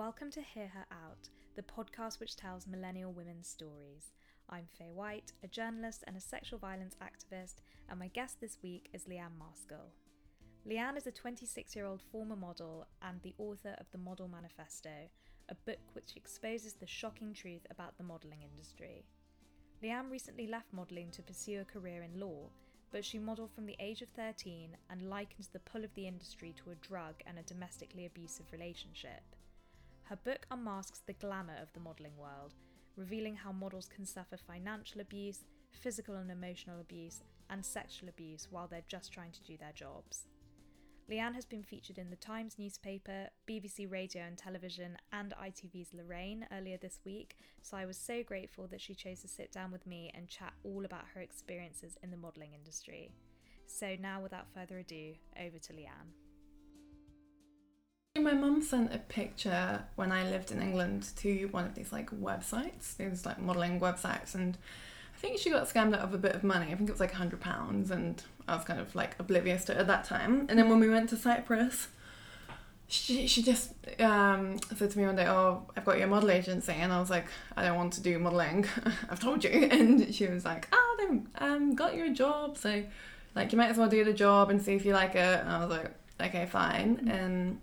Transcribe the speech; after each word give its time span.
Welcome 0.00 0.30
to 0.30 0.40
Hear 0.40 0.68
Her 0.68 0.86
Out, 0.90 1.28
the 1.56 1.62
podcast 1.62 2.20
which 2.20 2.34
tells 2.34 2.66
millennial 2.66 3.12
women's 3.12 3.46
stories. 3.46 4.12
I'm 4.48 4.64
Faye 4.78 4.92
White, 4.94 5.34
a 5.44 5.46
journalist 5.46 6.04
and 6.06 6.16
a 6.16 6.20
sexual 6.20 6.58
violence 6.58 6.96
activist, 7.02 7.56
and 7.86 7.98
my 7.98 8.08
guest 8.08 8.40
this 8.40 8.56
week 8.62 8.88
is 8.94 9.04
Leanne 9.04 9.36
Maskell. 9.38 9.92
Leanne 10.66 10.96
is 10.96 11.06
a 11.06 11.12
26 11.12 11.76
year 11.76 11.84
old 11.84 12.00
former 12.00 12.34
model 12.34 12.86
and 13.02 13.20
the 13.20 13.34
author 13.36 13.76
of 13.78 13.90
The 13.92 13.98
Model 13.98 14.26
Manifesto, 14.26 15.10
a 15.50 15.54
book 15.66 15.92
which 15.92 16.16
exposes 16.16 16.72
the 16.72 16.86
shocking 16.86 17.34
truth 17.34 17.66
about 17.70 17.98
the 17.98 18.04
modelling 18.04 18.40
industry. 18.40 19.04
Leanne 19.84 20.10
recently 20.10 20.46
left 20.46 20.72
modelling 20.72 21.10
to 21.10 21.22
pursue 21.22 21.60
a 21.60 21.64
career 21.66 22.02
in 22.02 22.18
law, 22.18 22.48
but 22.90 23.04
she 23.04 23.18
modelled 23.18 23.52
from 23.52 23.66
the 23.66 23.76
age 23.78 24.00
of 24.00 24.08
13 24.08 24.78
and 24.88 25.10
likens 25.10 25.48
the 25.48 25.60
pull 25.60 25.84
of 25.84 25.92
the 25.94 26.08
industry 26.08 26.54
to 26.56 26.70
a 26.70 26.86
drug 26.88 27.16
and 27.26 27.38
a 27.38 27.42
domestically 27.42 28.06
abusive 28.06 28.46
relationship. 28.50 29.36
Her 30.10 30.16
book 30.16 30.44
unmasks 30.50 31.02
the 31.06 31.12
glamour 31.12 31.54
of 31.62 31.72
the 31.72 31.78
modelling 31.78 32.16
world, 32.16 32.56
revealing 32.96 33.36
how 33.36 33.52
models 33.52 33.88
can 33.94 34.04
suffer 34.04 34.36
financial 34.36 35.00
abuse, 35.00 35.44
physical 35.70 36.16
and 36.16 36.32
emotional 36.32 36.80
abuse, 36.80 37.22
and 37.48 37.64
sexual 37.64 38.08
abuse 38.08 38.48
while 38.50 38.66
they're 38.66 38.82
just 38.88 39.12
trying 39.12 39.30
to 39.30 39.42
do 39.44 39.56
their 39.56 39.70
jobs. 39.72 40.26
Leanne 41.08 41.36
has 41.36 41.44
been 41.44 41.62
featured 41.62 41.96
in 41.96 42.10
the 42.10 42.16
Times 42.16 42.56
newspaper, 42.58 43.28
BBC 43.48 43.88
Radio 43.88 44.22
and 44.22 44.36
Television, 44.36 44.98
and 45.12 45.32
ITV's 45.40 45.94
Lorraine 45.94 46.44
earlier 46.50 46.76
this 46.76 46.98
week, 47.04 47.36
so 47.62 47.76
I 47.76 47.86
was 47.86 47.96
so 47.96 48.24
grateful 48.24 48.66
that 48.66 48.80
she 48.80 48.96
chose 48.96 49.20
to 49.20 49.28
sit 49.28 49.52
down 49.52 49.70
with 49.70 49.86
me 49.86 50.10
and 50.12 50.26
chat 50.26 50.54
all 50.64 50.84
about 50.84 51.06
her 51.14 51.20
experiences 51.20 51.96
in 52.02 52.10
the 52.10 52.16
modelling 52.16 52.52
industry. 52.52 53.12
So, 53.66 53.94
now 54.00 54.20
without 54.20 54.52
further 54.52 54.78
ado, 54.78 55.14
over 55.38 55.60
to 55.60 55.72
Leanne. 55.72 56.19
My 58.16 58.32
mum 58.32 58.60
sent 58.60 58.92
a 58.92 58.98
picture 58.98 59.84
when 59.94 60.10
I 60.10 60.24
lived 60.24 60.50
in 60.50 60.60
England 60.60 61.10
to 61.18 61.46
one 61.52 61.64
of 61.64 61.76
these 61.76 61.92
like 61.92 62.10
websites, 62.10 62.96
these 62.96 63.24
like 63.24 63.38
modelling 63.40 63.78
websites, 63.78 64.34
and 64.34 64.58
I 65.14 65.18
think 65.20 65.38
she 65.38 65.48
got 65.48 65.68
scammed 65.68 65.94
out 65.94 66.00
of 66.00 66.12
a 66.12 66.18
bit 66.18 66.34
of 66.34 66.42
money. 66.42 66.72
I 66.72 66.74
think 66.74 66.88
it 66.88 66.92
was 66.92 66.98
like 66.98 67.12
hundred 67.12 67.40
pounds, 67.40 67.92
and 67.92 68.20
I 68.48 68.56
was 68.56 68.64
kind 68.64 68.80
of 68.80 68.96
like 68.96 69.14
oblivious 69.20 69.64
to 69.66 69.72
it 69.72 69.78
at 69.78 69.86
that 69.86 70.02
time. 70.02 70.46
And 70.48 70.58
then 70.58 70.68
when 70.68 70.80
we 70.80 70.88
went 70.88 71.08
to 71.10 71.16
Cyprus, 71.16 71.86
she 72.88 73.28
she 73.28 73.44
just 73.44 73.74
um, 74.00 74.58
said 74.76 74.90
to 74.90 74.98
me 74.98 75.06
one 75.06 75.14
day, 75.14 75.28
"Oh, 75.28 75.62
I've 75.76 75.84
got 75.84 75.98
your 76.00 76.08
model 76.08 76.32
agency," 76.32 76.72
and 76.72 76.92
I 76.92 76.98
was 76.98 77.10
like, 77.10 77.26
"I 77.56 77.62
don't 77.62 77.76
want 77.76 77.92
to 77.92 78.00
do 78.00 78.18
modelling. 78.18 78.66
I've 79.08 79.20
told 79.20 79.44
you." 79.44 79.50
And 79.70 80.12
she 80.12 80.26
was 80.26 80.44
like, 80.44 80.66
"Oh, 80.72 80.96
then 80.98 81.28
um, 81.38 81.74
got 81.76 81.94
you 81.94 82.06
a 82.06 82.10
job, 82.10 82.58
so 82.58 82.82
like 83.36 83.52
you 83.52 83.58
might 83.58 83.70
as 83.70 83.76
well 83.76 83.88
do 83.88 84.02
the 84.02 84.12
job 84.12 84.50
and 84.50 84.60
see 84.60 84.74
if 84.74 84.84
you 84.84 84.94
like 84.94 85.14
it." 85.14 85.40
And 85.40 85.48
I 85.48 85.64
was 85.64 85.70
like, 85.70 85.94
"Okay, 86.20 86.46
fine." 86.46 86.96
Mm-hmm. 86.96 87.08
And 87.08 87.60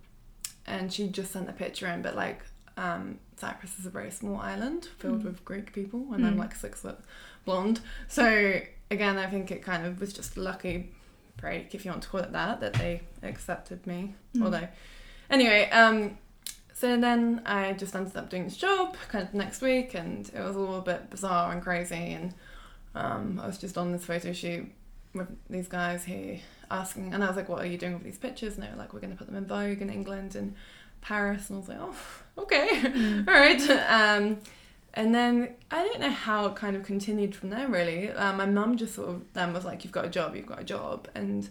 and 0.68 0.92
she 0.92 1.08
just 1.08 1.32
sent 1.32 1.50
a 1.50 1.54
picture 1.54 1.88
in, 1.88 2.02
but 2.02 2.16
like 2.16 2.42
um, 2.78 3.20
Cyprus 3.38 3.80
is 3.80 3.86
a 3.86 3.90
very 3.90 4.12
small 4.12 4.38
island 4.38 4.90
filled 5.00 5.22
mm. 5.22 5.26
with 5.26 5.44
Greek 5.46 5.74
people, 5.74 6.06
and 6.14 6.24
mm. 6.24 6.28
I'm 6.28 6.38
like 6.38 6.56
six 6.56 6.82
foot 6.82 7.00
blonde. 7.46 7.80
So 8.08 8.60
again, 8.92 9.18
I 9.18 9.28
think 9.28 9.52
it 9.52 9.64
kind 9.64 9.86
of 9.86 10.00
was 10.00 10.14
just 10.14 10.38
lucky 10.38 10.92
break, 11.38 11.74
if 11.74 11.86
you 11.86 11.92
want 11.92 12.04
to 12.04 12.10
call 12.10 12.20
it 12.20 12.32
that, 12.32 12.60
that 12.62 12.74
they 12.74 13.02
accepted 13.24 13.86
me. 13.88 14.16
Mm. 14.36 14.44
Although, 14.44 14.68
anyway, 15.30 15.70
um, 15.70 16.18
so 16.74 16.98
then 16.98 17.42
I 17.46 17.74
just 17.74 17.96
ended 17.96 18.18
up 18.18 18.30
doing 18.30 18.46
this 18.46 18.58
job 18.58 18.96
kind 19.10 19.28
of 19.28 19.34
next 19.34 19.62
week, 19.62 19.94
and 19.94 20.30
it 20.34 20.42
was 20.42 20.56
all 20.56 20.76
a 20.76 20.82
bit 20.82 21.10
bizarre 21.10 21.52
and 21.52 21.62
crazy. 21.62 21.96
And 21.96 22.34
um, 22.96 23.40
I 23.42 23.48
was 23.48 23.58
just 23.58 23.78
on 23.78 23.92
this 23.92 24.06
photo 24.06 24.34
shoot 24.34 24.70
with 25.14 25.28
these 25.50 25.68
guys 25.68 26.06
who 26.06 26.38
asking, 26.70 27.14
and 27.14 27.24
I 27.24 27.28
was 27.28 27.36
like, 27.36 27.50
"What 27.50 27.62
are 27.62 27.68
you 27.68 27.78
doing 27.78 27.94
with 27.94 28.04
these 28.04 28.18
pictures?" 28.18 28.56
And 28.56 28.64
they 28.64 28.70
were 28.70 28.78
like, 28.78 28.94
"We're 28.94 29.00
going 29.00 29.14
to 29.14 29.18
put 29.18 29.28
them 29.28 29.36
in 29.36 29.46
Vogue 29.46 29.82
in 29.82 29.90
England 29.90 30.36
and 30.36 30.56
Paris." 31.02 31.50
And 31.50 31.58
I 31.58 31.60
was 31.60 31.70
like, 31.70 31.78
"Oh, 31.80 31.96
okay, 32.44 32.68
mm. 32.70 33.28
all 33.28 33.34
right." 33.34 33.62
Um, 33.90 34.38
and 34.94 35.14
then 35.14 35.56
I 35.70 35.84
don't 35.84 36.00
know 36.00 36.10
how 36.10 36.48
it 36.48 36.56
kind 36.56 36.76
of 36.76 36.84
continued 36.84 37.36
from 37.36 37.50
there. 37.50 37.68
Really, 37.68 38.12
uh, 38.12 38.34
my 38.34 38.46
mum 38.46 38.78
just 38.78 38.96
sort 38.96 39.10
of 39.10 39.22
then 39.34 39.54
was 39.54 39.66
like, 39.66 39.84
"You've 39.84 39.94
got 39.94 40.06
a 40.06 40.10
job. 40.10 40.36
You've 40.36 40.46
got 40.46 40.60
a 40.60 40.64
job," 40.64 41.08
and 41.16 41.50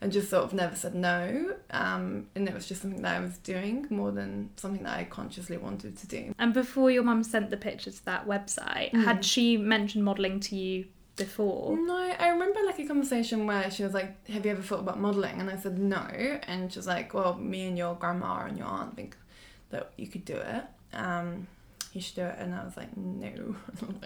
and 0.00 0.12
just 0.12 0.28
sort 0.28 0.44
of 0.44 0.52
never 0.52 0.76
said 0.76 0.94
no. 0.94 1.54
Um, 1.70 2.26
and 2.34 2.48
it 2.48 2.54
was 2.54 2.66
just 2.66 2.82
something 2.82 3.02
that 3.02 3.16
I 3.16 3.20
was 3.20 3.38
doing 3.38 3.86
more 3.90 4.12
than 4.12 4.50
something 4.56 4.82
that 4.82 4.96
I 4.96 5.04
consciously 5.04 5.56
wanted 5.56 5.96
to 5.96 6.06
do. 6.06 6.34
And 6.38 6.52
before 6.52 6.90
your 6.90 7.02
mum 7.02 7.22
sent 7.24 7.50
the 7.50 7.56
pictures 7.56 7.98
to 8.00 8.04
that 8.06 8.26
website, 8.26 8.92
mm. 8.92 9.04
had 9.04 9.24
she 9.24 9.56
mentioned 9.56 10.04
modelling 10.04 10.38
to 10.40 10.56
you 10.56 10.86
before. 11.16 11.76
No, 11.76 11.96
I 11.96 12.28
remember 12.28 12.60
like 12.64 12.78
a 12.78 12.86
conversation 12.86 13.46
where 13.46 13.70
she 13.70 13.82
was 13.82 13.94
like, 13.94 14.26
"Have 14.28 14.44
you 14.44 14.52
ever 14.52 14.62
thought 14.62 14.80
about 14.80 15.00
modeling?" 15.00 15.40
And 15.40 15.50
I 15.50 15.56
said 15.56 15.78
no, 15.78 16.06
and 16.46 16.72
she 16.72 16.78
was 16.78 16.86
like, 16.86 17.12
"Well, 17.14 17.34
me 17.34 17.66
and 17.66 17.76
your 17.76 17.94
grandma 17.94 18.44
and 18.44 18.58
your 18.58 18.66
aunt 18.66 18.96
think 18.96 19.16
that 19.70 19.92
you 19.96 20.06
could 20.06 20.24
do 20.24 20.36
it. 20.36 20.64
Um, 20.92 21.46
you 21.92 22.00
should 22.00 22.16
do 22.16 22.22
it." 22.22 22.36
And 22.38 22.54
I 22.54 22.64
was 22.64 22.76
like, 22.76 22.96
"No, 22.96 23.56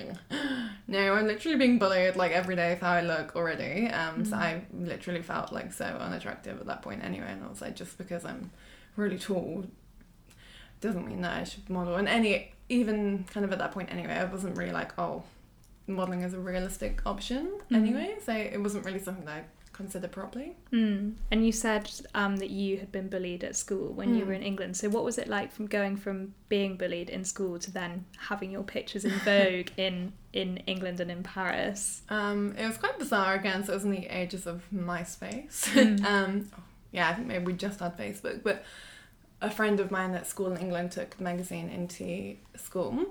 no, 0.88 1.15
I'm 1.15 1.26
literally 1.26 1.59
being 1.59 1.78
bullied 1.78 2.16
like 2.16 2.32
every 2.32 2.56
day 2.56 2.76
for 2.76 2.87
how 2.87 2.93
I 2.93 3.00
look 3.03 3.34
already." 3.37 3.88
Um, 3.88 4.22
mm 4.22 4.26
so 4.26 4.37
I 4.37 4.62
literally 4.72 5.22
felt 5.22 5.53
like 5.53 5.72
so 5.72 5.84
unattractive 5.84 6.60
at 6.60 6.66
that 6.66 6.82
point 6.82 7.04
anyway, 7.04 7.28
and 7.31 7.44
I 7.44 7.49
was 7.49 7.60
like, 7.60 7.75
just 7.75 7.99
because 7.99 8.25
I'm 8.25 8.50
really 8.97 9.19
tall 9.19 9.65
doesn't 10.81 11.06
mean 11.06 11.20
that 11.22 11.37
I 11.37 11.44
should 11.44 11.69
model. 11.69 11.97
And 11.97 12.09
any 12.09 12.53
even 12.69 13.25
kind 13.25 13.44
of 13.44 13.53
at 13.53 13.59
that 13.59 13.72
point 13.72 13.93
anyway, 13.93 14.15
I 14.15 14.25
wasn't 14.25 14.56
really 14.56 14.72
like, 14.72 14.99
oh 14.99 15.25
modeling 15.90 16.22
as 16.22 16.34
a 16.34 16.38
realistic 16.38 17.02
option 17.06 17.58
mm. 17.70 17.76
anyway. 17.76 18.16
So 18.24 18.32
it 18.32 18.60
wasn't 18.60 18.84
really 18.84 18.98
something 18.98 19.24
that 19.24 19.34
I 19.34 19.44
considered 19.80 20.12
properly. 20.12 20.56
Mm. 20.72 21.14
And 21.30 21.46
you 21.46 21.52
said 21.52 21.90
um, 22.14 22.36
that 22.36 22.50
you 22.50 22.76
had 22.76 22.92
been 22.92 23.08
bullied 23.08 23.44
at 23.44 23.56
school 23.56 23.92
when 23.92 24.10
mm. 24.10 24.18
you 24.18 24.26
were 24.26 24.34
in 24.34 24.42
England. 24.42 24.76
So 24.76 24.88
what 24.90 25.04
was 25.04 25.16
it 25.16 25.26
like 25.26 25.50
from 25.52 25.66
going 25.66 25.96
from 25.96 26.34
being 26.48 26.76
bullied 26.76 27.08
in 27.08 27.24
school 27.24 27.58
to 27.58 27.70
then 27.70 28.04
having 28.18 28.50
your 28.50 28.62
pictures 28.62 29.04
in 29.04 29.12
Vogue 29.24 29.70
in 29.76 30.12
in 30.32 30.58
England 30.66 31.00
and 31.00 31.10
in 31.10 31.22
Paris? 31.22 32.02
Um, 32.10 32.54
it 32.58 32.66
was 32.66 32.76
quite 32.76 32.98
bizarre 32.98 33.34
again. 33.34 33.64
So 33.64 33.72
it 33.72 33.76
was 33.76 33.84
in 33.84 33.92
the 33.92 34.06
ages 34.06 34.46
of 34.46 34.62
MySpace. 34.72 35.64
Mm. 35.74 36.04
um, 36.12 36.50
yeah, 36.92 37.08
I 37.08 37.14
think 37.14 37.28
maybe 37.28 37.44
we 37.44 37.52
just 37.54 37.80
had 37.80 37.96
Facebook, 37.96 38.42
but 38.42 38.64
a 39.40 39.50
friend 39.50 39.80
of 39.80 39.90
mine 39.90 40.14
at 40.14 40.26
school 40.26 40.52
in 40.52 40.58
England 40.58 40.92
took 40.92 41.16
the 41.16 41.24
magazine 41.24 41.70
into 41.70 42.36
school 42.56 43.06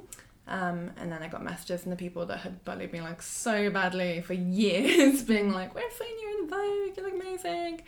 um, 0.49 0.89
and 0.97 1.11
then 1.11 1.21
I 1.21 1.27
got 1.27 1.43
messages 1.43 1.83
from 1.83 1.91
the 1.91 1.95
people 1.95 2.25
that 2.25 2.39
had 2.39 2.65
bullied 2.65 2.91
me 2.91 3.01
like 3.01 3.21
so 3.21 3.69
badly 3.69 4.21
for 4.21 4.33
years, 4.33 5.21
being 5.33 5.53
like, 5.53 5.75
"We're 5.75 5.91
seeing 5.97 6.17
you 6.19 6.39
in 6.39 6.47
the 6.47 6.55
Vogue, 6.55 6.97
you 6.97 7.03
look 7.03 7.13
amazing," 7.13 7.83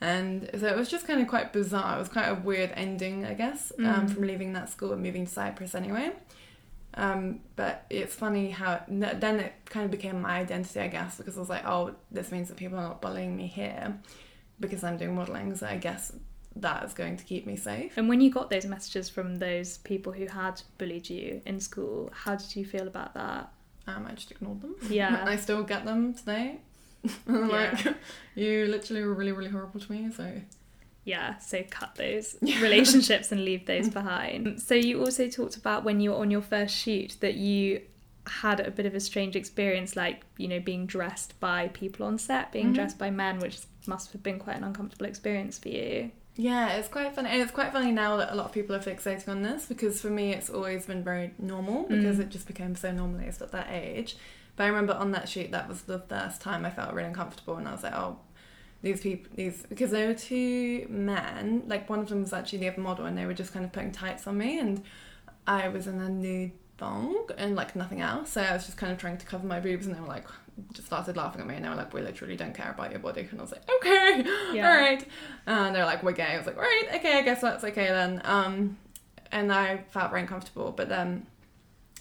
and 0.00 0.50
so 0.58 0.66
it 0.66 0.76
was 0.76 0.90
just 0.90 1.06
kind 1.06 1.20
of 1.20 1.28
quite 1.28 1.52
bizarre. 1.52 1.96
It 1.96 2.00
was 2.00 2.08
quite 2.08 2.26
a 2.26 2.34
weird 2.34 2.72
ending, 2.74 3.24
I 3.24 3.34
guess, 3.34 3.72
um, 3.78 3.84
mm. 3.84 4.10
from 4.12 4.26
leaving 4.26 4.52
that 4.54 4.68
school 4.68 4.92
and 4.92 5.00
moving 5.00 5.26
to 5.26 5.32
Cyprus 5.32 5.76
anyway. 5.76 6.12
Um, 6.94 7.40
but 7.54 7.86
it's 7.88 8.14
funny 8.14 8.50
how 8.50 8.82
then 8.88 9.38
it 9.38 9.52
kind 9.66 9.84
of 9.84 9.92
became 9.92 10.20
my 10.20 10.40
identity, 10.40 10.80
I 10.80 10.88
guess, 10.88 11.18
because 11.18 11.36
I 11.36 11.40
was 11.40 11.48
like, 11.48 11.64
"Oh, 11.64 11.94
this 12.10 12.32
means 12.32 12.48
that 12.48 12.56
people 12.56 12.78
are 12.78 12.82
not 12.82 13.00
bullying 13.00 13.36
me 13.36 13.46
here." 13.46 13.96
Because 14.58 14.82
I'm 14.82 14.96
doing 14.96 15.14
modelling, 15.14 15.54
so 15.54 15.66
I 15.66 15.76
guess 15.76 16.12
that 16.56 16.84
is 16.84 16.92
going 16.92 17.16
to 17.16 17.24
keep 17.24 17.46
me 17.46 17.56
safe. 17.56 17.96
And 17.96 18.08
when 18.08 18.20
you 18.20 18.30
got 18.30 18.50
those 18.50 18.66
messages 18.66 19.08
from 19.08 19.36
those 19.36 19.78
people 19.78 20.12
who 20.12 20.26
had 20.26 20.60
bullied 20.78 21.08
you 21.08 21.40
in 21.46 21.60
school, 21.60 22.10
how 22.12 22.36
did 22.36 22.54
you 22.54 22.64
feel 22.64 22.86
about 22.86 23.14
that? 23.14 23.52
Um, 23.86 24.06
I 24.08 24.12
just 24.12 24.30
ignored 24.30 24.60
them. 24.60 24.76
Yeah. 24.88 25.24
I 25.26 25.36
still 25.36 25.62
get 25.62 25.84
them 25.84 26.14
today. 26.14 26.58
yeah. 27.04 27.10
like, 27.26 27.96
you 28.34 28.66
literally 28.66 29.02
were 29.02 29.14
really, 29.14 29.32
really 29.32 29.50
horrible 29.50 29.80
to 29.80 29.92
me, 29.92 30.10
so. 30.12 30.40
Yeah, 31.04 31.38
so 31.38 31.64
cut 31.68 31.96
those 31.96 32.36
relationships 32.42 33.32
and 33.32 33.44
leave 33.44 33.66
those 33.66 33.88
behind. 33.88 34.60
So 34.62 34.74
you 34.74 35.00
also 35.00 35.28
talked 35.28 35.56
about 35.56 35.82
when 35.84 36.00
you 36.00 36.10
were 36.10 36.18
on 36.18 36.30
your 36.30 36.42
first 36.42 36.76
shoot 36.76 37.16
that 37.20 37.34
you 37.34 37.82
had 38.26 38.60
a 38.60 38.70
bit 38.70 38.86
of 38.86 38.94
a 38.94 39.00
strange 39.00 39.34
experience, 39.34 39.96
like, 39.96 40.22
you 40.36 40.46
know, 40.46 40.60
being 40.60 40.86
dressed 40.86 41.38
by 41.40 41.68
people 41.68 42.06
on 42.06 42.18
set, 42.18 42.52
being 42.52 42.66
mm-hmm. 42.66 42.74
dressed 42.74 42.98
by 42.98 43.10
men, 43.10 43.40
which 43.40 43.58
must 43.86 44.12
have 44.12 44.22
been 44.22 44.38
quite 44.38 44.56
an 44.56 44.62
uncomfortable 44.62 45.06
experience 45.06 45.58
for 45.58 45.70
you. 45.70 46.12
Yeah, 46.36 46.74
it's 46.74 46.88
quite 46.88 47.14
funny. 47.14 47.30
And 47.30 47.42
it's 47.42 47.52
quite 47.52 47.72
funny 47.72 47.92
now 47.92 48.16
that 48.16 48.32
a 48.32 48.34
lot 48.34 48.46
of 48.46 48.52
people 48.52 48.74
are 48.74 48.80
fixating 48.80 49.28
on 49.28 49.42
this 49.42 49.66
because 49.66 50.00
for 50.00 50.08
me 50.08 50.32
it's 50.32 50.48
always 50.48 50.86
been 50.86 51.04
very 51.04 51.32
normal 51.38 51.82
because 51.84 52.16
mm. 52.16 52.20
it 52.20 52.30
just 52.30 52.46
became 52.46 52.74
so 52.74 52.90
normalized 52.90 53.42
at 53.42 53.52
that 53.52 53.68
age. 53.70 54.16
But 54.56 54.64
I 54.64 54.66
remember 54.68 54.94
on 54.94 55.12
that 55.12 55.28
shoot, 55.28 55.50
that 55.50 55.68
was 55.68 55.82
the 55.82 55.98
first 55.98 56.40
time 56.40 56.64
I 56.64 56.70
felt 56.70 56.94
really 56.94 57.08
uncomfortable 57.08 57.56
and 57.56 57.68
I 57.68 57.72
was 57.72 57.82
like, 57.82 57.94
oh, 57.94 58.18
these 58.80 59.00
people, 59.00 59.30
these, 59.34 59.64
because 59.68 59.90
there 59.90 60.08
were 60.08 60.14
two 60.14 60.86
men, 60.88 61.64
like 61.66 61.88
one 61.88 62.00
of 62.00 62.08
them 62.08 62.22
was 62.22 62.32
actually 62.32 62.58
the 62.60 62.68
other 62.68 62.80
model 62.80 63.06
and 63.06 63.16
they 63.16 63.26
were 63.26 63.34
just 63.34 63.52
kind 63.52 63.64
of 63.64 63.72
putting 63.72 63.92
tights 63.92 64.26
on 64.26 64.38
me 64.38 64.58
and 64.58 64.82
I 65.46 65.68
was 65.68 65.86
in 65.86 66.00
a 66.00 66.08
nude 66.08 66.52
thong 66.78 67.28
and 67.38 67.54
like 67.54 67.76
nothing 67.76 68.00
else. 68.00 68.30
So 68.30 68.42
I 68.42 68.52
was 68.52 68.66
just 68.66 68.76
kind 68.76 68.92
of 68.92 68.98
trying 68.98 69.18
to 69.18 69.26
cover 69.26 69.46
my 69.46 69.60
boobs 69.60 69.86
and 69.86 69.94
they 69.94 70.00
were 70.00 70.06
like, 70.06 70.26
just 70.72 70.86
started 70.86 71.16
laughing 71.16 71.40
at 71.40 71.46
me 71.46 71.54
and 71.54 71.64
they 71.64 71.68
were 71.68 71.74
like, 71.74 71.92
we 71.94 72.02
literally 72.02 72.36
don't 72.36 72.54
care 72.54 72.70
about 72.70 72.90
your 72.90 73.00
body. 73.00 73.26
And 73.30 73.38
I 73.38 73.42
was 73.42 73.52
like, 73.52 73.68
okay, 73.78 74.24
yeah. 74.52 74.68
all 74.68 74.76
right. 74.76 75.06
And 75.46 75.74
they're 75.74 75.84
like, 75.84 76.02
we're 76.02 76.12
gay. 76.12 76.24
I 76.24 76.36
was 76.36 76.46
like, 76.46 76.56
all 76.56 76.62
right, 76.62 76.88
okay, 76.94 77.18
I 77.18 77.22
guess 77.22 77.40
that's 77.40 77.64
okay 77.64 77.86
then. 77.86 78.20
Um, 78.24 78.76
and 79.30 79.52
I 79.52 79.78
felt 79.90 80.10
very 80.10 80.22
uncomfortable, 80.22 80.72
but 80.72 80.88
then 80.88 81.26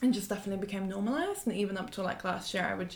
it 0.02 0.12
just 0.12 0.30
definitely 0.30 0.66
became 0.66 0.90
normalized. 0.90 1.48
And 1.48 1.56
even 1.56 1.78
up 1.78 1.92
to 1.92 2.04
like 2.04 2.24
last 2.24 2.54
year, 2.54 2.64
I 2.64 2.74
would 2.76 2.96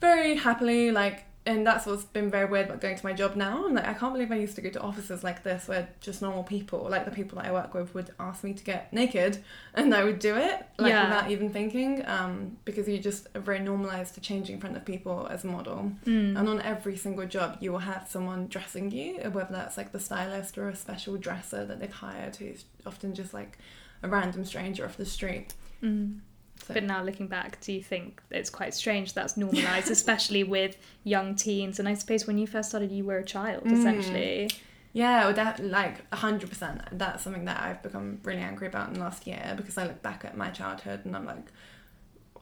very 0.00 0.36
happily 0.36 0.92
like 0.92 1.24
and 1.48 1.66
that's 1.66 1.86
what's 1.86 2.04
been 2.04 2.30
very 2.30 2.44
weird 2.44 2.66
about 2.66 2.80
going 2.80 2.96
to 2.96 3.04
my 3.06 3.14
job 3.14 3.34
now. 3.34 3.64
I'm 3.66 3.74
like, 3.74 3.86
I 3.88 3.94
can't 3.94 4.12
believe 4.12 4.30
I 4.30 4.36
used 4.36 4.54
to 4.56 4.60
go 4.60 4.68
to 4.70 4.80
offices 4.80 5.24
like 5.24 5.42
this 5.42 5.66
where 5.66 5.88
just 6.00 6.20
normal 6.20 6.44
people, 6.44 6.86
like 6.90 7.04
the 7.06 7.10
people 7.10 7.36
that 7.38 7.46
I 7.46 7.52
work 7.52 7.72
with, 7.72 7.94
would 7.94 8.10
ask 8.20 8.44
me 8.44 8.52
to 8.52 8.62
get 8.62 8.92
naked, 8.92 9.42
and 9.74 9.94
I 9.94 10.04
would 10.04 10.18
do 10.18 10.36
it 10.36 10.66
like 10.78 10.90
Yeah. 10.90 11.04
without 11.04 11.30
even 11.30 11.50
thinking, 11.50 12.04
um, 12.06 12.58
because 12.66 12.86
you 12.86 12.98
just 12.98 13.26
are 13.34 13.40
very 13.40 13.60
normalized 13.60 14.14
to 14.16 14.20
changing 14.20 14.56
in 14.56 14.60
front 14.60 14.76
of 14.76 14.84
people 14.84 15.26
as 15.30 15.42
a 15.44 15.46
model. 15.46 15.90
Mm. 16.04 16.38
And 16.38 16.48
on 16.48 16.60
every 16.60 16.96
single 16.96 17.26
job, 17.26 17.56
you 17.60 17.72
will 17.72 17.78
have 17.92 18.06
someone 18.08 18.46
dressing 18.48 18.90
you, 18.90 19.14
whether 19.32 19.52
that's 19.52 19.76
like 19.78 19.90
the 19.92 20.00
stylist 20.00 20.58
or 20.58 20.68
a 20.68 20.76
special 20.76 21.16
dresser 21.16 21.64
that 21.64 21.80
they've 21.80 21.90
hired, 21.92 22.36
who's 22.36 22.66
often 22.86 23.14
just 23.14 23.32
like 23.32 23.58
a 24.02 24.08
random 24.08 24.44
stranger 24.44 24.84
off 24.84 24.96
the 24.98 25.06
street. 25.06 25.54
Mm. 25.82 26.20
So, 26.68 26.74
But 26.74 26.84
now 26.84 27.02
looking 27.02 27.26
back, 27.28 27.60
do 27.62 27.72
you 27.72 27.82
think 27.82 28.20
it's 28.30 28.50
quite 28.50 28.74
strange 28.74 29.14
that's 29.14 29.36
normalised, 29.36 29.90
especially 29.98 30.44
with 30.44 30.76
young 31.02 31.34
teens? 31.34 31.78
And 31.80 31.88
I 31.88 31.94
suppose 31.94 32.26
when 32.26 32.38
you 32.38 32.46
first 32.46 32.68
started, 32.68 32.92
you 32.92 33.04
were 33.04 33.18
a 33.18 33.24
child, 33.24 33.64
Mm. 33.64 33.72
essentially. 33.72 34.50
Yeah, 34.92 35.24
well, 35.26 35.34
that 35.34 35.60
like 35.64 36.12
hundred 36.14 36.48
percent. 36.50 36.80
That's 36.92 37.22
something 37.24 37.44
that 37.46 37.60
I've 37.62 37.82
become 37.82 38.20
really 38.24 38.40
angry 38.40 38.66
about 38.66 38.88
in 38.88 38.94
the 38.94 39.00
last 39.00 39.26
year 39.26 39.54
because 39.56 39.76
I 39.78 39.84
look 39.86 40.02
back 40.02 40.24
at 40.24 40.36
my 40.36 40.50
childhood 40.50 41.00
and 41.04 41.14
I'm 41.16 41.24
like, 41.26 41.46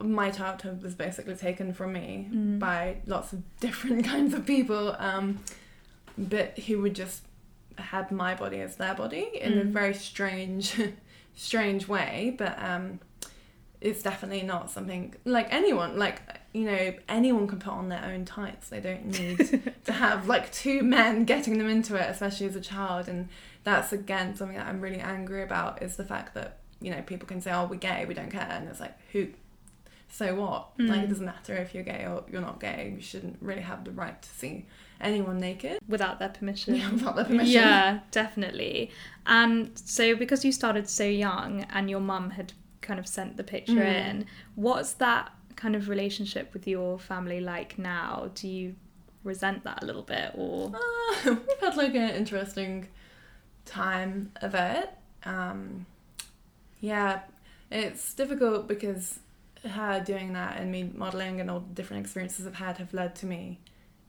my 0.01 0.29
childhood 0.29 0.81
was 0.83 0.93
basically 0.93 1.35
taken 1.35 1.73
from 1.73 1.93
me 1.93 2.27
Mm. 2.31 2.59
by 2.59 2.97
lots 3.05 3.33
of 3.33 3.43
different 3.59 4.05
kinds 4.13 4.33
of 4.33 4.45
people, 4.45 4.95
um, 4.99 5.39
but 6.17 6.57
who 6.59 6.81
would 6.81 6.95
just 6.95 7.23
had 7.77 8.11
my 8.11 8.33
body 8.35 8.59
as 8.61 8.75
their 8.77 8.93
body 8.95 9.29
in 9.39 9.57
a 9.57 9.63
Mm. 9.63 9.71
very 9.71 9.93
strange, 9.93 10.75
strange 11.35 11.87
way. 11.87 12.33
But 12.37 12.57
um, 12.61 12.99
it's 13.79 14.01
definitely 14.01 14.41
not 14.41 14.71
something 14.71 15.13
like 15.25 15.47
anyone 15.51 15.97
like 15.99 16.21
you 16.53 16.63
know 16.65 16.93
anyone 17.07 17.47
can 17.47 17.59
put 17.59 17.71
on 17.73 17.89
their 17.89 18.03
own 18.05 18.25
tights. 18.25 18.69
They 18.69 18.79
don't 18.79 19.05
need 19.05 19.73
to 19.85 19.91
have 19.93 20.27
like 20.27 20.51
two 20.51 20.81
men 20.83 21.25
getting 21.25 21.57
them 21.57 21.69
into 21.69 21.95
it, 21.95 22.09
especially 22.09 22.47
as 22.47 22.55
a 22.55 22.61
child. 22.61 23.07
And 23.07 23.29
that's 23.63 23.93
again 23.93 24.35
something 24.35 24.57
that 24.57 24.65
I'm 24.67 24.81
really 24.81 24.99
angry 24.99 25.43
about 25.43 25.81
is 25.83 25.95
the 25.95 26.05
fact 26.05 26.33
that 26.35 26.57
you 26.81 26.89
know 26.91 27.01
people 27.03 27.27
can 27.27 27.39
say, 27.41 27.51
"Oh, 27.51 27.67
we're 27.69 27.75
gay, 27.77 28.05
we 28.07 28.13
don't 28.13 28.31
care," 28.31 28.47
and 28.49 28.67
it's 28.67 28.79
like, 28.79 28.97
who? 29.11 29.27
So 30.09 30.35
what? 30.35 30.69
Like 30.79 31.01
it 31.01 31.05
Mm. 31.05 31.09
doesn't 31.09 31.25
matter 31.25 31.53
if 31.57 31.75
you're 31.75 31.83
gay 31.83 32.05
or 32.07 32.23
you're 32.31 32.41
not 32.41 32.59
gay. 32.61 32.93
You 32.95 33.01
shouldn't 33.01 33.37
really 33.41 33.61
have 33.61 33.83
the 33.83 33.91
right 33.91 34.19
to 34.19 34.29
see 34.29 34.65
anyone 35.01 35.37
naked 35.37 35.79
Without 35.87 36.17
their 36.17 36.29
permission. 36.29 36.75
yeah, 36.75 36.89
without 36.93 37.15
their 37.17 37.25
permission. 37.25 37.53
Yeah, 37.61 37.99
definitely. 38.11 38.89
And 39.25 39.71
so, 39.77 40.15
because 40.15 40.45
you 40.45 40.51
started 40.53 40.87
so 40.89 41.03
young 41.03 41.63
and 41.73 41.89
your 41.89 41.99
mum 41.99 42.29
had 42.31 42.53
kind 42.87 42.99
of 42.99 43.07
sent 43.07 43.37
the 43.37 43.43
picture 43.43 43.73
Mm. 43.73 44.09
in, 44.09 44.25
what's 44.55 44.93
that 44.93 45.31
kind 45.55 45.75
of 45.75 45.89
relationship 45.89 46.53
with 46.53 46.65
your 46.67 46.97
family 46.99 47.39
like 47.41 47.77
now? 47.77 48.29
Do 48.33 48.47
you 48.47 48.75
resent 49.23 49.63
that 49.65 49.83
a 49.83 49.85
little 49.85 50.03
bit 50.03 50.31
or? 50.35 50.71
Uh, 50.75 51.35
we've 51.47 51.59
had 51.61 51.75
like 51.75 51.95
an 51.95 52.09
interesting 52.21 52.87
time 53.65 54.31
of 54.41 54.55
it. 54.55 54.89
Um, 55.25 55.85
yeah, 56.79 57.21
it's 57.71 58.13
difficult 58.13 58.67
because 58.67 59.19
her 59.67 60.01
doing 60.05 60.33
that 60.33 60.57
and 60.59 60.71
me 60.71 60.89
modelling 60.95 61.41
and 61.41 61.49
all 61.51 61.59
the 61.59 61.73
different 61.73 62.01
experiences 62.05 62.45
I've 62.47 62.55
had 62.55 62.77
have 62.77 62.93
led 62.93 63.15
to 63.15 63.25
me 63.25 63.59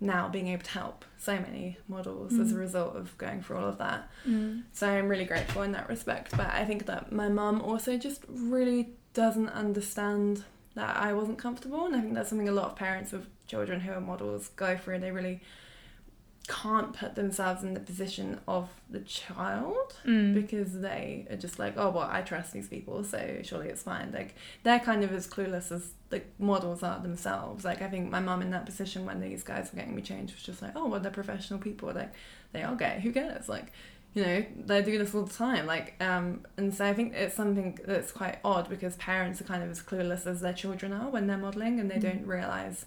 now 0.00 0.28
being 0.28 0.48
able 0.48 0.62
to 0.62 0.70
help 0.70 1.04
so 1.18 1.34
many 1.40 1.76
models 1.88 2.32
as 2.38 2.52
a 2.52 2.54
Mm. 2.54 2.58
result 2.60 2.96
of 2.96 3.16
going 3.18 3.42
through 3.42 3.56
all 3.58 3.68
of 3.68 3.78
that. 3.78 4.08
Mm. 4.26 4.62
So 4.72 4.88
I'm 4.88 5.08
really 5.08 5.24
grateful 5.24 5.62
in 5.62 5.72
that 5.72 5.88
respect. 5.88 6.36
But 6.36 6.46
I 6.50 6.64
think 6.64 6.86
that 6.86 7.10
my 7.12 7.28
mum 7.28 7.60
also 7.60 7.96
just 7.98 8.24
really 8.28 8.90
doesn't 9.14 9.48
understand 9.48 10.44
that 10.74 10.96
I 10.96 11.12
wasn't 11.12 11.38
comfortable. 11.38 11.84
And 11.86 11.96
I 11.96 12.00
think 12.00 12.14
that's 12.14 12.28
something 12.28 12.48
a 12.48 12.52
lot 12.52 12.66
of 12.70 12.76
parents 12.76 13.12
of 13.12 13.26
children 13.48 13.80
who 13.80 13.92
are 13.92 14.00
models 14.00 14.48
go 14.54 14.76
through. 14.76 15.00
They 15.00 15.10
really 15.10 15.40
can't 16.48 16.92
put 16.94 17.14
themselves 17.14 17.62
in 17.62 17.74
the 17.74 17.80
position 17.80 18.40
of 18.48 18.68
the 18.90 19.00
child 19.00 19.94
Mm. 20.04 20.34
because 20.34 20.80
they 20.80 21.26
are 21.30 21.36
just 21.36 21.58
like, 21.58 21.74
oh, 21.76 21.90
well, 21.90 22.08
I 22.10 22.22
trust 22.22 22.52
these 22.52 22.68
people, 22.68 23.04
so 23.04 23.40
surely 23.42 23.68
it's 23.68 23.82
fine. 23.82 24.10
Like, 24.12 24.34
they're 24.62 24.80
kind 24.80 25.04
of 25.04 25.12
as 25.12 25.26
clueless 25.26 25.70
as 25.70 25.90
the 26.10 26.22
models 26.38 26.82
are 26.82 26.98
themselves. 27.00 27.64
Like, 27.64 27.82
I 27.82 27.88
think 27.88 28.10
my 28.10 28.20
mum 28.20 28.40
in 28.42 28.50
that 28.50 28.64
position 28.66 29.04
when 29.06 29.20
these 29.20 29.42
guys 29.44 29.70
were 29.72 29.78
getting 29.78 29.94
me 29.94 30.02
changed 30.02 30.34
was 30.34 30.42
just 30.42 30.62
like, 30.62 30.72
oh, 30.74 30.86
well, 30.88 31.00
they're 31.00 31.10
professional 31.12 31.60
people. 31.60 31.92
Like, 31.92 32.12
they 32.52 32.62
are 32.62 32.74
gay. 32.74 33.00
Who 33.02 33.12
cares? 33.12 33.48
Like, 33.48 33.72
you 34.14 34.24
know, 34.24 34.44
they 34.64 34.82
do 34.82 34.96
this 34.96 35.14
all 35.14 35.24
the 35.24 35.34
time. 35.34 35.66
Like, 35.66 35.94
um, 36.02 36.46
and 36.56 36.74
so 36.74 36.86
I 36.86 36.94
think 36.94 37.12
it's 37.14 37.34
something 37.36 37.78
that's 37.86 38.10
quite 38.10 38.38
odd 38.42 38.68
because 38.70 38.96
parents 38.96 39.40
are 39.40 39.44
kind 39.44 39.62
of 39.62 39.70
as 39.70 39.82
clueless 39.82 40.26
as 40.26 40.40
their 40.40 40.54
children 40.54 40.94
are 40.94 41.10
when 41.10 41.26
they're 41.26 41.36
modelling 41.36 41.78
and 41.78 41.90
they 41.90 41.96
Mm. 41.96 42.02
don't 42.02 42.26
realise 42.26 42.86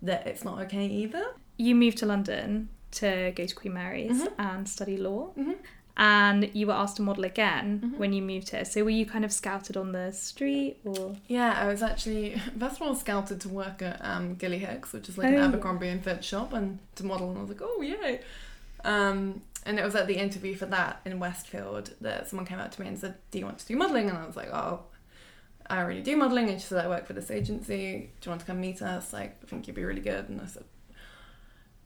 that 0.00 0.26
it's 0.26 0.42
not 0.42 0.58
okay 0.62 0.86
either. 0.86 1.24
You 1.58 1.74
moved 1.74 1.98
to 1.98 2.06
London 2.06 2.70
to 2.94 3.32
go 3.34 3.44
to 3.46 3.54
Queen 3.54 3.74
Mary's 3.74 4.22
Mhm. 4.22 4.32
and 4.38 4.68
study 4.68 4.96
law. 4.96 5.30
Mhm. 5.36 5.56
And 5.96 6.50
you 6.54 6.66
were 6.66 6.72
asked 6.72 6.96
to 6.96 7.02
model 7.02 7.24
again 7.24 7.80
Mhm. 7.84 7.98
when 7.98 8.12
you 8.12 8.20
moved 8.20 8.50
here. 8.50 8.64
So 8.64 8.82
were 8.82 8.90
you 8.90 9.06
kind 9.06 9.24
of 9.24 9.32
scouted 9.32 9.76
on 9.76 9.92
the 9.92 10.10
street 10.12 10.78
or? 10.84 11.14
Yeah, 11.28 11.52
I 11.56 11.68
was 11.68 11.82
actually 11.82 12.34
first 12.58 12.76
of 12.76 12.82
all 12.82 12.94
scouted 12.96 13.40
to 13.42 13.48
work 13.48 13.80
at 13.80 14.04
um, 14.04 14.34
Gilly 14.34 14.58
Hicks, 14.58 14.92
which 14.92 15.08
is 15.08 15.16
like 15.16 15.28
an 15.28 15.36
Oh. 15.36 15.44
Abercrombie 15.44 15.88
and 15.88 16.02
Fitch 16.02 16.24
shop, 16.24 16.52
and 16.52 16.80
to 16.96 17.04
model, 17.06 17.28
and 17.30 17.38
I 17.38 17.40
was 17.42 17.50
like, 17.50 17.62
oh 17.62 17.80
yay! 17.80 18.20
Um, 18.84 19.42
and 19.64 19.78
it 19.78 19.84
was 19.84 19.94
at 19.94 20.06
the 20.08 20.16
interview 20.16 20.54
for 20.56 20.66
that 20.66 21.00
in 21.04 21.18
Westfield 21.20 21.94
that 22.00 22.28
someone 22.28 22.44
came 22.44 22.58
up 22.58 22.70
to 22.72 22.80
me 22.82 22.88
and 22.88 22.98
said, 22.98 23.14
"Do 23.30 23.38
you 23.38 23.44
want 23.46 23.58
to 23.60 23.66
do 23.66 23.76
modeling?" 23.76 24.08
And 24.10 24.18
I 24.18 24.26
was 24.26 24.36
like, 24.36 24.50
"Oh, 24.52 24.80
I 25.68 25.78
already 25.78 26.02
do 26.02 26.16
modeling." 26.16 26.50
And 26.50 26.60
she 26.60 26.66
said, 26.66 26.84
"I 26.84 26.88
work 26.88 27.06
for 27.06 27.14
this 27.14 27.30
agency. 27.30 28.10
Do 28.20 28.26
you 28.26 28.30
want 28.30 28.40
to 28.40 28.46
come 28.46 28.60
meet 28.60 28.82
us? 28.82 29.12
Like, 29.12 29.36
I 29.42 29.46
think 29.46 29.66
you'd 29.66 29.76
be 29.76 29.84
really 29.84 30.02
good." 30.02 30.28
And 30.28 30.40
I 30.40 30.46
said, 30.46 30.64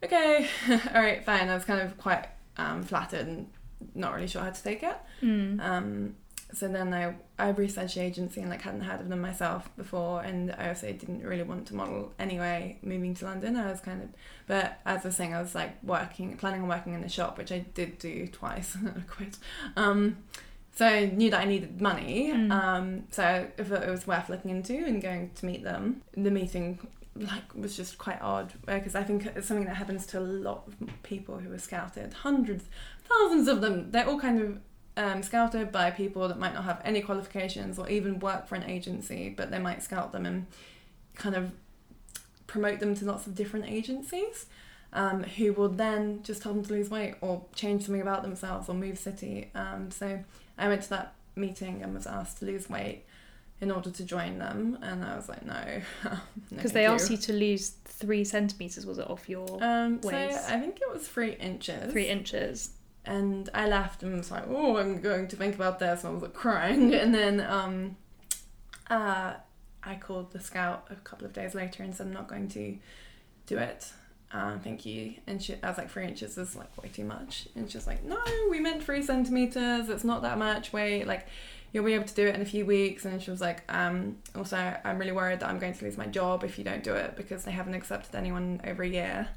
"Okay, 0.03 0.49
all 0.71 1.03
right, 1.03 1.25
fine." 1.25 1.49
I 1.49 1.55
was 1.55 1.65
kind 1.65 1.81
of 1.81 1.97
quite 1.99 2.27
um, 2.57 2.83
flattered 2.83 3.27
and 3.27 3.49
not 3.95 4.15
really 4.15 4.27
sure 4.27 4.43
how 4.43 4.51
to 4.51 4.63
take 4.63 4.83
it. 4.83 4.97
Mm. 5.23 5.61
Um, 5.61 6.15
so 6.53 6.67
then 6.67 6.95
I, 6.95 7.15
I 7.39 7.51
researched 7.51 7.97
the 7.97 8.01
agency 8.01 8.41
and 8.41 8.49
like 8.49 8.63
hadn't 8.63 8.81
heard 8.81 9.01
of 9.01 9.09
them 9.11 9.21
myself 9.21 9.69
before 9.77 10.23
and 10.23 10.51
I 10.57 10.69
also 10.71 10.91
didn't 10.91 11.23
really 11.23 11.43
want 11.43 11.67
to 11.67 11.75
model 11.77 12.15
anyway 12.19 12.79
moving 12.81 13.15
to 13.17 13.27
London 13.27 13.55
I 13.55 13.71
was 13.71 13.81
kind 13.81 14.03
of 14.03 14.09
but 14.47 14.81
as 14.87 15.05
I 15.05 15.09
was 15.09 15.17
saying 15.17 15.35
I 15.35 15.43
was 15.43 15.55
like 15.55 15.77
working 15.83 16.39
planning 16.39 16.63
on 16.63 16.69
working 16.69 16.95
in 16.95 17.03
the 17.03 17.09
shop 17.11 17.37
which 17.37 17.53
I 17.53 17.59
did 17.75 17.99
do 17.99 18.27
twice 18.29 18.75
and 18.77 18.89
I 18.97 19.01
quit 19.13 19.37
um, 19.77 20.17
so 20.75 20.87
I 20.87 21.05
knew 21.07 21.31
that 21.33 21.41
I 21.41 21.45
needed 21.45 21.83
money 21.83 22.33
Mm. 22.33 22.51
um, 22.51 23.05
so 23.11 23.47
if 23.59 23.71
it 23.71 23.87
was 23.91 24.07
worth 24.07 24.31
looking 24.31 24.51
into 24.51 24.73
and 24.73 25.03
going 25.03 25.31
to 25.35 25.45
meet 25.45 25.63
them 25.65 26.01
the 26.17 26.31
meeting 26.31 26.79
like 27.19 27.55
was 27.55 27.77
just 27.77 27.99
quite 27.99 28.21
odd 28.21 28.53
because 28.67 28.95
I 28.95 29.03
think 29.03 29.27
it's 29.27 29.49
something 29.49 29.67
that 29.67 29.77
happens 29.77 30.07
to 30.07 30.19
a 30.19 30.21
lot 30.21 30.65
of 30.67 31.03
people 31.03 31.39
who 31.39 31.53
are 31.53 31.59
scouted 31.59 32.13
hundreds 32.13 32.65
thousands 33.09 33.49
of 33.49 33.61
them 33.61 33.91
they're 33.91 34.07
all 34.07 34.21
kind 34.21 34.41
of 34.41 34.61
um, 34.99 35.23
scouted 35.23 35.71
by 35.71 35.93
people 35.93 36.27
that 36.27 36.39
might 36.39 36.53
not 36.53 36.65
have 36.65 36.83
any 36.85 37.01
qualifications 37.01 37.79
or 37.79 37.89
even 37.89 38.19
work 38.19 38.49
for 38.49 38.57
an 38.57 38.65
agency, 38.65 39.33
but 39.35 39.51
they 39.51 39.61
might 39.61 39.81
scout 39.83 40.11
them 40.11 40.27
and 40.27 40.47
kind 41.15 41.37
of 41.37 41.53
promote 42.49 42.81
them 42.81 42.97
to 42.97 43.05
lots 43.05 43.27
of 43.27 43.37
different 43.37 43.67
agencies 43.67 44.47
um, 44.93 45.23
who 45.23 45.53
will 45.53 45.69
then 45.69 46.21
just 46.25 46.43
tell 46.43 46.53
them 46.53 46.65
to 46.65 46.73
lose 46.73 46.91
weight 46.91 47.15
or 47.21 47.45
change 47.55 47.85
something 47.85 48.03
about 48.03 48.23
themselves 48.23 48.69
or 48.69 48.75
move 48.75 48.99
city. 48.99 49.51
Um, 49.55 49.93
so 49.93 50.25
I 50.59 50.67
went 50.67 50.83
to 50.83 50.91
that 50.91 51.15
meeting 51.37 51.81
and 51.83 51.95
was 51.95 52.07
asked 52.07 52.39
to 52.39 52.47
lose 52.47 52.69
weight 52.69 53.05
in 53.61 53.71
order 53.71 53.91
to 53.91 54.05
join 54.05 54.39
them, 54.39 54.79
and 54.83 55.05
I 55.05 55.17
was 55.17 55.29
like, 55.29 55.45
no. 55.45 55.81
Because 56.51 56.73
they 56.73 56.87
asked 56.87 57.11
you 57.11 57.17
to 57.17 57.33
lose 57.33 57.71
three 57.85 58.25
centimeters, 58.25 58.87
was 58.87 58.99
it 58.99 59.11
off 59.11 59.29
your 59.29 59.47
Um, 59.63 60.01
so 60.03 60.09
waist? 60.09 60.49
I 60.49 60.59
think 60.61 60.81
it 60.81 60.93
was 60.93 61.07
three 61.09 61.33
inches. 61.35 61.93
three 61.93 62.09
inches? 62.09 62.71
and 63.05 63.49
I 63.55 63.67
left 63.67 64.03
and 64.03 64.15
was 64.17 64.31
like, 64.31 64.45
oh, 64.49 64.77
I'm 64.77 65.01
going 65.01 65.29
to 65.29 65.37
think 65.37 65.55
about 65.55 65.79
this. 65.79 66.05
And 66.05 66.11
I 66.11 66.15
was 66.15 66.23
like 66.23 66.35
crying. 66.35 66.93
And 67.03 67.15
then 67.15 67.41
um, 67.41 67.97
uh, 68.91 69.35
I 69.83 69.95
called 69.95 70.31
the 70.33 70.41
scout 70.41 70.87
a 70.91 70.95
couple 70.97 71.25
of 71.27 71.33
days 71.33 71.55
later 71.55 71.83
and 71.83 71.95
said, 71.95 72.07
I'm 72.09 72.13
not 72.13 72.29
going 72.29 72.49
to 72.49 72.77
do 73.47 73.57
it. 73.57 73.91
Um, 74.31 74.61
thank 74.61 74.85
you. 74.85 75.15
And 75.27 75.43
she, 75.43 75.55
I 75.63 75.69
was 75.69 75.79
like, 75.79 75.89
three 75.91 76.05
inches 76.05 76.37
is 76.37 76.55
like 76.55 76.71
way 76.83 76.91
too 76.91 77.05
much. 77.05 77.49
And 77.57 77.71
she's 77.71 77.87
like, 77.87 78.05
no, 78.05 78.19
we 78.51 78.61
meant 78.61 78.83
three 78.85 79.01
centimeters. 79.03 79.89
It's 79.89 80.05
not 80.05 80.21
that 80.23 80.37
much 80.37 80.75
weight. 80.75 81.07
Like, 81.07 81.29
you'll 81.73 81.85
be 81.85 81.95
able 81.95 82.05
to 82.07 82.15
do 82.15 82.27
it 82.27 82.35
in 82.35 82.41
a 82.41 82.47
few 82.47 82.65
weeks. 82.67 83.05
And 83.05 83.21
she 83.23 83.31
was 83.31 83.41
like, 83.41 83.63
um, 83.69 84.17
also, 84.35 84.57
I'm 84.85 84.99
really 84.99 85.13
worried 85.13 85.41
that 85.41 85.49
I'm 85.49 85.59
going 85.59 85.75
to 85.75 85.85
lose 85.85 85.97
my 85.99 86.07
job 86.07 86.45
if 86.45 86.59
you 86.59 86.65
don't 86.65 86.83
do 86.83 86.95
it 86.95 87.17
because 87.17 87.45
they 87.45 87.53
haven't 87.53 87.75
accepted 87.75 88.15
anyone 88.15 88.61
over 88.67 88.83
a 88.83 88.89
year 88.89 89.29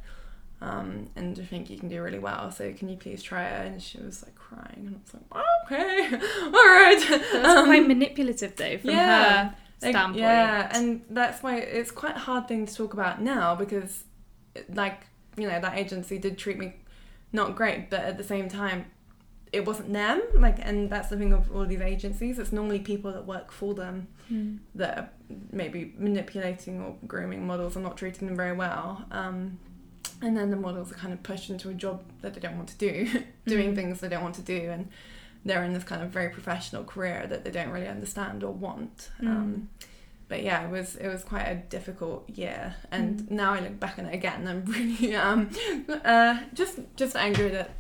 um, 0.62 1.10
and 1.16 1.40
I 1.40 1.44
think 1.44 1.70
you 1.72 1.78
can 1.80 1.90
do 1.90 2.02
really 2.04 2.20
well. 2.20 2.52
So 2.52 2.72
can 2.74 2.88
you 2.88 2.96
please 2.96 3.24
try 3.24 3.46
it? 3.46 3.66
And 3.68 3.82
she 3.82 3.98
was 3.98 4.24
like 4.24 4.36
crying, 4.36 4.86
and 4.86 4.96
I 4.96 5.00
was 5.04 5.14
like, 5.16 5.24
oh, 5.32 5.66
okay, 5.66 6.26
all 6.44 6.52
right. 6.52 7.04
That's 7.34 7.34
Um, 7.60 7.66
quite 7.66 7.88
manipulative 7.88 8.56
though 8.56 8.78
from 8.78 8.92
yeah, 8.92 9.46
her 9.46 9.56
like, 9.82 9.92
standpoint. 9.92 10.18
yeah, 10.20 10.70
and 10.78 11.02
that's 11.10 11.42
why 11.42 11.58
it's 11.58 11.90
quite 11.90 12.16
a 12.16 12.20
hard 12.20 12.48
thing 12.48 12.68
to 12.68 12.76
talk 12.76 12.94
about 12.94 13.22
now 13.22 13.56
because, 13.56 14.04
like, 14.70 15.02
you 15.36 15.48
know, 15.50 15.60
that 15.60 15.76
agency 15.78 16.20
did 16.20 16.38
treat 16.38 16.60
me 16.60 16.74
not 17.34 17.56
great, 17.56 17.90
but 17.90 18.02
at 18.02 18.18
the 18.20 18.24
same 18.24 18.48
time, 18.48 18.86
it 19.53 19.65
wasn't 19.65 19.91
them. 19.93 20.22
Like, 20.36 20.58
and 20.62 20.89
that's 20.89 21.10
the 21.10 21.17
thing 21.17 21.34
of 21.34 21.53
all 21.53 21.65
these 21.65 21.81
agencies. 21.81 22.39
It's 22.39 22.51
normally 22.51 22.79
people 22.79 23.12
that 23.13 23.25
work 23.25 23.51
for 23.51 23.74
them 23.74 24.08
Mm. 24.31 24.60
that 24.75 24.98
are 24.98 25.10
maybe 25.51 25.93
manipulating 25.98 26.81
or 26.81 26.96
grooming 27.05 27.46
models 27.46 27.75
and 27.75 27.84
not 27.84 27.98
treating 27.98 28.27
them 28.27 28.38
very 28.38 28.53
well. 28.53 29.03
Um, 29.12 29.60
and 30.22 30.38
then 30.38 30.51
the 30.51 30.55
models 30.55 30.91
are 30.91 30.96
kind 30.96 31.13
of 31.13 31.22
pushed 31.24 31.50
into 31.50 31.67
a 31.70 31.74
job 31.74 32.01
that 32.22 32.34
they 32.34 32.39
don't 32.39 32.55
want 32.55 32.70
to 32.70 32.77
do, 32.77 33.08
doing 33.46 33.72
Mm. 33.74 33.75
things 33.75 34.00
they 34.00 34.08
don't 34.08 34.24
want 34.24 34.36
to 34.36 34.41
do, 34.41 34.70
and 34.70 34.88
they're 35.43 35.63
in 35.63 35.74
this 35.74 35.84
kind 35.84 36.01
of 36.03 36.12
very 36.12 36.29
professional 36.29 36.84
career 36.86 37.25
that 37.27 37.43
they 37.43 37.51
don't 37.51 37.72
really 37.72 37.88
understand 37.88 38.43
or 38.43 38.53
want. 38.53 39.10
Mm. 39.20 39.27
Um, 39.27 39.70
but 40.29 40.43
yeah, 40.43 40.63
it 40.65 40.72
was 40.72 40.96
it 40.96 41.10
was 41.10 41.24
quite 41.25 41.48
a 41.48 41.55
difficult 41.55 42.29
year, 42.29 42.75
and 42.89 43.20
Mm. 43.22 43.31
now 43.31 43.51
I 43.53 43.60
look 43.60 43.79
back 43.81 44.00
on 44.00 44.05
it 44.05 44.13
again, 44.13 44.48
I'm 44.48 44.63
really 44.65 45.13
um, 45.27 45.50
uh, 46.05 46.39
just 46.53 46.79
just 46.96 47.15
angry 47.17 47.50
that 47.50 47.72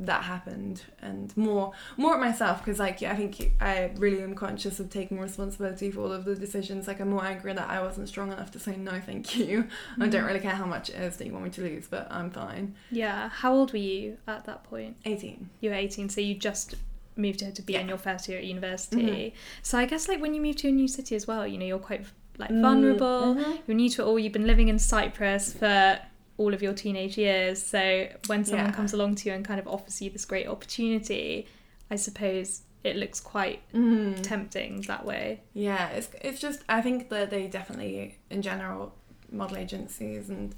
that 0.00 0.22
happened, 0.24 0.82
and 1.02 1.36
more 1.36 1.72
more 1.96 2.14
at 2.14 2.20
myself 2.20 2.58
because 2.64 2.78
like 2.78 3.00
yeah, 3.00 3.12
I 3.12 3.16
think 3.16 3.52
I 3.60 3.90
really 3.96 4.22
am 4.22 4.34
conscious 4.34 4.78
of 4.80 4.90
taking 4.90 5.18
responsibility 5.18 5.90
for 5.90 6.00
all 6.02 6.12
of 6.12 6.24
the 6.24 6.34
decisions. 6.36 6.86
Like 6.86 7.00
I'm 7.00 7.10
more 7.10 7.24
angry 7.24 7.52
that 7.52 7.68
I 7.68 7.80
wasn't 7.82 8.08
strong 8.08 8.30
enough 8.32 8.50
to 8.52 8.58
say 8.60 8.76
no, 8.76 9.00
thank 9.00 9.36
you. 9.36 9.66
I 10.00 10.06
don't 10.08 10.24
really 10.24 10.40
care 10.40 10.54
how 10.54 10.66
much 10.66 10.90
it 10.90 10.96
is 10.96 11.16
that 11.16 11.26
you 11.26 11.32
want 11.32 11.44
me 11.46 11.50
to 11.50 11.60
lose, 11.62 11.88
but 11.88 12.06
I'm 12.10 12.30
fine. 12.30 12.74
Yeah. 12.90 13.28
How 13.28 13.52
old 13.54 13.72
were 13.72 13.78
you 13.78 14.18
at 14.28 14.44
that 14.44 14.64
point? 14.64 14.96
18. 15.04 15.50
You 15.60 15.70
were 15.70 15.76
18, 15.76 16.08
so 16.10 16.20
you 16.20 16.34
just 16.34 16.74
moved 17.16 17.40
here 17.40 17.50
to 17.50 17.62
be 17.62 17.74
in 17.74 17.88
your 17.88 17.98
first 17.98 18.28
year 18.28 18.38
at 18.38 18.44
university. 18.44 18.96
Mhm. 19.02 19.32
So 19.62 19.76
I 19.78 19.86
guess 19.86 20.06
like 20.08 20.20
when 20.20 20.34
you 20.34 20.40
move 20.40 20.54
to 20.56 20.68
a 20.68 20.72
new 20.72 20.86
city 20.86 21.16
as 21.16 21.26
well, 21.26 21.44
you 21.46 21.58
know, 21.58 21.66
you're 21.66 21.80
quite 21.80 22.04
like 22.38 22.50
Mm, 22.50 22.62
vulnerable. 22.62 23.34
mhm. 23.34 23.58
You're 23.66 23.74
new 23.76 23.90
to 23.90 24.02
it 24.02 24.04
all. 24.04 24.16
You've 24.16 24.32
been 24.32 24.46
living 24.46 24.68
in 24.68 24.78
Cyprus 24.78 25.52
for 25.52 25.98
all 26.38 26.54
of 26.54 26.62
your 26.62 26.72
teenage 26.72 27.18
years. 27.18 27.62
So 27.62 28.08
when 28.28 28.44
someone 28.44 28.66
Yeah. 28.68 28.72
comes 28.72 28.92
along 28.94 29.16
to 29.16 29.28
you 29.28 29.34
and 29.34 29.44
kind 29.44 29.60
of 29.60 29.66
offers 29.68 30.00
you 30.00 30.08
this 30.10 30.24
great 30.24 30.46
opportunity, 30.46 31.46
I 31.90 31.96
suppose 31.96 32.62
it 32.84 32.96
looks 32.96 33.20
quite 33.20 33.60
Mhm. 33.72 34.22
tempting 34.22 34.82
that 34.82 35.04
way. 35.04 35.42
Yeah, 35.52 35.88
it's 35.90 36.08
it's 36.22 36.40
just 36.40 36.62
I 36.68 36.80
think 36.80 37.08
that 37.10 37.30
they 37.30 37.46
definitely 37.48 38.16
in 38.30 38.40
general 38.40 38.94
model 39.30 39.58
agencies 39.58 40.30
and 40.30 40.54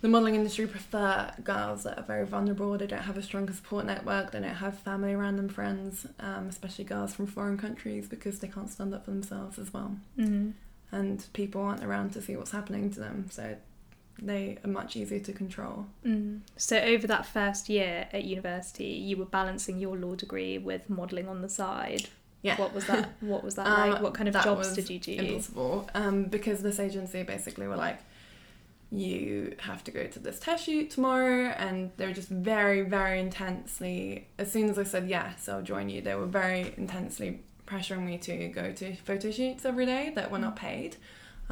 the 0.00 0.08
modeling 0.08 0.34
industry 0.34 0.66
prefer 0.66 1.32
girls 1.44 1.82
that 1.84 1.96
are 1.98 2.02
very 2.04 2.26
vulnerable. 2.26 2.76
They 2.78 2.86
don't 2.88 3.02
have 3.02 3.16
a 3.16 3.22
stronger 3.22 3.52
support 3.52 3.84
network. 3.86 4.32
They 4.32 4.40
don't 4.40 4.54
have 4.54 4.78
family 4.78 5.12
around 5.12 5.36
them, 5.36 5.48
friends, 5.48 6.06
um, 6.18 6.48
especially 6.48 6.84
girls 6.84 7.14
from 7.14 7.26
foreign 7.26 7.56
countries 7.56 8.08
because 8.08 8.40
they 8.40 8.48
can't 8.48 8.68
stand 8.70 8.94
up 8.94 9.04
for 9.04 9.12
themselves 9.12 9.58
as 9.60 9.72
well. 9.72 9.96
Mm. 10.18 10.54
And 10.90 11.24
people 11.34 11.60
aren't 11.62 11.84
around 11.84 12.12
to 12.14 12.20
see 12.22 12.36
what's 12.36 12.50
happening 12.50 12.90
to 12.90 12.98
them, 13.00 13.28
so 13.30 13.56
they 14.20 14.58
are 14.64 14.68
much 14.68 14.96
easier 14.96 15.20
to 15.20 15.32
control. 15.32 15.86
Mm. 16.04 16.40
So 16.56 16.78
over 16.78 17.06
that 17.06 17.26
first 17.26 17.68
year 17.68 18.08
at 18.12 18.24
university, 18.24 18.86
you 18.86 19.16
were 19.16 19.24
balancing 19.24 19.78
your 19.78 19.96
law 19.96 20.14
degree 20.14 20.58
with 20.58 20.88
modelling 20.90 21.28
on 21.28 21.42
the 21.42 21.48
side. 21.48 22.08
Yeah. 22.42 22.56
What 22.56 22.74
was 22.74 22.86
that? 22.86 23.12
What 23.20 23.44
was 23.44 23.54
that 23.54 23.66
Um, 23.68 23.90
like? 23.90 24.02
What 24.02 24.14
kind 24.14 24.28
of 24.28 24.34
jobs 24.42 24.74
did 24.74 24.90
you 24.90 24.98
do? 24.98 25.12
Impossible. 25.12 25.88
Um, 25.94 26.24
because 26.24 26.62
this 26.62 26.80
agency 26.80 27.22
basically 27.22 27.66
were 27.66 27.76
like, 27.76 28.00
you 28.90 29.54
have 29.60 29.82
to 29.84 29.90
go 29.90 30.06
to 30.06 30.18
this 30.18 30.38
test 30.38 30.66
shoot 30.66 30.90
tomorrow, 30.90 31.46
and 31.56 31.90
they 31.96 32.06
were 32.06 32.12
just 32.12 32.28
very, 32.28 32.82
very 32.82 33.20
intensely. 33.20 34.28
As 34.38 34.52
soon 34.52 34.68
as 34.68 34.78
I 34.78 34.82
said 34.82 35.08
yes, 35.08 35.48
I'll 35.48 35.62
join 35.62 35.88
you, 35.88 36.02
they 36.02 36.14
were 36.14 36.26
very 36.26 36.74
intensely 36.76 37.40
pressuring 37.66 38.04
me 38.04 38.18
to 38.18 38.48
go 38.48 38.72
to 38.72 38.94
photo 38.96 39.30
shoots 39.30 39.64
every 39.64 39.86
day 39.86 40.12
that 40.14 40.30
were 40.30 40.38
not 40.38 40.56
paid. 40.56 40.96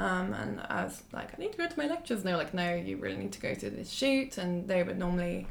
Um, 0.00 0.32
and 0.32 0.62
I 0.70 0.84
was 0.84 1.02
like, 1.12 1.34
I 1.34 1.40
need 1.40 1.52
to 1.52 1.58
go 1.58 1.68
to 1.68 1.78
my 1.78 1.86
lectures. 1.86 2.20
And 2.20 2.26
they 2.26 2.32
were 2.32 2.38
like, 2.38 2.54
no, 2.54 2.74
you 2.74 2.96
really 2.96 3.18
need 3.18 3.32
to 3.32 3.40
go 3.40 3.52
to 3.52 3.68
this 3.68 3.90
shoot. 3.90 4.38
And 4.38 4.66
they 4.66 4.82
would 4.82 4.98
normally 4.98 5.46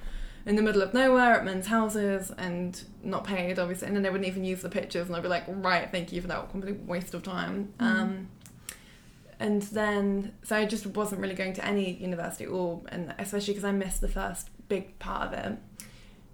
in 0.46 0.56
the 0.56 0.64
middle 0.64 0.82
of 0.82 0.92
nowhere 0.92 1.36
at 1.36 1.46
men's 1.46 1.68
houses 1.68 2.32
and 2.36 2.84
not 3.04 3.26
paid, 3.26 3.60
obviously. 3.60 3.86
And 3.86 3.96
then 3.96 4.02
they 4.02 4.10
wouldn't 4.10 4.28
even 4.28 4.44
use 4.44 4.64
the 4.64 4.70
pictures. 4.70 5.06
And 5.06 5.16
I'd 5.16 5.22
be 5.22 5.30
like, 5.30 5.44
right, 5.48 5.88
thank 5.92 6.12
you 6.12 6.20
for 6.22 6.28
that 6.30 6.50
complete 6.50 6.80
waste 6.80 7.14
of 7.14 7.22
time. 7.22 7.74
Mhm. 7.80 7.86
Um, 7.86 8.30
and 9.40 9.62
then, 9.62 10.34
so 10.44 10.56
I 10.56 10.66
just 10.66 10.88
wasn't 10.88 11.22
really 11.22 11.36
going 11.36 11.54
to 11.54 11.64
any 11.64 11.94
university 11.94 12.46
at 12.46 12.50
all. 12.50 12.88
And 12.90 13.14
especially 13.20 13.54
because 13.54 13.66
I 13.66 13.72
missed 13.72 14.02
the 14.02 14.08
first 14.08 14.50
big 14.68 14.98
part 14.98 15.28
of 15.28 15.34
it 15.34 15.60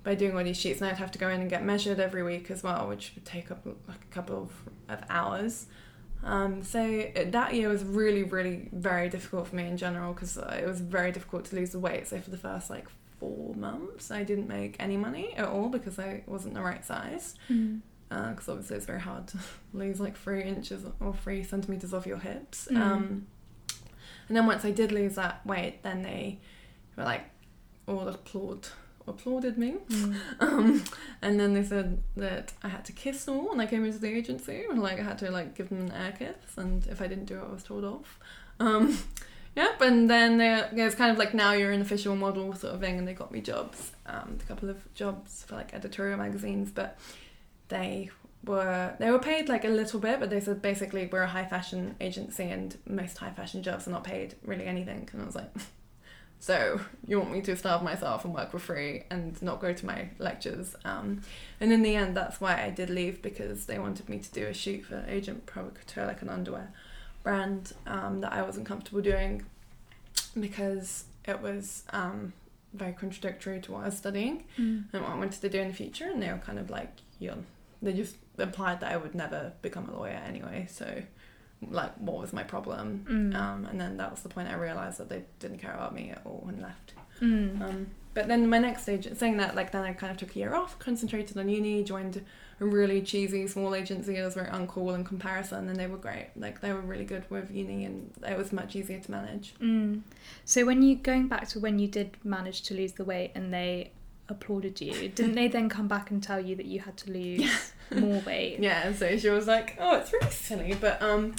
by 0.04 0.16
doing 0.16 0.38
all 0.38 0.44
these 0.46 0.58
shoots. 0.58 0.80
And 0.80 0.90
I'd 0.90 0.98
have 0.98 1.12
to 1.12 1.20
go 1.20 1.28
in 1.28 1.42
and 1.42 1.50
get 1.50 1.66
measured 1.66 2.00
every 2.00 2.24
week 2.24 2.50
as 2.50 2.64
well, 2.64 2.88
which 2.88 3.12
would 3.16 3.26
take 3.26 3.52
up 3.52 3.66
like 3.66 4.06
a 4.10 4.14
couple 4.14 4.38
of, 4.44 4.52
of 4.88 5.04
hours. 5.10 5.66
Um, 6.26 6.64
so 6.64 7.08
that 7.28 7.54
year 7.54 7.70
was 7.70 7.84
really, 7.84 8.24
really 8.24 8.68
very 8.74 9.10
difficult 9.10 9.48
for 9.48 9.56
me 9.56 9.68
in 9.68 9.78
general 9.78 10.12
because 10.14 10.38
it 10.38 10.66
was 10.66 10.82
very 10.82 11.12
difficult 11.12 11.46
to 11.46 11.56
lose 11.56 11.70
the 11.70 11.80
weight. 11.80 12.08
So 12.08 12.20
for 12.20 12.32
the 12.32 12.38
first 12.38 12.70
like 12.70 12.88
four 13.20 13.54
months, 13.54 14.10
I 14.10 14.24
didn't 14.24 14.48
make 14.48 14.76
any 14.80 14.98
money 14.98 15.34
at 15.38 15.48
all 15.48 15.70
because 15.70 16.00
I 16.00 16.24
wasn't 16.26 16.56
the 16.56 16.62
right 16.62 16.84
size. 16.84 17.36
Mm. 17.50 17.82
Because 18.10 18.50
obviously 18.50 18.78
it's 18.78 18.86
very 18.86 19.02
hard 19.02 19.28
to 19.28 19.38
lose 19.74 20.00
like 20.00 20.18
three 20.18 20.44
inches 20.44 20.84
or 21.00 21.14
three 21.14 21.44
centimeters 21.44 21.94
off 21.94 22.08
your 22.08 22.20
hips. 22.20 22.68
Mm. 22.72 22.78
Um, 22.78 23.28
and 24.28 24.36
then 24.36 24.48
once 24.48 24.66
I 24.66 24.72
did 24.72 24.92
lose 24.92 25.16
that 25.16 25.46
weight, 25.46 25.84
then 25.84 26.02
they 26.02 26.40
were 26.98 27.04
like 27.04 27.30
all 27.88 28.08
applaud 28.08 28.68
applauded 29.08 29.58
me. 29.58 29.76
Mm. 29.90 30.16
Um, 30.40 30.84
and 31.22 31.40
then 31.40 31.54
they 31.54 31.64
said 31.64 32.02
that 32.18 32.54
I 32.62 32.68
had 32.70 32.86
to 32.86 32.92
kiss 32.92 33.26
them 33.26 33.40
all 33.40 33.50
when 33.50 33.60
I 33.60 33.66
came 33.66 33.86
into 33.86 34.00
the 34.00 34.10
agency, 34.10 34.66
and 34.70 34.82
like 34.82 35.00
I 35.00 35.04
had 35.04 35.18
to 35.20 35.32
like 35.32 35.56
give 35.56 35.70
them 35.70 35.88
an 35.88 35.92
air 35.92 36.14
kiss, 36.18 36.58
and 36.58 36.86
if 36.88 37.02
I 37.02 37.08
didn't 37.08 37.26
do 37.26 37.38
it, 37.40 37.46
I 37.50 37.54
was 37.54 37.64
told 37.64 37.84
off. 37.84 38.20
Um, 38.60 38.98
yep, 39.56 39.82
and 39.82 40.10
then 40.10 40.38
they, 40.38 40.64
it's 40.74 40.96
kind 40.96 41.12
of 41.12 41.18
like 41.18 41.34
now 41.34 41.54
you're 41.54 41.72
an 41.72 41.82
official 41.82 42.16
model 42.16 42.54
sort 42.54 42.74
of 42.74 42.82
thing, 42.82 42.98
and 42.98 43.08
they 43.08 43.14
got 43.14 43.32
me 43.32 43.42
jobs, 43.42 43.92
um, 44.06 44.38
a 44.40 44.48
couple 44.48 44.70
of 44.70 44.94
jobs 44.94 45.44
for 45.44 45.56
like 45.56 45.74
editorial 45.74 46.18
magazines, 46.18 46.72
but 46.72 46.98
they 47.70 48.10
were 48.44 48.96
they 49.00 49.10
were 49.10 49.20
paid 49.20 49.50
like 49.50 49.66
a 49.66 49.70
little 49.70 50.00
bit, 50.00 50.20
but 50.20 50.30
they 50.30 50.40
said 50.40 50.62
basically 50.62 51.10
we're 51.12 51.24
a 51.24 51.28
high 51.28 51.46
fashion 51.46 51.96
agency, 52.00 52.44
and 52.44 52.78
most 52.88 53.18
high 53.18 53.32
fashion 53.32 53.64
jobs 53.64 53.88
are 53.88 53.92
not 53.92 54.04
paid 54.04 54.36
really 54.44 54.66
anything, 54.66 55.10
and 55.14 55.22
I 55.22 55.26
was 55.26 55.36
like. 55.36 55.52
So 56.46 56.80
you 57.08 57.18
want 57.18 57.32
me 57.32 57.42
to 57.42 57.56
starve 57.56 57.82
myself 57.82 58.24
and 58.24 58.32
work 58.32 58.52
for 58.52 58.60
free 58.60 59.02
and 59.10 59.42
not 59.42 59.60
go 59.60 59.74
to 59.74 59.84
my 59.84 60.10
lectures? 60.20 60.76
Um, 60.86 61.24
and 61.60 61.74
in 61.74 61.82
the 61.82 61.96
end, 61.96 62.16
that's 62.16 62.40
why 62.40 62.62
I 62.64 62.70
did 62.70 62.92
leave 62.92 63.24
because 63.24 63.66
they 63.66 63.80
wanted 63.80 64.08
me 64.10 64.20
to 64.20 64.32
do 64.32 64.46
a 64.46 64.54
shoot 64.54 64.86
for 64.86 65.04
Agent 65.08 65.48
Provocateur, 65.48 66.06
like 66.06 66.22
an 66.22 66.30
underwear 66.30 66.72
brand 67.24 67.74
um, 67.88 68.22
that 68.22 68.32
I 68.32 68.44
wasn't 68.44 68.68
comfortable 68.68 69.02
doing 69.02 69.44
because 70.40 71.06
it 71.28 71.42
was 71.42 71.84
um, 71.90 72.32
very 72.76 72.94
contradictory 72.94 73.60
to 73.62 73.72
what 73.72 73.82
I 73.82 73.86
was 73.86 73.98
studying 73.98 74.44
Mm. 74.60 74.84
and 74.94 75.02
what 75.02 75.14
I 75.14 75.16
wanted 75.16 75.42
to 75.42 75.50
do 75.50 75.60
in 75.60 75.70
the 75.70 75.74
future. 75.74 76.06
And 76.12 76.22
they 76.22 76.32
were 76.32 76.38
kind 76.38 76.60
of 76.60 76.70
like, 76.70 76.92
you 77.18 77.30
know, 77.30 77.44
they 77.82 77.94
just 77.94 78.18
implied 78.38 78.82
that 78.82 78.92
I 78.92 78.98
would 78.98 79.16
never 79.16 79.54
become 79.64 79.90
a 79.90 79.98
lawyer 79.98 80.22
anyway. 80.28 80.68
So, 80.70 81.02
like, 81.70 81.96
what 81.98 82.18
was 82.18 82.34
my 82.34 82.44
problem? 82.44 83.06
Mm. 83.10 83.36
Um, 83.36 83.66
and 83.66 83.80
then 83.80 83.98
that 83.98 84.12
was 84.12 84.22
the 84.22 84.30
point 84.30 84.50
I 84.50 84.56
realized 84.56 84.98
that 85.00 85.10
they 85.10 85.24
didn't 85.40 85.60
care 85.60 85.74
about 85.74 85.94
me 85.94 86.12
at 86.12 86.22
all 86.26 86.46
and 86.48 86.62
left. 86.62 86.94
Mm. 87.22 87.62
Um, 87.62 87.88
but 88.16 88.30
then 88.30 88.50
my 88.50 88.60
next 88.60 88.84
stage, 88.84 89.08
saying 89.16 89.38
that, 89.38 89.56
like, 89.56 89.72
then 89.72 89.84
I 89.84 89.94
kind 89.94 90.10
of 90.10 90.18
took 90.18 90.36
a 90.36 90.40
year 90.40 90.56
off, 90.56 90.80
concentrated 90.80 91.38
on 91.38 91.50
uni, 91.50 91.84
joined 91.84 92.24
a 92.62 92.66
really 92.66 93.02
cheesy 93.02 93.46
small 93.46 93.76
agency. 93.76 94.16
that 94.16 94.24
was 94.24 94.36
very 94.36 94.48
uncool 94.48 94.96
in 94.96 95.04
comparison, 95.04 95.68
and 95.68 95.76
they 95.76 95.88
were 95.88 95.98
great. 95.98 96.30
Like, 96.38 96.62
they 96.62 96.72
were 96.72 96.80
really 96.80 97.04
good 97.04 97.30
with 97.30 97.52
uni, 97.52 97.84
and 97.84 98.12
it 98.26 98.38
was 98.38 98.54
much 98.54 98.74
easier 98.76 99.00
to 99.02 99.12
manage. 99.12 99.54
Mm. 99.62 100.02
So 100.46 100.66
when 100.66 100.82
you 100.82 100.96
going 100.96 101.28
back 101.28 101.50
to 101.50 101.60
when 101.60 101.78
you 101.78 101.90
did 101.90 102.16
manage 102.24 102.62
to 102.64 102.74
lose 102.74 102.94
the 102.94 103.04
weight 103.04 103.32
and 103.36 103.54
they 103.54 103.92
applauded 104.30 104.80
you, 104.80 105.10
didn't 105.10 105.36
they 105.36 105.50
then 105.50 105.68
come 105.68 105.90
back 105.90 106.10
and 106.10 106.24
tell 106.24 106.40
you 106.40 106.56
that 106.56 106.66
you 106.66 106.80
had 106.80 106.96
to 106.98 107.12
lose 107.12 107.74
more 107.94 108.22
weight? 108.22 108.60
Yeah, 108.60 108.94
so 108.94 109.18
she 109.18 109.30
was 109.30 109.46
like, 109.46 109.76
"Oh, 109.78 109.98
it's 109.98 110.14
really 110.14 110.32
silly, 110.32 110.78
but 110.80 111.02
um, 111.02 111.36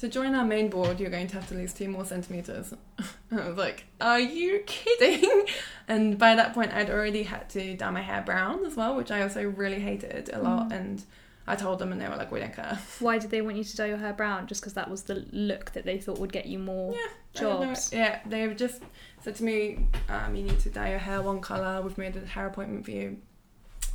to 0.00 0.08
join 0.08 0.34
our 0.34 0.44
main 0.44 0.68
board, 0.68 0.98
you're 0.98 1.10
going 1.10 1.26
to 1.28 1.34
have 1.34 1.48
to 1.48 1.54
lose 1.54 1.72
two 1.72 1.88
more 1.88 2.04
centimeters." 2.04 2.74
I 3.32 3.48
was 3.48 3.56
like, 3.56 3.84
"Are 4.00 4.20
you 4.20 4.62
kidding?" 4.66 5.44
And 5.88 6.18
by 6.18 6.34
that 6.34 6.54
point, 6.54 6.72
I'd 6.72 6.90
already 6.90 7.22
had 7.22 7.48
to 7.50 7.76
dye 7.76 7.90
my 7.90 8.02
hair 8.02 8.22
brown 8.22 8.64
as 8.64 8.76
well, 8.76 8.96
which 8.96 9.10
I 9.10 9.22
also 9.22 9.42
really 9.44 9.80
hated 9.80 10.30
a 10.32 10.40
lot. 10.40 10.68
Mm. 10.68 10.72
And 10.72 11.02
I 11.46 11.56
told 11.56 11.78
them, 11.78 11.90
and 11.92 12.00
they 12.00 12.08
were 12.08 12.16
like, 12.16 12.30
"We 12.30 12.40
don't 12.40 12.54
care." 12.54 12.78
Why 13.00 13.18
did 13.18 13.30
they 13.30 13.42
want 13.42 13.56
you 13.56 13.64
to 13.64 13.76
dye 13.76 13.86
your 13.86 13.98
hair 13.98 14.12
brown? 14.12 14.46
Just 14.46 14.60
because 14.60 14.74
that 14.74 14.88
was 14.88 15.02
the 15.02 15.26
look 15.32 15.72
that 15.72 15.84
they 15.84 15.98
thought 15.98 16.18
would 16.18 16.32
get 16.32 16.46
you 16.46 16.58
more 16.58 16.94
I 16.94 17.08
jobs? 17.34 17.92
Yeah, 17.92 18.20
they 18.26 18.52
just 18.54 18.82
said 19.22 19.36
to 19.36 19.44
me, 19.44 19.86
um, 20.08 20.34
"You 20.34 20.44
need 20.44 20.60
to 20.60 20.70
dye 20.70 20.90
your 20.90 20.98
hair 20.98 21.22
one 21.22 21.40
color. 21.40 21.82
We've 21.82 21.98
made 21.98 22.16
a 22.16 22.24
hair 22.24 22.46
appointment 22.46 22.84
for 22.84 22.92
you, 22.92 23.18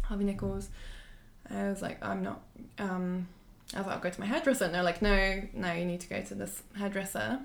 Harvey 0.04 0.26
Nichols." 0.26 0.70
I 1.50 1.70
was 1.70 1.82
like, 1.82 2.04
"I'm 2.04 2.24
not." 2.24 2.42
Um, 2.78 3.28
I 3.74 3.78
was 3.80 3.88
like, 3.88 3.96
"I'll 3.96 4.02
go 4.02 4.10
to 4.10 4.20
my 4.20 4.26
hairdresser," 4.28 4.66
and 4.66 4.74
they're 4.74 4.84
like, 4.84 5.02
"No, 5.02 5.42
no, 5.54 5.72
you 5.74 5.86
need 5.86 6.02
to 6.02 6.08
go 6.08 6.22
to 6.22 6.36
this 6.36 6.62
hairdresser." 6.78 7.40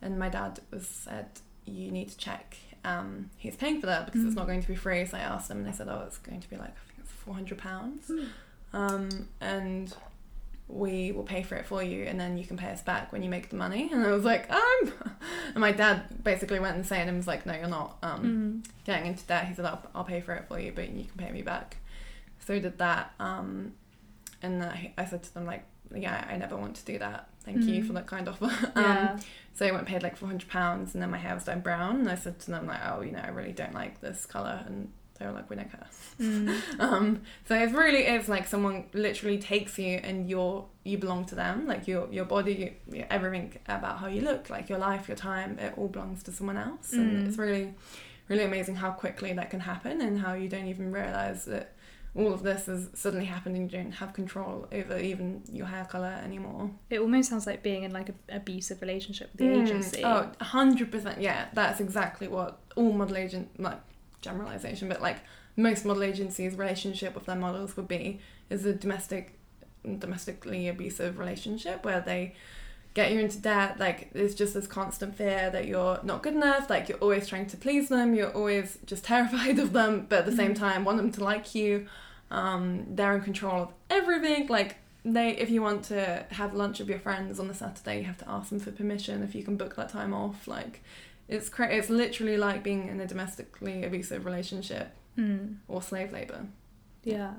And 0.00 0.18
my 0.18 0.28
dad 0.28 0.60
was 0.70 0.86
said, 0.86 1.28
"You 1.66 1.90
need 1.90 2.08
to 2.10 2.16
check. 2.16 2.56
Um, 2.84 3.30
he's 3.36 3.54
paying 3.56 3.80
for 3.80 3.86
that 3.86 4.06
because 4.06 4.24
it's 4.24 4.32
Mm. 4.34 4.38
not 4.38 4.46
going 4.46 4.62
to 4.62 4.68
be 4.68 4.74
free." 4.74 5.04
So 5.06 5.16
I 5.18 5.20
asked 5.20 5.48
them, 5.48 5.58
and 5.58 5.66
they 5.66 5.72
said, 5.72 5.88
"Oh, 5.88 6.02
it's 6.06 6.18
going 6.18 6.40
to 6.40 6.48
be 6.50 6.56
like 6.56 6.70
I 6.70 6.80
think 6.88 6.98
it's 7.00 7.12
four 7.12 7.34
hundred 7.34 7.58
pounds." 7.58 8.10
um, 8.72 9.28
and 9.40 9.94
we 10.68 11.12
will 11.12 11.24
pay 11.24 11.42
for 11.42 11.56
it 11.56 11.66
for 11.66 11.82
you 11.82 12.04
and 12.04 12.18
then 12.18 12.38
you 12.38 12.46
can 12.46 12.56
pay 12.56 12.70
us 12.70 12.80
back 12.80 13.12
when 13.12 13.22
you 13.22 13.28
make 13.28 13.50
the 13.50 13.56
money 13.56 13.90
and 13.92 14.02
I 14.06 14.10
was 14.12 14.24
like 14.24 14.50
um 14.50 14.92
and 15.48 15.56
my 15.56 15.72
dad 15.72 16.22
basically 16.24 16.58
went 16.60 16.78
insane 16.78 17.08
and 17.08 17.16
was 17.18 17.26
like 17.26 17.44
no 17.44 17.52
you're 17.52 17.66
not 17.68 17.98
um 18.02 18.62
Mm. 18.64 18.70
getting 18.84 19.06
into 19.08 19.22
debt 19.26 19.48
he 19.48 19.54
said 19.54 19.66
I'll, 19.66 19.82
I'll 19.94 20.04
pay 20.04 20.22
for 20.22 20.32
it 20.34 20.46
for 20.48 20.58
you 20.58 20.72
but 20.74 20.88
you 20.88 21.04
can 21.04 21.18
pay 21.18 21.30
me 21.30 21.42
back 21.42 21.76
so 22.46 22.54
we 22.54 22.60
did 22.60 22.78
that 22.78 23.12
um 23.20 23.72
and 24.42 24.62
I, 24.62 24.92
I 24.98 25.04
said 25.04 25.22
to 25.24 25.34
them 25.34 25.46
like 25.46 25.64
yeah, 25.94 26.26
I 26.30 26.36
never 26.38 26.56
want 26.56 26.76
to 26.76 26.84
do 26.86 26.98
that. 27.00 27.28
Thank 27.44 27.64
you 27.64 27.82
Mm. 27.82 27.86
for 27.86 27.92
that 27.94 28.06
kind 28.06 28.26
offer. 28.28 28.46
Yeah. 28.76 29.10
um, 29.12 29.20
so 29.54 29.66
I 29.66 29.72
went 29.72 29.86
paid 29.86 30.02
like 30.02 30.16
four 30.16 30.28
hundred 30.28 30.48
pounds, 30.48 30.94
and 30.94 31.02
then 31.02 31.10
my 31.10 31.18
hair 31.18 31.34
was 31.34 31.44
dyed 31.44 31.62
brown. 31.62 32.00
And 32.00 32.08
I 32.08 32.14
said 32.14 32.38
to 32.40 32.50
them 32.50 32.66
like, 32.66 32.80
oh, 32.90 33.02
you 33.02 33.12
know, 33.12 33.20
I 33.22 33.28
really 33.28 33.52
don't 33.52 33.74
like 33.74 34.00
this 34.00 34.24
color, 34.24 34.62
and 34.66 34.90
they 35.18 35.26
were 35.26 35.32
like, 35.32 35.50
we 35.50 35.56
don't 35.56 35.70
care. 35.70 35.86
Mm. 36.20 36.56
Um, 36.80 37.20
so 37.46 37.54
it 37.54 37.72
really 37.72 38.04
is 38.06 38.28
like 38.28 38.46
someone 38.48 38.84
literally 38.94 39.36
takes 39.38 39.78
you, 39.78 39.96
and 40.02 40.30
you're 40.30 40.64
you 40.84 40.96
belong 40.96 41.26
to 41.26 41.34
them. 41.34 41.66
Like 41.66 41.86
your 41.86 42.08
your 42.10 42.24
body, 42.24 42.76
your, 42.90 43.06
everything 43.10 43.58
about 43.66 43.98
how 43.98 44.06
you 44.06 44.22
look, 44.22 44.48
like 44.48 44.70
your 44.70 44.78
life, 44.78 45.08
your 45.08 45.16
time, 45.18 45.58
it 45.58 45.74
all 45.76 45.88
belongs 45.88 46.22
to 46.22 46.32
someone 46.32 46.56
else, 46.56 46.92
and 46.94 47.18
Mm. 47.24 47.28
it's 47.28 47.36
really 47.36 47.74
really 48.28 48.44
amazing 48.44 48.76
how 48.76 48.92
quickly 48.92 49.34
that 49.34 49.50
can 49.50 49.60
happen, 49.60 50.00
and 50.00 50.20
how 50.20 50.32
you 50.32 50.48
don't 50.48 50.68
even 50.68 50.90
realize 50.90 51.44
that 51.44 51.74
all 52.14 52.32
of 52.32 52.42
this 52.42 52.66
has 52.66 52.90
suddenly 52.94 53.24
happened 53.24 53.56
and 53.56 53.70
you 53.70 53.78
don't 53.78 53.92
have 53.92 54.12
control 54.12 54.68
over 54.70 54.98
even 54.98 55.42
your 55.50 55.66
hair 55.66 55.84
color 55.86 56.20
anymore. 56.22 56.70
It 56.90 57.00
almost 57.00 57.30
sounds 57.30 57.46
like 57.46 57.62
being 57.62 57.84
in 57.84 57.92
like 57.92 58.10
an 58.10 58.18
abusive 58.28 58.80
relationship 58.82 59.30
with 59.32 59.38
the 59.38 59.46
Mm. 59.46 59.62
agency. 59.62 60.02
Oh, 60.04 60.30
100%. 60.40 61.20
Yeah, 61.20 61.46
that's 61.54 61.80
exactly 61.80 62.28
what 62.28 62.58
all 62.76 62.92
model 62.92 63.16
agent, 63.16 63.58
like 63.58 63.80
generalization, 64.20 64.88
but 64.88 65.00
like 65.00 65.18
most 65.56 65.84
model 65.86 66.02
agencies' 66.02 66.54
relationship 66.54 67.14
with 67.14 67.24
their 67.26 67.36
models 67.36 67.76
would 67.76 67.88
be 67.88 68.20
is 68.50 68.66
a 68.66 68.74
domestic, 68.74 69.38
domestically 69.98 70.68
abusive 70.68 71.18
relationship 71.18 71.84
where 71.84 72.00
they 72.00 72.34
get 72.94 73.10
you 73.12 73.20
into 73.20 73.38
debt. 73.38 73.78
Like 73.78 74.10
there's 74.12 74.34
just 74.34 74.54
this 74.54 74.66
constant 74.66 75.16
fear 75.16 75.48
that 75.50 75.66
you're 75.66 75.98
not 76.02 76.22
good 76.22 76.34
enough. 76.34 76.68
Like 76.70 76.88
you're 76.88 76.98
always 76.98 77.26
trying 77.26 77.46
to 77.46 77.56
please 77.56 77.88
them. 77.88 78.14
You're 78.14 78.32
always 78.32 78.78
just 78.86 79.04
terrified 79.12 79.58
of 79.58 79.72
them, 79.72 80.06
but 80.08 80.20
at 80.20 80.26
the 80.26 80.36
same 80.36 80.52
Mhm. 80.52 80.58
time 80.58 80.84
want 80.84 80.98
them 80.98 81.12
to 81.12 81.24
like 81.24 81.54
you. 81.54 81.86
Um, 82.30 82.86
they're 82.88 83.14
in 83.16 83.22
control 83.22 83.62
of 83.62 83.72
everything. 83.90 84.46
Like 84.48 84.76
they, 85.04 85.30
if 85.36 85.50
you 85.50 85.62
want 85.62 85.84
to 85.86 86.24
have 86.30 86.54
lunch 86.54 86.78
with 86.78 86.88
your 86.88 86.98
friends 87.00 87.40
on 87.40 87.50
a 87.50 87.54
Saturday, 87.54 87.98
you 87.98 88.04
have 88.04 88.18
to 88.18 88.28
ask 88.30 88.50
them 88.50 88.60
for 88.60 88.70
permission 88.70 89.22
if 89.22 89.34
you 89.34 89.42
can 89.42 89.56
book 89.56 89.74
that 89.76 89.88
time 89.90 90.14
off. 90.14 90.46
Like 90.46 90.82
it's 91.28 91.48
cra- 91.48 91.72
It's 91.74 91.88
literally 91.90 92.36
like 92.36 92.62
being 92.62 92.88
in 92.88 93.00
a 93.00 93.06
domestically 93.06 93.84
abusive 93.84 94.24
relationship 94.26 94.92
Mm. 95.18 95.56
or 95.68 95.82
slave 95.82 96.10
labor. 96.12 96.46
Yeah. 97.04 97.34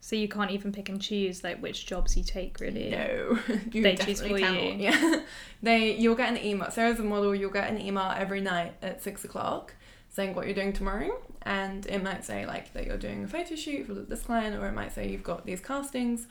So 0.00 0.16
you 0.16 0.28
can't 0.28 0.50
even 0.52 0.72
pick 0.72 0.88
and 0.88 1.02
choose 1.02 1.42
like 1.44 1.60
which 1.60 1.84
jobs 1.86 2.16
you 2.16 2.22
take 2.24 2.60
really. 2.60 2.90
No, 2.90 3.38
you 3.72 3.82
They 3.82 3.96
choose 3.96 4.20
for 4.22 4.38
cannot. 4.38 4.62
you. 4.62 4.70
Yeah, 4.78 5.20
they. 5.62 5.96
You'll 5.96 6.14
get 6.14 6.28
an 6.30 6.38
email. 6.44 6.70
So 6.70 6.82
as 6.82 6.98
a 7.00 7.04
model, 7.04 7.34
you'll 7.34 7.50
get 7.50 7.68
an 7.70 7.80
email 7.80 8.12
every 8.16 8.40
night 8.40 8.74
at 8.82 9.02
six 9.02 9.24
o'clock 9.24 9.74
saying 10.10 10.34
what 10.34 10.46
you're 10.46 10.54
doing 10.54 10.72
tomorrow, 10.72 11.10
and 11.42 11.84
it 11.86 12.02
might 12.02 12.24
say 12.24 12.46
like 12.46 12.72
that 12.72 12.86
you're 12.86 12.96
doing 12.96 13.24
a 13.24 13.28
photo 13.28 13.54
shoot 13.54 13.86
for 13.86 13.94
this 13.94 14.22
client, 14.22 14.56
or 14.56 14.66
it 14.66 14.72
might 14.72 14.92
say 14.92 15.08
you've 15.08 15.22
got 15.22 15.44
these 15.44 15.60
castings. 15.60 16.26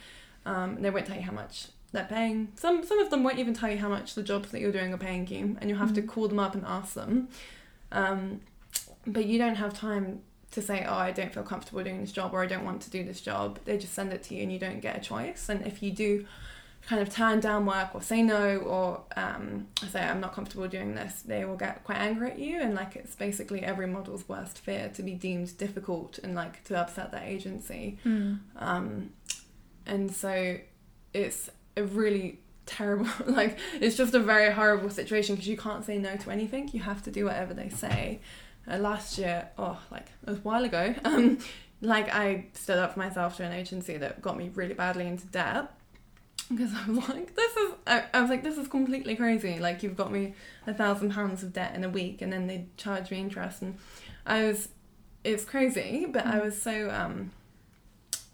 Um, 0.45 0.81
they 0.81 0.89
won't 0.89 1.05
tell 1.05 1.15
you 1.17 1.21
how 1.21 1.33
much 1.33 1.67
they're 1.91 2.05
paying. 2.05 2.47
Some 2.55 2.83
some 2.85 2.99
of 2.99 3.09
them 3.11 3.23
won't 3.23 3.37
even 3.37 3.53
tell 3.53 3.69
you 3.69 3.77
how 3.77 3.89
much 3.89 4.15
the 4.15 4.23
jobs 4.23 4.49
that 4.51 4.61
you're 4.61 4.71
doing 4.71 4.93
are 4.93 4.97
paying 4.97 5.27
you, 5.27 5.57
and 5.59 5.69
you'll 5.69 5.79
have 5.79 5.93
to 5.93 6.01
Mhm. 6.01 6.07
call 6.07 6.27
them 6.29 6.39
up 6.39 6.55
and 6.55 6.65
ask 6.65 6.93
them. 6.95 7.27
Um, 7.91 8.41
but 9.05 9.25
you 9.25 9.37
don't 9.37 9.55
have 9.55 9.73
time 9.73 10.21
to 10.57 10.63
say, 10.63 10.83
oh, 10.87 10.95
I 10.95 11.11
don't 11.11 11.31
feel 11.31 11.43
comfortable 11.43 11.83
doing 11.83 12.01
this 12.01 12.11
job 12.11 12.33
or 12.33 12.41
I 12.41 12.47
don't 12.47 12.65
want 12.65 12.81
to 12.81 12.89
do 12.89 13.03
this 13.03 13.21
job. 13.21 13.59
They 13.65 13.77
just 13.77 13.93
send 13.93 14.11
it 14.11 14.23
to 14.23 14.35
you 14.35 14.41
and 14.41 14.51
you 14.51 14.57
don't 14.57 14.79
get 14.79 14.97
a 14.97 14.99
choice. 14.99 15.49
And 15.49 15.65
if 15.67 15.83
you 15.83 15.91
do 15.91 16.25
kind 16.87 16.99
of 16.99 17.13
turn 17.13 17.39
down 17.39 17.67
work 17.67 17.93
or 17.93 18.01
say 18.01 18.23
no 18.23 18.57
or 18.57 19.03
um, 19.15 19.67
say, 19.89 20.01
I'm 20.01 20.19
not 20.19 20.33
comfortable 20.33 20.67
doing 20.67 20.95
this, 20.95 21.21
they 21.21 21.45
will 21.45 21.57
get 21.57 21.83
quite 21.83 21.99
angry 21.99 22.31
at 22.31 22.39
you. 22.39 22.59
And 22.59 22.73
like 22.73 22.95
it's 22.95 23.15
basically 23.15 23.61
every 23.63 23.85
model's 23.85 24.27
worst 24.27 24.57
fear 24.57 24.89
to 24.95 25.03
be 25.03 25.13
deemed 25.13 25.55
difficult 25.59 26.17
and 26.23 26.33
like 26.33 26.63
to 26.65 26.77
upset 26.79 27.11
their 27.11 27.23
agency. 27.23 27.99
Mm. 28.03 28.39
Um, 28.55 29.11
and 29.85 30.11
so 30.11 30.57
it's 31.13 31.51
a 31.75 31.83
really 31.83 32.39
terrible, 32.65 33.09
like, 33.27 33.59
it's 33.79 33.95
just 33.95 34.15
a 34.15 34.19
very 34.19 34.51
horrible 34.51 34.89
situation 34.89 35.35
because 35.35 35.47
you 35.47 35.57
can't 35.57 35.85
say 35.85 35.99
no 35.99 36.15
to 36.15 36.31
anything. 36.31 36.71
You 36.73 36.81
have 36.81 37.03
to 37.03 37.11
do 37.11 37.25
whatever 37.25 37.53
they 37.53 37.69
say. 37.69 38.21
Uh, 38.69 38.77
last 38.77 39.17
year, 39.17 39.49
oh, 39.57 39.79
like, 39.91 40.07
it 40.23 40.29
was 40.29 40.37
a 40.39 40.41
while 40.41 40.63
ago, 40.65 40.93
um, 41.05 41.37
like, 41.81 42.13
I 42.13 42.45
stood 42.53 42.77
up 42.77 42.93
for 42.93 42.99
myself 42.99 43.37
to 43.37 43.43
an 43.43 43.53
agency 43.53 43.97
that 43.97 44.21
got 44.21 44.37
me 44.37 44.49
really 44.53 44.73
badly 44.73 45.07
into 45.07 45.25
debt. 45.27 45.71
Because 46.49 46.71
I 46.73 46.89
was 46.89 47.09
like, 47.09 47.35
this 47.35 47.55
is, 47.57 47.71
I, 47.85 48.03
I 48.13 48.21
was 48.21 48.29
like, 48.29 48.43
this 48.43 48.57
is 48.57 48.67
completely 48.67 49.15
crazy. 49.15 49.59
Like, 49.59 49.83
you've 49.83 49.97
got 49.97 50.11
me 50.11 50.33
a 50.65 50.73
thousand 50.73 51.11
pounds 51.13 51.43
of 51.43 51.53
debt 51.53 51.75
in 51.75 51.83
a 51.83 51.89
week 51.89 52.21
and 52.21 52.31
then 52.31 52.47
they 52.47 52.65
charge 52.77 53.11
me 53.11 53.19
interest. 53.19 53.61
And 53.61 53.77
I 54.25 54.43
was, 54.45 54.69
it's 55.23 55.43
crazy, 55.45 56.05
but 56.09 56.25
I 56.25 56.39
Mm. 56.39 56.45
was 56.45 56.61
so, 56.61 56.89
um, 56.89 57.31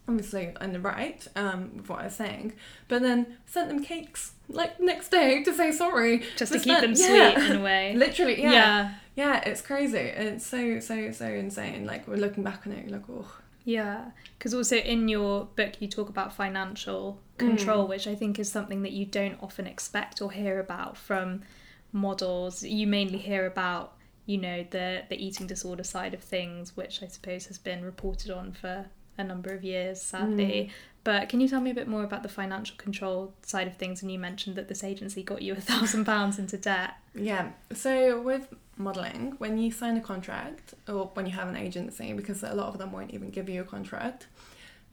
obviously 0.08 0.54
in 0.62 0.74
the 0.74 0.80
right 0.80 1.26
um, 1.36 1.72
with 1.78 1.90
what 1.90 2.02
I 2.02 2.06
was 2.06 2.16
saying, 2.16 2.54
but 2.88 3.02
then 3.02 3.38
sent 3.46 3.70
them 3.70 3.84
cakes 3.84 4.34
like 4.50 4.80
next 4.80 5.10
day 5.10 5.44
to 5.44 5.54
say 5.54 5.72
sorry. 5.72 6.24
Just 6.38 6.52
to 6.54 6.60
keep 6.60 6.80
them 6.82 6.96
sweet 6.96 7.08
yeah. 7.18 7.46
in 7.52 7.56
a 7.58 7.64
way. 7.64 7.96
Literally, 7.96 8.42
yeah. 8.42 8.52
yeah. 8.52 8.94
Yeah, 9.16 9.42
It's 9.46 9.62
crazy. 9.62 9.98
It's 9.98 10.46
so 10.46 10.80
so 10.80 11.12
so 11.12 11.26
insane. 11.26 11.86
Like 11.86 12.08
we're 12.08 12.18
looking 12.18 12.44
back 12.44 12.66
on 12.66 12.74
it, 12.74 12.90
like, 12.90 13.04
oh, 13.10 13.32
Yeah, 13.64 14.12
because 14.38 14.54
also 14.54 14.78
in 14.78 15.08
your 15.08 15.46
book 15.56 15.74
you 15.80 15.88
talk 15.88 16.10
about 16.10 16.34
financial 16.34 17.20
control, 17.38 17.86
mm. 17.86 17.90
which 17.90 18.08
I 18.08 18.16
think 18.16 18.40
is 18.40 18.52
something 18.52 18.82
that 18.82 18.92
you 18.92 19.06
don't 19.06 19.38
often 19.42 19.68
expect 19.68 20.22
or 20.22 20.32
hear 20.32 20.60
about 20.60 20.98
from 20.98 21.44
models. 21.92 22.64
You 22.64 22.88
mainly 22.88 23.20
hear 23.20 23.46
about, 23.46 23.94
you 24.26 24.38
know, 24.38 24.66
the 24.72 25.04
the 25.10 25.24
eating 25.24 25.46
disorder 25.46 25.84
side 25.84 26.14
of 26.14 26.22
things, 26.22 26.76
which 26.76 27.04
I 27.04 27.08
suppose 27.08 27.46
has 27.48 27.60
been 27.60 27.86
reported 27.86 28.32
on 28.32 28.52
for 28.54 28.88
a 29.18 29.24
number 29.24 29.54
of 29.54 29.64
years, 29.64 30.02
sadly. 30.02 30.70
Mm. 30.70 30.72
But 31.04 31.30
can 31.30 31.42
you 31.42 31.48
tell 31.48 31.60
me 31.60 31.70
a 31.70 31.74
bit 31.74 31.88
more 31.88 32.04
about 32.04 32.24
the 32.24 32.30
financial 32.30 32.78
control 32.78 33.34
side 33.44 33.68
of 33.68 33.76
things? 33.76 34.02
And 34.02 34.12
you 34.12 34.18
mentioned 34.18 34.56
that 34.56 34.70
this 34.70 34.84
agency 34.84 35.22
got 35.22 35.42
you 35.42 35.54
a 35.58 35.62
thousand 35.62 36.06
pounds 36.06 36.40
into 36.40 36.58
debt. 36.58 36.96
Yeah. 37.14 37.52
So 37.74 38.20
with 38.22 38.48
modeling, 38.78 39.36
when 39.38 39.58
you 39.58 39.72
sign 39.72 39.98
a 39.98 40.02
contract 40.02 40.74
or 40.88 41.12
when 41.14 41.26
you 41.26 41.32
have 41.34 41.48
an 41.48 41.56
agency, 41.56 42.14
because 42.14 42.44
a 42.44 42.54
lot 42.54 42.68
of 42.68 42.78
them 42.78 42.92
won't 42.92 43.12
even 43.14 43.30
give 43.30 43.50
you 43.50 43.62
a 43.62 43.64
contract, 43.66 44.28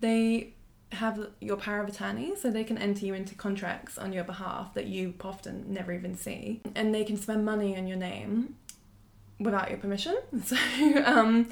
they 0.01 0.55
have 0.93 1.29
your 1.41 1.57
power 1.57 1.81
of 1.81 1.89
attorney, 1.89 2.35
so 2.37 2.51
they 2.51 2.65
can 2.65 2.77
enter 2.77 3.07
you 3.07 3.15
into 3.15 3.35
contracts 3.35 3.97
on 3.97 4.13
your 4.13 4.25
behalf 4.25 4.75
that 4.75 4.87
you 4.87 5.15
often 5.23 5.73
never 5.73 5.93
even 5.93 6.17
see, 6.17 6.61
and 6.75 6.95
they 6.95 7.05
can 7.05 7.17
spend 7.17 7.45
money 7.45 7.77
on 7.77 7.87
your 7.87 7.97
name 7.97 8.57
without 9.39 9.71
your 9.71 9.79
permission. 9.79 10.17
So, 10.45 10.57
um, 11.05 11.49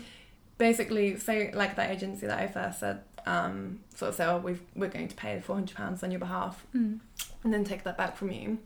basically, 0.58 1.16
say 1.18 1.52
like 1.52 1.76
that 1.76 1.90
agency 1.90 2.26
that 2.26 2.38
I 2.38 2.48
first 2.48 2.80
said, 2.80 3.00
um, 3.26 3.80
sort 3.94 4.08
of 4.10 4.14
say, 4.16 4.24
oh, 4.26 4.38
we've, 4.38 4.60
we're 4.74 4.88
going 4.88 5.08
to 5.08 5.14
pay 5.14 5.38
four 5.40 5.54
hundred 5.56 5.76
pounds 5.76 6.02
on 6.02 6.10
your 6.10 6.20
behalf 6.20 6.66
Mm. 6.74 6.98
and 7.44 7.52
then 7.54 7.62
take 7.64 7.84
that 7.84 7.96
back 7.96 8.16
from 8.16 8.30
you. 8.32 8.58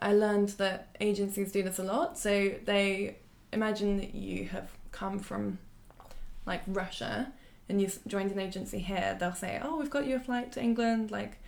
I 0.00 0.12
learned 0.12 0.50
that 0.50 0.88
agencies 1.00 1.52
do 1.52 1.62
this 1.62 1.78
a 1.78 1.82
lot. 1.82 2.18
So 2.18 2.52
they 2.64 3.16
imagine 3.52 3.98
that 3.98 4.14
you 4.14 4.46
have 4.48 4.70
come 4.92 5.18
from 5.18 5.58
like 6.46 6.62
Russia 6.66 7.32
and 7.68 7.80
you've 7.80 7.98
joined 8.06 8.32
an 8.32 8.38
agency 8.38 8.78
here. 8.78 9.16
They'll 9.18 9.34
say, 9.34 9.60
"Oh, 9.62 9.76
we've 9.76 9.90
got 9.90 10.06
you 10.06 10.16
a 10.16 10.20
flight 10.20 10.52
to 10.52 10.62
England, 10.62 11.10
like, 11.10 11.38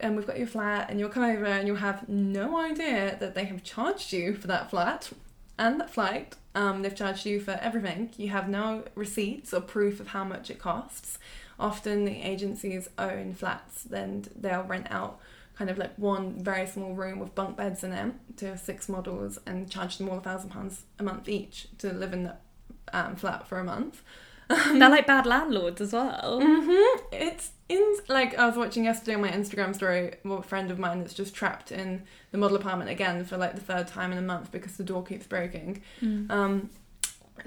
and 0.00 0.16
we've 0.16 0.26
got 0.26 0.38
your 0.38 0.48
flat, 0.48 0.90
and 0.90 0.98
you'll 0.98 1.08
come 1.08 1.22
over 1.22 1.44
and 1.44 1.66
you'll 1.66 1.76
have 1.76 2.08
no 2.08 2.58
idea 2.58 3.16
that 3.20 3.34
they 3.34 3.44
have 3.44 3.62
charged 3.62 4.12
you 4.12 4.34
for 4.34 4.48
that 4.48 4.70
flat 4.70 5.12
and 5.58 5.80
that 5.80 5.90
flight. 5.90 6.34
Um, 6.54 6.82
they've 6.82 6.94
charged 6.94 7.26
you 7.26 7.40
for 7.40 7.52
everything. 7.62 8.10
You 8.16 8.30
have 8.30 8.48
no 8.48 8.84
receipts 8.94 9.54
or 9.54 9.60
proof 9.60 10.00
of 10.00 10.08
how 10.08 10.24
much 10.24 10.50
it 10.50 10.58
costs. 10.58 11.18
Often 11.58 12.04
the 12.04 12.22
agencies 12.22 12.88
own 12.98 13.34
flats, 13.34 13.84
then 13.84 14.24
they'll 14.34 14.62
rent 14.62 14.88
out 14.90 15.20
kind 15.56 15.70
of 15.70 15.78
like 15.78 15.96
one 15.96 16.42
very 16.42 16.66
small 16.66 16.94
room 16.94 17.18
with 17.18 17.34
bunk 17.34 17.56
beds 17.56 17.82
in 17.82 17.92
it 17.92 18.12
to 18.36 18.58
six 18.58 18.88
models 18.88 19.38
and 19.46 19.70
charge 19.70 19.98
them 19.98 20.08
all 20.08 20.18
a 20.18 20.20
thousand 20.20 20.50
pounds 20.50 20.82
a 20.98 21.02
month 21.02 21.28
each 21.28 21.68
to 21.78 21.92
live 21.92 22.12
in 22.12 22.24
that 22.24 22.40
um, 22.92 23.16
flat 23.16 23.48
for 23.48 23.58
a 23.58 23.64
month. 23.64 24.02
They're 24.48 24.90
like 24.90 25.06
bad 25.06 25.26
landlords 25.26 25.80
as 25.80 25.92
well. 25.92 26.40
hmm 26.40 26.98
It's 27.12 27.50
in 27.68 27.96
like 28.08 28.38
I 28.38 28.46
was 28.46 28.56
watching 28.56 28.84
yesterday 28.84 29.14
on 29.14 29.22
my 29.22 29.30
Instagram 29.30 29.74
story 29.74 30.14
well, 30.24 30.38
a 30.38 30.42
friend 30.42 30.70
of 30.70 30.78
mine 30.78 31.00
that's 31.00 31.14
just 31.14 31.34
trapped 31.34 31.72
in 31.72 32.04
the 32.30 32.38
model 32.38 32.56
apartment 32.56 32.90
again 32.90 33.24
for 33.24 33.36
like 33.36 33.54
the 33.54 33.60
third 33.60 33.88
time 33.88 34.12
in 34.12 34.18
a 34.18 34.22
month 34.22 34.52
because 34.52 34.76
the 34.76 34.84
door 34.84 35.02
keeps 35.02 35.26
breaking. 35.26 35.82
Mm. 36.00 36.30
Um, 36.30 36.70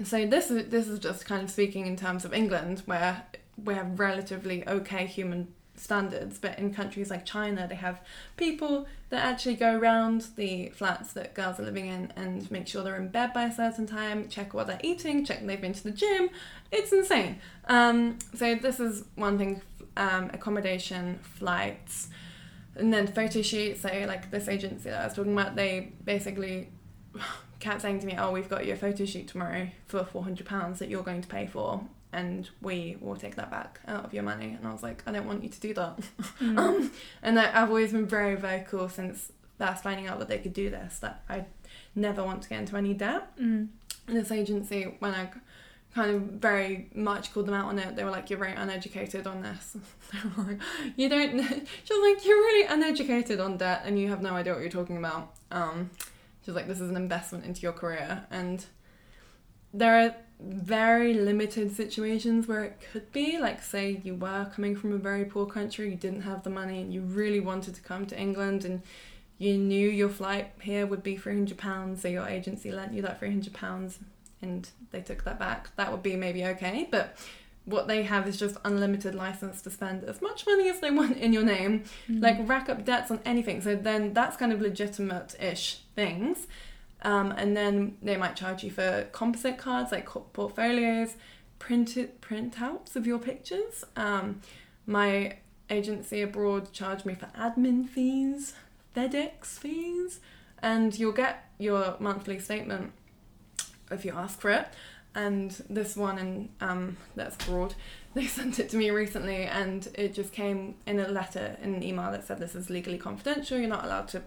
so 0.04 0.26
this 0.26 0.50
is 0.50 0.68
this 0.68 0.88
is 0.88 0.98
just 0.98 1.24
kind 1.24 1.42
of 1.42 1.50
speaking 1.50 1.86
in 1.86 1.96
terms 1.96 2.24
of 2.24 2.34
England 2.34 2.82
where 2.84 3.24
we 3.64 3.74
have 3.74 3.98
relatively 3.98 4.66
okay 4.68 5.06
human 5.06 5.48
standards, 5.80 6.38
but 6.38 6.58
in 6.58 6.72
countries 6.72 7.10
like 7.10 7.24
China 7.24 7.66
they 7.68 7.74
have 7.74 8.00
people 8.36 8.86
that 9.08 9.24
actually 9.24 9.56
go 9.56 9.76
around 9.76 10.26
the 10.36 10.68
flats 10.70 11.12
that 11.14 11.34
girls 11.34 11.58
are 11.58 11.64
living 11.64 11.86
in 11.86 12.12
and 12.16 12.50
make 12.50 12.68
sure 12.68 12.82
they're 12.82 12.96
in 12.96 13.08
bed 13.08 13.32
by 13.32 13.44
a 13.44 13.52
certain 13.52 13.86
time, 13.86 14.28
check 14.28 14.54
what 14.54 14.66
they're 14.66 14.80
eating, 14.82 15.24
check 15.24 15.44
they've 15.44 15.60
been 15.60 15.72
to 15.72 15.84
the 15.84 15.90
gym. 15.90 16.30
It's 16.70 16.92
insane. 16.92 17.38
Um, 17.66 18.18
so 18.34 18.54
this 18.54 18.78
is 18.78 19.04
one 19.16 19.38
thing: 19.38 19.62
um, 19.96 20.30
accommodation, 20.32 21.18
flights, 21.22 22.08
and 22.76 22.92
then 22.92 23.06
photo 23.06 23.42
shoots. 23.42 23.80
So 23.80 23.88
like 24.06 24.30
this 24.30 24.48
agency 24.48 24.90
that 24.90 25.00
I 25.00 25.04
was 25.06 25.14
talking 25.14 25.32
about, 25.32 25.56
they 25.56 25.92
basically 26.04 26.68
kept 27.60 27.82
saying 27.82 28.00
to 28.00 28.06
me, 28.06 28.16
"Oh, 28.18 28.30
we've 28.30 28.48
got 28.48 28.66
your 28.66 28.76
photo 28.76 29.04
shoot 29.04 29.28
tomorrow 29.28 29.68
for 29.86 30.04
four 30.04 30.22
hundred 30.22 30.46
pounds 30.46 30.78
that 30.78 30.88
you're 30.88 31.02
going 31.02 31.22
to 31.22 31.28
pay 31.28 31.46
for." 31.46 31.84
And 32.12 32.48
we 32.60 32.96
will 33.00 33.16
take 33.16 33.36
that 33.36 33.50
back 33.50 33.80
out 33.86 34.04
of 34.04 34.12
your 34.12 34.22
money. 34.22 34.56
And 34.58 34.66
I 34.66 34.72
was 34.72 34.82
like, 34.82 35.02
I 35.06 35.12
don't 35.12 35.26
want 35.26 35.42
you 35.42 35.48
to 35.48 35.60
do 35.60 35.74
that. 35.74 35.98
Mm. 36.40 36.58
um, 36.58 36.90
and 37.22 37.38
I, 37.38 37.62
I've 37.62 37.68
always 37.68 37.92
been 37.92 38.06
very 38.06 38.34
vocal 38.34 38.88
since 38.88 39.30
first 39.58 39.82
finding 39.82 40.06
out 40.06 40.18
that 40.20 40.28
they 40.28 40.38
could 40.38 40.54
do 40.54 40.70
this, 40.70 40.98
that 41.00 41.22
I 41.28 41.44
never 41.94 42.24
want 42.24 42.42
to 42.42 42.48
get 42.48 42.60
into 42.60 42.76
any 42.76 42.94
debt. 42.94 43.36
Mm. 43.38 43.68
And 44.06 44.16
this 44.16 44.32
agency, 44.32 44.94
when 45.00 45.12
I 45.12 45.28
kind 45.94 46.10
of 46.14 46.22
very 46.40 46.88
much 46.94 47.32
called 47.34 47.46
them 47.46 47.54
out 47.54 47.66
on 47.66 47.78
it, 47.78 47.94
they 47.94 48.04
were 48.04 48.10
like, 48.10 48.30
You're 48.30 48.38
very 48.38 48.54
uneducated 48.54 49.26
on 49.26 49.42
this. 49.42 49.76
they 50.12 50.18
were 50.36 50.44
like, 50.44 50.60
You 50.96 51.08
don't, 51.08 51.40
she 51.84 51.94
was 51.94 52.14
like, 52.14 52.26
You're 52.26 52.36
really 52.36 52.66
uneducated 52.66 53.40
on 53.40 53.56
debt 53.58 53.82
and 53.84 53.98
you 53.98 54.08
have 54.08 54.22
no 54.22 54.30
idea 54.30 54.52
what 54.52 54.62
you're 54.62 54.70
talking 54.70 54.96
about. 54.96 55.34
Um, 55.50 55.90
she 56.42 56.50
was 56.50 56.56
like, 56.56 56.68
This 56.68 56.80
is 56.80 56.88
an 56.90 56.96
investment 56.96 57.44
into 57.44 57.60
your 57.60 57.72
career. 57.72 58.24
And 58.30 58.64
there 59.72 60.06
are 60.06 60.14
very 60.40 61.12
limited 61.12 61.70
situations 61.74 62.48
where 62.48 62.64
it 62.64 62.80
could 62.92 63.12
be 63.12 63.38
like 63.38 63.62
say 63.62 64.00
you 64.02 64.14
were 64.14 64.50
coming 64.54 64.74
from 64.74 64.92
a 64.92 64.96
very 64.96 65.24
poor 65.24 65.44
country 65.44 65.90
you 65.90 65.96
didn't 65.96 66.22
have 66.22 66.42
the 66.44 66.50
money 66.50 66.80
and 66.80 66.94
you 66.94 67.02
really 67.02 67.40
wanted 67.40 67.74
to 67.74 67.80
come 67.82 68.06
to 68.06 68.18
england 68.18 68.64
and 68.64 68.80
you 69.36 69.58
knew 69.58 69.88
your 69.88 70.08
flight 70.08 70.52
here 70.62 70.86
would 70.86 71.02
be 71.02 71.16
300 71.16 71.58
pounds 71.58 72.00
so 72.00 72.08
your 72.08 72.26
agency 72.26 72.72
lent 72.72 72.94
you 72.94 73.02
that 73.02 73.18
300 73.18 73.52
pounds 73.52 73.98
and 74.42 74.70
they 74.90 75.00
took 75.00 75.24
that 75.24 75.38
back. 75.38 75.74
That 75.76 75.90
would 75.90 76.02
be 76.02 76.16
maybe 76.16 76.44
okay 76.44 76.88
but 76.90 77.16
what 77.66 77.88
they 77.88 78.02
have 78.02 78.26
is 78.26 78.38
just 78.38 78.56
unlimited 78.64 79.14
license 79.14 79.62
to 79.62 79.70
spend 79.70 80.02
as 80.04 80.20
much 80.22 80.46
money 80.46 80.68
as 80.68 80.80
they 80.80 80.90
want 80.90 81.16
in 81.16 81.32
your 81.32 81.44
name. 81.44 81.84
Mm. 82.08 82.22
like 82.22 82.36
rack 82.48 82.68
up 82.68 82.84
debts 82.84 83.10
on 83.10 83.20
anything. 83.24 83.60
So 83.60 83.76
then 83.76 84.12
that's 84.12 84.36
kind 84.36 84.52
of 84.52 84.60
legitimate-ish 84.60 85.80
things 85.94 86.46
um, 87.02 87.32
and 87.32 87.56
then 87.56 87.96
they 88.02 88.16
might 88.16 88.36
charge 88.36 88.62
you 88.62 88.70
for 88.70 89.06
composite 89.12 89.58
cards 89.58 89.92
like 89.92 90.06
portfolios 90.32 91.16
printed 91.58 92.20
printouts 92.20 92.96
of 92.96 93.06
your 93.06 93.18
pictures. 93.18 93.84
Um, 93.96 94.40
my 94.86 95.36
agency 95.68 96.22
abroad 96.22 96.72
charged 96.72 97.06
me 97.06 97.14
for 97.14 97.26
admin 97.26 97.88
fees 97.88 98.54
fedex 98.96 99.58
fees 99.58 100.18
and 100.62 100.98
you'll 100.98 101.12
get 101.12 101.48
your 101.58 101.96
monthly 102.00 102.38
statement 102.38 102.92
if 103.90 104.04
you 104.04 104.12
ask 104.12 104.40
for 104.40 104.50
it. 104.50 104.68
And 105.14 105.50
this 105.68 105.96
one 105.96 106.18
and 106.18 106.48
um, 106.60 106.96
that's 107.16 107.36
abroad 107.36 107.74
they 108.14 108.26
sent 108.26 108.58
it 108.58 108.68
to 108.70 108.76
me 108.76 108.90
recently 108.90 109.44
and 109.44 109.88
it 109.94 110.14
just 110.14 110.32
came 110.32 110.74
in 110.86 110.98
a 110.98 111.08
letter 111.08 111.56
in 111.62 111.74
an 111.74 111.82
email 111.82 112.10
that 112.10 112.26
said 112.26 112.38
this 112.38 112.54
is 112.54 112.68
legally 112.68 112.98
confidential. 112.98 113.58
You're 113.58 113.68
not 113.68 113.84
allowed 113.84 114.08
to 114.08 114.22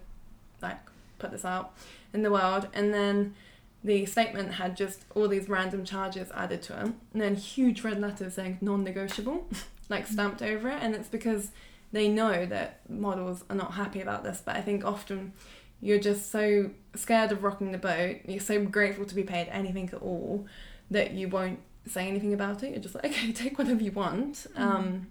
like 0.62 0.80
put 1.20 1.32
this 1.32 1.44
out 1.44 1.74
in 2.14 2.24
the 2.24 2.32
world 2.32 2.68
and 2.74 2.94
then 2.94 3.36
the 3.84 4.06
statement 4.06 4.54
had 4.54 4.78
just 4.78 5.04
all 5.14 5.28
these 5.28 5.50
random 5.50 5.84
charges 5.84 6.32
added 6.34 6.62
to 6.64 6.74
it. 6.74 6.94
And 7.14 7.22
then 7.22 7.36
huge 7.36 7.84
red 7.84 8.00
letters 8.00 8.36
saying 8.36 8.60
non-negotiable 8.62 9.50
like 9.90 10.08
stamped 10.08 10.42
over 10.42 10.70
it. 10.70 10.80
And 10.82 10.96
it's 10.96 11.10
because 11.10 11.52
they 11.92 12.08
know 12.08 12.46
that 12.46 12.80
models 12.90 13.44
are 13.50 13.56
not 13.56 13.74
happy 13.74 14.00
about 14.00 14.24
this. 14.24 14.42
But 14.44 14.56
i 14.56 14.62
think 14.62 14.86
often 14.86 15.34
you're 15.82 16.00
just 16.00 16.32
so 16.32 16.72
scared 16.96 17.34
of 17.34 17.44
rocking 17.44 17.74
the 17.74 17.78
boat 17.78 18.18
you're 18.26 18.40
so 18.40 18.64
grateful 18.64 19.04
to 19.04 19.14
be 19.14 19.24
paid 19.24 19.50
anything 19.50 19.90
at 19.92 20.02
all 20.02 20.46
that 20.90 21.12
you 21.12 21.28
won't 21.28 21.60
say 21.86 22.08
anything 22.08 22.34
about 22.34 22.64
it. 22.64 22.72
You're 22.72 22.80
just 22.80 22.96
like 22.96 23.06
okay 23.08 23.32
take 23.32 23.58
whatever 23.58 23.84
you 23.84 23.92
want. 23.92 24.48
Um, 24.56 25.08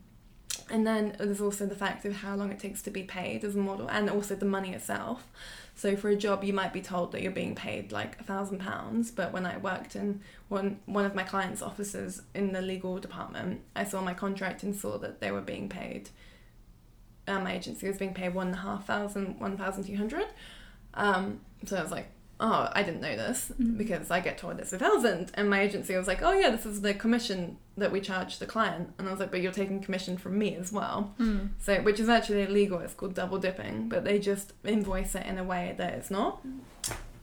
and 0.71 0.87
then 0.87 1.17
there's 1.19 1.41
also 1.41 1.67
the 1.67 1.75
fact 1.75 2.05
of 2.05 2.17
how 2.17 2.35
long 2.37 2.51
it 2.51 2.59
takes 2.59 2.83
to 2.83 2.91
be 2.91 3.03
paid 3.03 3.45
as 3.45 3.55
a 3.55 3.59
model 3.59 3.89
and 3.89 4.09
also 4.09 4.35
the 4.35 4.45
money 4.45 4.73
itself. 4.73 5.27
So 5.75 5.97
for 5.97 6.09
a 6.11 6.17
job 6.17 6.45
you 6.45 6.53
might 6.53 6.73
be 6.73 6.83
told 6.83 7.13
that 7.13 7.23
you're 7.23 7.33
being 7.33 7.55
paid 7.55 7.93
like 7.93 8.21
a 8.21 8.25
thousand 8.25 8.59
pounds 8.59 9.11
but 9.11 9.33
when 9.33 9.47
i 9.47 9.57
worked 9.57 9.97
in 9.97 10.21
one 10.49 10.81
one 10.85 11.07
of 11.07 11.15
my 11.15 11.23
clients 11.23 11.63
offices 11.63 12.23
in 12.35 12.53
the 12.53 12.61
legal 12.61 12.99
department 12.99 13.63
i 13.75 13.83
saw 13.83 14.03
my 14.03 14.13
contract 14.13 14.63
and 14.63 14.77
saw 14.77 14.99
that 14.99 15.21
they 15.21 15.31
were 15.31 15.41
being 15.41 15.69
paid 15.69 16.11
uh, 17.27 17.39
my 17.39 17.55
agency 17.55 17.87
was 17.87 17.99
being 17.99 18.15
paid 18.15 18.35
one 18.35 18.49
and 18.49 18.57
a 18.57 18.61
half 18.61 18.87
thousand 18.87 19.39
one 19.41 19.57
thousand 19.57 19.85
two 19.85 19.97
hundred. 19.97 20.27
Um, 20.95 21.41
so 21.65 21.77
i 21.77 21.83
was 21.83 21.91
like 21.91 22.09
oh 22.45 22.63
i 22.75 22.83
didn't 22.83 23.01
know 23.01 23.17
this 23.25 23.53
Mm. 23.61 23.79
because 23.79 24.11
i 24.11 24.19
get 24.29 24.37
told 24.37 24.59
it's 24.59 24.73
a 24.73 24.79
thousand 24.79 25.31
and 25.35 25.49
my 25.49 25.61
agency 25.67 25.95
was 25.97 26.07
like 26.09 26.23
oh 26.23 26.33
yeah 26.33 26.51
this 26.51 26.67
is 26.67 26.81
the 26.83 26.93
commission 27.05 27.57
that 27.77 27.91
we 27.93 28.01
charge 28.01 28.39
the 28.39 28.47
client 28.55 28.93
and 28.99 29.07
i 29.09 29.11
was 29.13 29.21
like 29.21 29.31
but 29.31 29.41
you're 29.43 29.53
taking 29.63 29.81
commission 29.81 30.17
from 30.19 30.39
me 30.43 30.55
as 30.57 30.73
well 30.73 31.15
Mm. 31.21 31.51
so, 31.67 31.81
which 31.83 32.01
is 32.01 32.09
actually 32.09 32.43
illegal. 32.43 32.79
It's 32.81 32.95
called 32.95 33.15
double 33.15 33.39
dipping, 33.39 33.89
but 33.89 34.01
they 34.05 34.19
just 34.19 34.53
invoice 34.65 35.15
it 35.15 35.25
in 35.27 35.39
a 35.39 35.45
way 35.53 35.75
that 35.79 35.91
it's 35.95 36.11
not. 36.11 36.33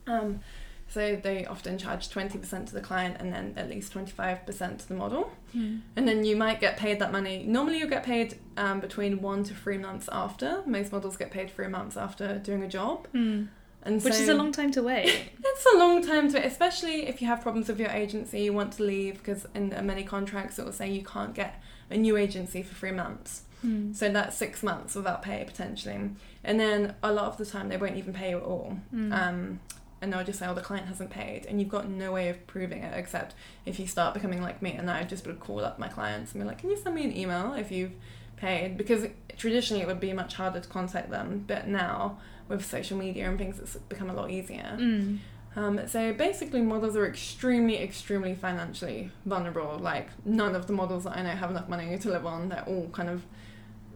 Um, 0.07 0.39
so 0.87 1.01
they 1.21 1.45
often 1.45 1.77
charge 1.77 2.09
twenty 2.09 2.37
percent 2.39 2.67
to 2.69 2.73
the 2.73 2.81
client 2.81 3.17
and 3.19 3.31
then 3.31 3.53
at 3.57 3.69
least 3.69 3.91
twenty 3.91 4.11
five 4.11 4.45
percent 4.45 4.79
to 4.81 4.87
the 4.87 4.95
model, 4.95 5.31
Mm. 5.55 5.81
and 5.95 6.07
then 6.07 6.23
you 6.23 6.35
might 6.35 6.59
get 6.59 6.77
paid 6.77 6.99
that 6.99 7.11
money. 7.11 7.43
Normally, 7.47 7.77
you 7.79 7.87
get 7.87 8.03
paid 8.03 8.39
um, 8.57 8.79
between 8.79 9.21
one 9.21 9.43
to 9.45 9.53
three 9.53 9.77
months 9.77 10.07
after. 10.11 10.63
Most 10.65 10.91
models 10.91 11.15
get 11.17 11.29
paid 11.31 11.51
three 11.51 11.67
months 11.67 11.95
after 11.97 12.37
doing 12.39 12.63
a 12.63 12.67
job, 12.67 13.07
Mm. 13.13 13.49
And 13.83 14.03
Which 14.03 14.13
so, 14.13 14.23
is 14.23 14.29
a 14.29 14.33
long 14.33 14.51
time 14.51 14.71
to 14.71 14.83
wait. 14.83 15.31
It's 15.43 15.65
a 15.75 15.77
long 15.77 16.05
time 16.05 16.29
to, 16.31 16.35
wait, 16.35 16.45
especially 16.45 17.07
if 17.07 17.21
you 17.21 17.27
have 17.27 17.41
problems 17.41 17.67
with 17.67 17.81
your 17.81 17.89
agency, 17.89 18.41
you 18.43 18.53
want 18.53 18.73
to 18.73 18.83
leave 18.83 19.15
because 19.17 19.45
in 19.53 19.69
many 19.85 20.05
contracts 20.05 20.57
it 20.57 20.63
will 20.63 20.71
say 20.71 20.89
you 20.89 21.03
can't 21.03 21.33
get 21.33 21.61
a 21.89 21.97
new 21.97 22.15
agency 22.15 22.63
for 22.63 22.73
three 22.75 22.91
months. 22.91 23.43
Mm. 23.65 23.93
So 23.93 24.09
that's 24.09 24.37
six 24.37 24.63
months 24.63 24.95
without 24.95 25.21
pay 25.21 25.43
potentially. 25.45 26.11
And 26.45 26.59
then 26.59 26.95
a 27.03 27.11
lot 27.11 27.25
of 27.25 27.37
the 27.37 27.45
time 27.45 27.67
they 27.67 27.75
won't 27.75 27.97
even 27.97 28.13
pay 28.13 28.29
you 28.29 28.37
at 28.37 28.43
all. 28.43 28.79
Mm. 28.93 29.11
Um, 29.11 29.59
and 30.01 30.13
they'll 30.13 30.23
just 30.23 30.39
say, 30.39 30.47
oh, 30.47 30.53
the 30.53 30.61
client 30.61 30.87
hasn't 30.87 31.09
paid. 31.09 31.45
And 31.45 31.59
you've 31.59 31.69
got 31.69 31.89
no 31.89 32.13
way 32.13 32.29
of 32.29 32.47
proving 32.47 32.83
it 32.83 32.93
except 32.95 33.35
if 33.65 33.79
you 33.79 33.87
start 33.87 34.13
becoming 34.13 34.41
like 34.41 34.61
me. 34.61 34.71
And 34.71 34.89
I 34.89 35.03
just 35.03 35.27
would 35.27 35.39
call 35.39 35.59
up 35.59 35.77
my 35.77 35.89
clients 35.89 36.31
and 36.31 36.41
be 36.41 36.47
like, 36.47 36.59
can 36.59 36.69
you 36.69 36.77
send 36.77 36.95
me 36.95 37.03
an 37.03 37.15
email 37.15 37.53
if 37.53 37.69
you've 37.69 37.91
paid? 38.37 38.77
Because 38.77 39.07
traditionally 39.37 39.83
it 39.83 39.87
would 39.87 39.99
be 39.99 40.13
much 40.13 40.35
harder 40.35 40.61
to 40.61 40.69
contact 40.69 41.09
them. 41.09 41.43
But 41.45 41.67
now 41.67 42.19
with 42.49 42.65
social 42.65 42.97
media 42.97 43.29
and 43.29 43.37
things, 43.37 43.59
it's 43.59 43.75
become 43.77 44.09
a 44.09 44.13
lot 44.13 44.29
easier. 44.31 44.75
Mm. 44.77 45.19
Um, 45.55 45.87
so 45.87 46.13
basically, 46.13 46.61
models 46.61 46.95
are 46.95 47.07
extremely, 47.07 47.77
extremely 47.81 48.35
financially 48.35 49.11
vulnerable. 49.25 49.77
Like 49.79 50.09
none 50.25 50.55
of 50.55 50.67
the 50.67 50.73
models 50.73 51.05
that 51.05 51.15
I 51.17 51.21
know 51.23 51.29
have 51.29 51.49
enough 51.51 51.69
money 51.69 51.97
to 51.97 52.09
live 52.09 52.25
on. 52.25 52.49
They're 52.49 52.63
all 52.67 52.89
kind 52.91 53.09
of 53.09 53.23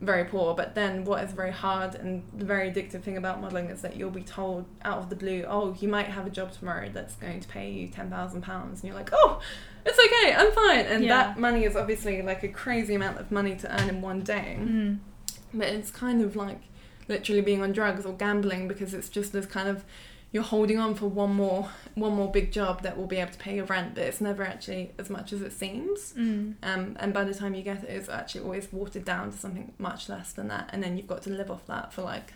very 0.01 0.25
poor. 0.25 0.53
But 0.55 0.75
then, 0.75 1.05
what 1.05 1.23
is 1.23 1.31
very 1.31 1.51
hard 1.51 1.95
and 1.95 2.23
the 2.35 2.43
very 2.43 2.69
addictive 2.71 3.03
thing 3.03 3.17
about 3.17 3.39
modeling 3.39 3.67
is 3.69 3.81
that 3.83 3.95
you'll 3.95 4.09
be 4.09 4.23
told 4.23 4.65
out 4.83 4.97
of 4.97 5.09
the 5.09 5.15
blue, 5.15 5.45
"Oh, 5.47 5.75
you 5.79 5.87
might 5.87 6.07
have 6.07 6.25
a 6.25 6.29
job 6.31 6.51
tomorrow 6.51 6.89
that's 6.91 7.15
going 7.15 7.39
to 7.39 7.47
pay 7.47 7.69
you 7.71 7.87
ten 7.87 8.09
thousand 8.09 8.41
pounds," 8.41 8.81
and 8.81 8.89
you're 8.89 8.97
like, 8.97 9.11
"Oh, 9.13 9.39
it's 9.85 9.97
okay, 9.99 10.33
I'm 10.33 10.51
fine." 10.51 10.85
And 10.87 11.03
Yeah. 11.05 11.09
that 11.17 11.39
money 11.39 11.63
is 11.65 11.75
obviously 11.75 12.21
like 12.21 12.43
a 12.43 12.49
crazy 12.49 12.95
amount 12.95 13.19
of 13.19 13.31
money 13.31 13.55
to 13.57 13.71
earn 13.81 13.89
in 13.89 14.01
one 14.01 14.21
day 14.21 14.57
Mm. 14.59 14.99
but 15.53 15.67
it's 15.67 15.91
kind 15.91 16.21
of 16.21 16.35
like 16.35 16.61
literally 17.07 17.41
being 17.41 17.61
on 17.61 17.71
drugs 17.71 18.05
or 18.05 18.13
gambling 18.13 18.67
because 18.67 18.93
it's 18.93 19.09
just 19.09 19.33
this 19.33 19.45
kind 19.45 19.67
of 19.67 19.83
you're 20.31 20.41
holding 20.43 20.79
on 20.79 20.95
for 20.95 21.05
one 21.07 21.33
more 21.33 21.69
one 21.95 22.13
more 22.13 22.31
big 22.31 22.51
job 22.51 22.81
that 22.81 22.97
will 22.97 23.05
be 23.05 23.17
able 23.17 23.31
to 23.31 23.37
pay 23.37 23.55
your 23.55 23.65
rent 23.65 23.93
but 23.93 24.03
it's 24.03 24.19
never 24.21 24.43
actually 24.43 24.91
as 24.97 25.09
much 25.09 25.31
as 25.33 25.41
it 25.41 25.51
seems 25.51 26.13
Mm. 26.17 26.55
um, 26.63 26.95
and 26.99 27.13
by 27.13 27.23
the 27.23 27.33
time 27.33 27.53
you 27.53 27.61
get 27.61 27.83
it 27.83 27.89
it's 27.89 28.09
actually 28.09 28.41
always 28.41 28.71
watered 28.71 29.05
down 29.05 29.31
to 29.31 29.37
something 29.37 29.73
much 29.77 30.09
less 30.09 30.31
than 30.33 30.47
that 30.47 30.69
and 30.73 30.81
then 30.81 30.97
you've 30.97 31.07
got 31.07 31.21
to 31.23 31.29
live 31.29 31.51
off 31.51 31.65
that 31.67 31.93
for 31.93 32.01
like 32.01 32.33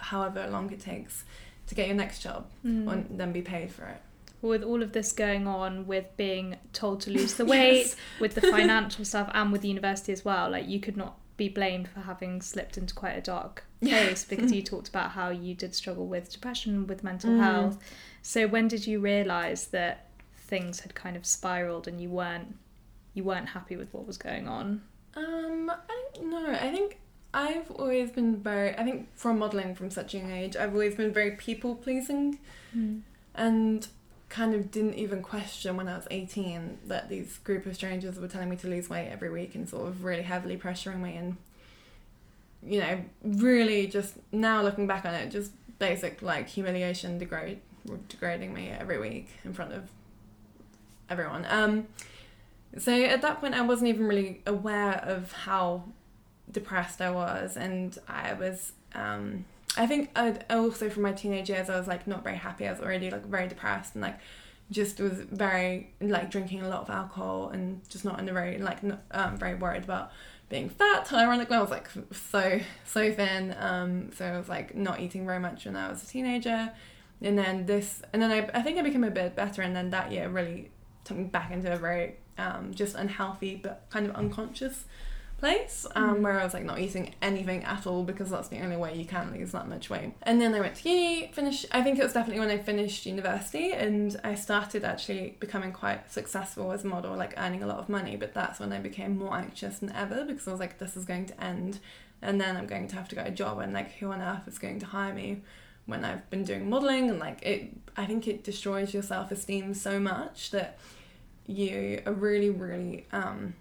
however 0.00 0.46
long 0.50 0.70
it 0.72 0.80
takes 0.80 1.24
to 1.66 1.74
get 1.74 1.86
your 1.86 1.96
next 1.96 2.20
job 2.20 2.46
Mm. 2.64 2.92
and 2.92 3.18
then 3.20 3.32
be 3.32 3.42
paid 3.42 3.70
for 3.72 3.84
it 3.86 4.00
with 4.42 4.62
all 4.62 4.82
of 4.82 4.92
this 4.92 5.10
going 5.12 5.46
on 5.48 5.86
with 5.86 6.04
being 6.16 6.56
told 6.72 7.00
to 7.02 7.10
lose 7.10 7.34
the 7.34 7.44
weight 7.54 7.78
Yes. 7.86 7.96
with 8.20 8.34
the 8.34 8.40
financial 8.42 9.04
stuff 9.04 9.30
and 9.32 9.50
with 9.52 9.62
the 9.62 9.68
university 9.68 10.12
as 10.12 10.24
well 10.24 10.50
like 10.50 10.68
you 10.68 10.80
could 10.80 10.96
not 10.96 11.16
be 11.38 11.48
blamed 11.48 11.88
for 11.88 12.00
having 12.00 12.42
slipped 12.42 12.76
into 12.76 12.92
quite 12.94 13.16
a 13.16 13.20
dark 13.22 13.64
place 13.82 14.24
because 14.24 14.52
you 14.52 14.62
talked 14.72 14.88
about 14.88 15.12
how 15.12 15.30
you 15.30 15.54
did 15.54 15.74
struggle 15.74 16.06
with 16.06 16.30
depression 16.30 16.86
with 16.86 17.02
mental 17.02 17.30
Mm. 17.30 17.38
health 17.40 17.78
so 18.20 18.46
when 18.46 18.68
did 18.68 18.86
you 18.86 19.00
realize 19.00 19.68
that 19.68 20.10
things 20.36 20.80
had 20.80 20.94
kind 20.94 21.16
of 21.16 21.24
spiraled 21.24 21.88
and 21.88 22.00
you 22.00 22.10
weren't 22.10 22.54
you 23.14 23.24
weren't 23.24 23.48
happy 23.48 23.76
with 23.76 23.92
what 23.94 24.06
was 24.06 24.18
going 24.18 24.46
on 24.46 24.82
Um, 25.16 25.70
I 25.70 26.00
don't 26.14 26.30
know. 26.30 26.50
I 26.52 26.70
think 26.70 26.98
I've 27.34 27.70
always 27.72 28.10
been 28.12 28.36
very. 28.36 28.70
I 28.76 28.84
think 28.84 29.08
from 29.14 29.38
modeling 29.38 29.74
from 29.74 29.90
such 29.90 30.14
a 30.14 30.18
young 30.18 30.30
age, 30.30 30.54
I've 30.56 30.72
always 30.72 30.94
been 30.94 31.12
very 31.12 31.32
people 31.32 31.74
pleasing, 31.74 32.38
and 33.34 33.86
kind 34.28 34.54
of 34.54 34.70
didn't 34.70 34.94
even 34.94 35.22
question 35.22 35.76
when 35.76 35.88
I 35.88 35.96
was 35.96 36.06
eighteen 36.10 36.78
that 36.86 37.08
these 37.08 37.38
group 37.38 37.66
of 37.66 37.74
strangers 37.74 38.18
were 38.18 38.28
telling 38.28 38.50
me 38.50 38.56
to 38.56 38.68
lose 38.68 38.88
weight 38.90 39.08
every 39.08 39.30
week 39.30 39.54
and 39.54 39.68
sort 39.68 39.88
of 39.88 40.04
really 40.04 40.22
heavily 40.22 40.56
pressuring 40.56 41.00
me 41.00 41.16
and. 41.16 41.36
You 42.60 42.80
know, 42.80 43.04
really 43.22 43.86
just 43.86 44.14
now 44.32 44.62
looking 44.62 44.88
back 44.88 45.04
on 45.04 45.14
it, 45.14 45.30
just 45.30 45.52
basic 45.78 46.22
like 46.22 46.48
humiliation, 46.48 47.16
degrade, 47.16 47.60
degrading 48.08 48.52
me 48.52 48.68
every 48.68 48.98
week 48.98 49.28
in 49.44 49.54
front 49.54 49.72
of 49.72 49.88
everyone. 51.08 51.46
Um, 51.48 51.86
so 52.76 52.92
at 52.92 53.22
that 53.22 53.38
point, 53.38 53.54
I 53.54 53.60
wasn't 53.60 53.90
even 53.90 54.08
really 54.08 54.42
aware 54.44 54.94
of 54.94 55.30
how 55.30 55.84
depressed 56.50 57.00
I 57.00 57.10
was, 57.10 57.56
and 57.56 57.96
I 58.08 58.32
was. 58.32 58.72
Um, 58.92 59.44
I 59.78 59.86
think 59.86 60.10
I'd 60.16 60.44
also 60.50 60.90
from 60.90 61.04
my 61.04 61.12
teenage 61.12 61.48
years, 61.48 61.70
I 61.70 61.78
was 61.78 61.86
like 61.86 62.06
not 62.06 62.24
very 62.24 62.36
happy. 62.36 62.66
I 62.66 62.72
was 62.72 62.80
already 62.80 63.10
like 63.10 63.24
very 63.26 63.46
depressed 63.46 63.94
and 63.94 64.02
like 64.02 64.18
just 64.70 65.00
was 65.00 65.12
very 65.12 65.94
like 66.00 66.30
drinking 66.30 66.62
a 66.62 66.68
lot 66.68 66.82
of 66.82 66.90
alcohol 66.90 67.50
and 67.50 67.88
just 67.88 68.04
not 68.04 68.18
in 68.18 68.28
a 68.28 68.32
very 68.32 68.58
like 68.58 68.82
not, 68.82 69.02
um, 69.12 69.38
very 69.38 69.54
worried 69.54 69.84
about 69.84 70.10
being 70.48 70.68
fat. 70.68 71.10
Ironically, 71.12 71.56
I 71.56 71.60
was 71.60 71.70
like 71.70 71.88
so 72.12 72.60
so 72.84 73.12
thin. 73.12 73.54
Um, 73.58 74.10
so 74.12 74.26
I 74.26 74.36
was 74.36 74.48
like 74.48 74.74
not 74.74 75.00
eating 75.00 75.24
very 75.24 75.38
much 75.38 75.64
when 75.64 75.76
I 75.76 75.88
was 75.88 76.02
a 76.02 76.06
teenager, 76.06 76.72
and 77.22 77.38
then 77.38 77.66
this, 77.66 78.02
and 78.12 78.20
then 78.20 78.30
I 78.30 78.50
I 78.58 78.62
think 78.62 78.78
I 78.78 78.82
became 78.82 79.04
a 79.04 79.10
bit 79.10 79.36
better, 79.36 79.62
and 79.62 79.76
then 79.76 79.90
that 79.90 80.10
year 80.10 80.28
really 80.28 80.70
took 81.04 81.16
me 81.16 81.24
back 81.24 81.52
into 81.52 81.72
a 81.72 81.76
very 81.76 82.16
um, 82.36 82.74
just 82.74 82.94
unhealthy 82.94 83.56
but 83.56 83.86
kind 83.90 84.06
of 84.06 84.14
unconscious 84.14 84.84
place 85.38 85.86
um, 85.94 86.16
Mm. 86.16 86.22
where 86.22 86.40
I 86.40 86.44
was 86.44 86.52
like 86.54 86.64
not 86.64 86.78
eating 86.80 87.14
anything 87.22 87.64
at 87.64 87.86
all 87.86 88.02
because 88.02 88.30
that's 88.30 88.48
the 88.48 88.58
only 88.60 88.76
way 88.76 88.94
you 88.96 89.04
can 89.04 89.32
lose 89.32 89.52
that 89.52 89.68
much 89.68 89.88
weight. 89.88 90.12
And 90.22 90.40
then 90.40 90.54
I 90.54 90.60
went 90.60 90.74
to 90.76 90.88
uni, 90.88 91.30
finished, 91.32 91.66
I 91.72 91.82
think 91.82 91.98
it 91.98 92.02
was 92.02 92.12
definitely 92.12 92.40
when 92.40 92.50
I 92.50 92.58
finished 92.58 93.06
university 93.06 93.72
and 93.72 94.18
I 94.24 94.34
started 94.34 94.84
actually 94.84 95.36
becoming 95.40 95.72
quite 95.72 96.10
successful 96.10 96.72
as 96.72 96.84
a 96.84 96.88
model, 96.88 97.16
like 97.16 97.34
earning 97.38 97.62
a 97.62 97.66
lot 97.66 97.78
of 97.78 97.88
money. 97.88 98.16
But 98.16 98.34
that's 98.34 98.58
when 98.60 98.72
I 98.72 98.78
became 98.80 99.16
more 99.16 99.36
anxious 99.36 99.78
than 99.78 99.92
ever 99.92 100.24
because 100.24 100.46
I 100.48 100.50
was 100.50 100.60
like, 100.60 100.78
this 100.78 100.96
is 100.96 101.04
going 101.04 101.26
to 101.26 101.44
end 101.44 101.78
and 102.20 102.40
then 102.40 102.56
I'm 102.56 102.66
going 102.66 102.88
to 102.88 102.96
have 102.96 103.08
to 103.08 103.14
get 103.14 103.28
a 103.28 103.30
job 103.30 103.60
and 103.60 103.72
like 103.72 103.92
who 103.98 104.10
on 104.10 104.20
earth 104.20 104.48
is 104.48 104.58
going 104.58 104.80
to 104.80 104.86
hire 104.86 105.14
me 105.14 105.42
when 105.86 106.04
I've 106.04 106.28
been 106.30 106.42
doing 106.44 106.68
modeling 106.68 107.08
and 107.08 107.18
like 107.20 107.40
it 107.42 107.70
I 107.96 108.04
think 108.06 108.26
it 108.26 108.42
destroys 108.44 108.92
your 108.92 109.04
self-esteem 109.04 109.72
so 109.74 109.98
much 110.00 110.50
that 110.50 110.78
you 111.46 112.02
are 112.04 112.12
really 112.12 112.50
really 112.50 113.06
um 113.12 113.54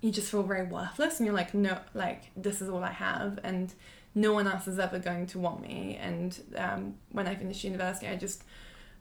you 0.00 0.10
just 0.10 0.30
feel 0.30 0.42
very 0.42 0.66
worthless 0.66 1.18
and 1.18 1.26
you're 1.26 1.34
like 1.34 1.52
no 1.52 1.78
like 1.94 2.30
this 2.36 2.62
is 2.62 2.68
all 2.68 2.82
I 2.82 2.92
have 2.92 3.38
and 3.44 3.72
no 4.14 4.32
one 4.32 4.48
else 4.48 4.66
is 4.66 4.78
ever 4.78 4.98
going 4.98 5.26
to 5.28 5.38
want 5.38 5.62
me. 5.62 5.96
And 6.00 6.36
um, 6.56 6.94
when 7.12 7.28
I 7.28 7.34
finished 7.36 7.62
university 7.62 8.08
I 8.08 8.16
just 8.16 8.42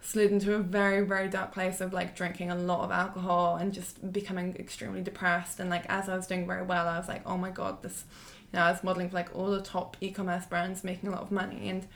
slid 0.02 0.32
into 0.32 0.54
a 0.56 0.60
very 0.60 1.06
very 1.06 1.28
dark 1.28 1.52
place 1.52 1.82
of 1.82 1.94
like 1.94 2.16
drinking 2.16 2.52
a 2.52 2.56
lot 2.56 2.84
of 2.84 2.92
alcohol 2.92 3.56
and 3.56 3.74
just 3.74 4.12
becoming 4.12 4.56
extremely 4.58 5.02
depressed. 5.02 5.60
And 5.60 5.70
like 5.70 5.86
as 5.90 6.10
I 6.10 6.16
was 6.16 6.28
doing 6.28 6.46
very 6.46 6.64
well 6.64 6.88
I 6.88 6.98
was 6.98 7.08
like 7.08 7.24
oh 7.26 7.38
my 7.38 7.50
god 7.50 7.82
this 7.82 8.04
you 8.52 8.60
know 8.60 8.66
I 8.66 8.72
was 8.72 8.84
modeling 8.84 9.10
for 9.10 9.16
like 9.16 9.36
all 9.36 9.52
the 9.52 9.62
top 9.62 9.98
e-commerce 10.02 10.46
brands 10.46 10.84
making 10.84 11.10
a 11.10 11.12
lot 11.12 11.22
of 11.22 11.32
money. 11.32 11.70
And 11.70 11.88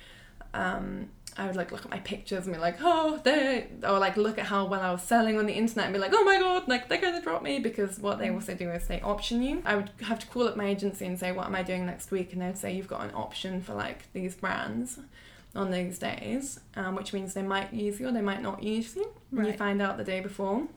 um, 0.53 1.09
I 1.37 1.47
would 1.47 1.55
like 1.55 1.71
look 1.71 1.83
at 1.83 1.89
my 1.89 1.99
pictures 1.99 2.45
and 2.45 2.53
be 2.53 2.59
like, 2.61 2.77
oh, 2.81 3.19
they, 3.23 3.67
or 3.83 3.97
like 3.97 4.17
look 4.17 4.37
at 4.37 4.45
how 4.45 4.65
well 4.65 4.81
I 4.81 4.91
was 4.91 5.01
selling 5.01 5.39
on 5.39 5.45
the 5.47 5.53
internet 5.53 5.85
and 5.85 5.93
be 5.93 5.99
like, 5.99 6.11
oh 6.13 6.23
my 6.23 6.39
god, 6.39 6.67
like 6.67 6.89
they're 6.89 7.01
gonna 7.01 7.21
drop 7.21 7.41
me 7.41 7.59
because 7.59 7.97
what 7.99 8.19
they 8.19 8.29
also 8.29 8.53
do 8.53 8.69
is 8.69 8.87
they 8.87 9.01
option 9.01 9.41
you. 9.41 9.61
I 9.65 9.75
would 9.75 9.89
have 10.01 10.19
to 10.19 10.27
call 10.27 10.47
up 10.47 10.55
my 10.55 10.65
agency 10.65 11.05
and 11.05 11.19
say, 11.19 11.31
what 11.31 11.47
am 11.47 11.55
I 11.55 11.63
doing 11.63 11.85
next 11.85 12.11
week? 12.11 12.33
And 12.33 12.41
they'd 12.41 12.57
say, 12.57 12.73
you've 12.73 12.87
got 12.87 13.01
an 13.01 13.11
option 13.15 13.61
for 13.61 13.73
like 13.73 14.11
these 14.13 14.35
brands 14.35 14.99
on 15.55 15.71
these 15.71 15.97
days, 15.99 16.59
um, 16.75 16.95
which 16.95 17.13
means 17.13 17.33
they 17.33 17.41
might 17.43 17.73
use 17.73 17.99
you 17.99 18.07
or 18.07 18.11
they 18.11 18.21
might 18.21 18.41
not 18.41 18.61
use 18.63 18.95
you. 18.95 19.11
And 19.35 19.47
you 19.47 19.53
find 19.53 19.81
out 19.81 19.97
the 19.97 20.03
day 20.03 20.19
before, 20.19 20.67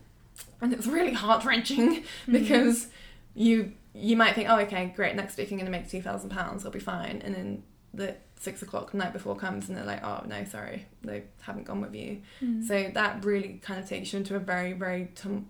and 0.61 0.73
it's 0.73 0.87
really 0.87 1.13
heart 1.13 1.45
wrenching 1.45 1.97
Mm-hmm. 2.27 2.33
because 2.33 2.89
you 3.35 3.73
you 3.95 4.17
might 4.17 4.35
think, 4.35 4.49
oh, 4.51 4.59
okay, 4.61 4.93
great, 4.95 5.17
next 5.17 5.37
week 5.39 5.51
I'm 5.51 5.59
gonna 5.59 5.71
make 5.71 5.89
two 5.91 6.03
thousand 6.03 6.31
pounds, 6.31 6.65
I'll 6.65 6.71
be 6.71 6.79
fine, 6.79 7.21
and 7.25 7.35
then 7.35 7.63
the 7.97 8.17
six 8.39 8.63
o'clock 8.63 8.95
night 8.95 9.13
before 9.13 9.35
comes 9.35 9.69
and 9.69 9.77
they're 9.77 9.85
like, 9.85 10.05
oh 10.05 10.23
no, 10.27 10.45
sorry, 10.45 10.87
they 11.03 11.25
haven't 11.43 11.65
gone 11.65 11.81
with 11.81 11.95
you. 11.95 12.21
Mm. 12.43 12.67
So 12.67 12.91
that 12.95 13.25
really 13.25 13.61
kind 13.63 13.81
of 13.81 13.89
takes 13.89 14.13
you 14.13 14.19
into 14.19 14.37
a 14.37 14.39
very, 14.39 14.73
very 14.73 15.09
tum- 15.15 15.47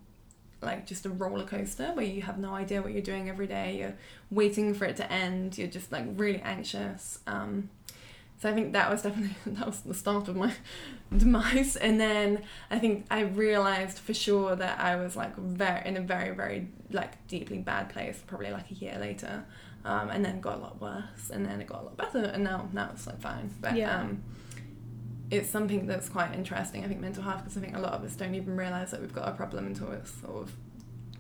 like 0.63 0.87
just 0.87 1.05
a 1.05 1.11
roller 1.11 1.45
coaster 1.45 1.93
where 1.93 2.07
you 2.07 2.23
have 2.23 2.39
no 2.39 2.55
idea 2.55 2.81
what 2.83 2.93
you're 2.93 3.03
doing 3.03 3.29
every 3.29 3.47
day. 3.47 3.79
You're 3.79 3.95
waiting 4.31 4.75
for 4.75 4.85
it 4.85 4.97
to 4.97 5.13
end. 5.13 5.59
You're 5.59 5.69
just 5.69 5.93
like 5.93 6.05
really 6.17 6.41
anxious. 6.41 7.21
Um, 7.27 7.71
so 8.39 8.51
I 8.51 8.53
think 8.53 8.73
that 8.75 8.91
was 8.91 9.03
definitely 9.03 9.35
that 9.47 9.67
was 9.67 9.81
the 9.81 9.95
start 9.95 10.29
of 10.29 10.37
my 10.37 10.53
demise. 11.17 11.77
And 11.77 12.01
then 12.01 12.43
I 12.71 12.79
think 12.79 13.07
I 13.11 13.21
realized 13.21 13.99
for 13.99 14.15
sure 14.15 14.57
that 14.57 14.81
I 14.81 14.97
was 14.97 15.17
like 15.17 15.37
very 15.37 15.87
in 15.87 15.97
a 15.97 16.01
very, 16.01 16.35
very 16.35 16.69
like 16.91 17.27
deeply 17.29 17.59
bad 17.59 17.91
place. 17.91 18.23
Probably 18.27 18.51
like 18.51 18.71
a 18.71 18.75
year 18.75 18.99
later. 18.99 19.45
Um, 19.87 20.11
and 20.11 20.25
then 20.25 20.37
it 20.37 20.41
got 20.43 20.57
a 20.59 20.61
lot 20.61 20.81
worse, 20.81 21.31
and 21.33 21.47
then 21.47 21.61
it 21.61 21.69
got 21.69 21.81
a 21.83 21.85
lot 21.85 21.97
better, 21.97 22.25
and 22.35 22.43
now 22.43 22.69
now 22.73 22.91
it's 22.93 23.07
like 23.07 23.21
fine. 23.21 23.51
But 23.61 23.77
Yeah. 23.77 24.01
um, 24.01 24.23
it's 25.31 25.49
something 25.49 25.87
that's 25.87 26.09
quite 26.09 26.35
interesting. 26.35 26.85
I 26.85 26.89
think 26.89 27.01
mental 27.01 27.23
health 27.23 27.39
because 27.45 27.57
I 27.57 27.61
think 27.61 27.77
a 27.77 27.81
lot 27.81 27.93
of 27.93 28.03
us 28.05 28.15
don't 28.17 28.35
even 28.35 28.57
realize 28.57 28.91
that 28.91 29.01
we've 29.01 29.15
got 29.15 29.29
a 29.29 29.33
problem 29.33 29.67
until 29.67 29.93
it's 29.93 30.11
sort 30.21 30.43
of 30.43 30.53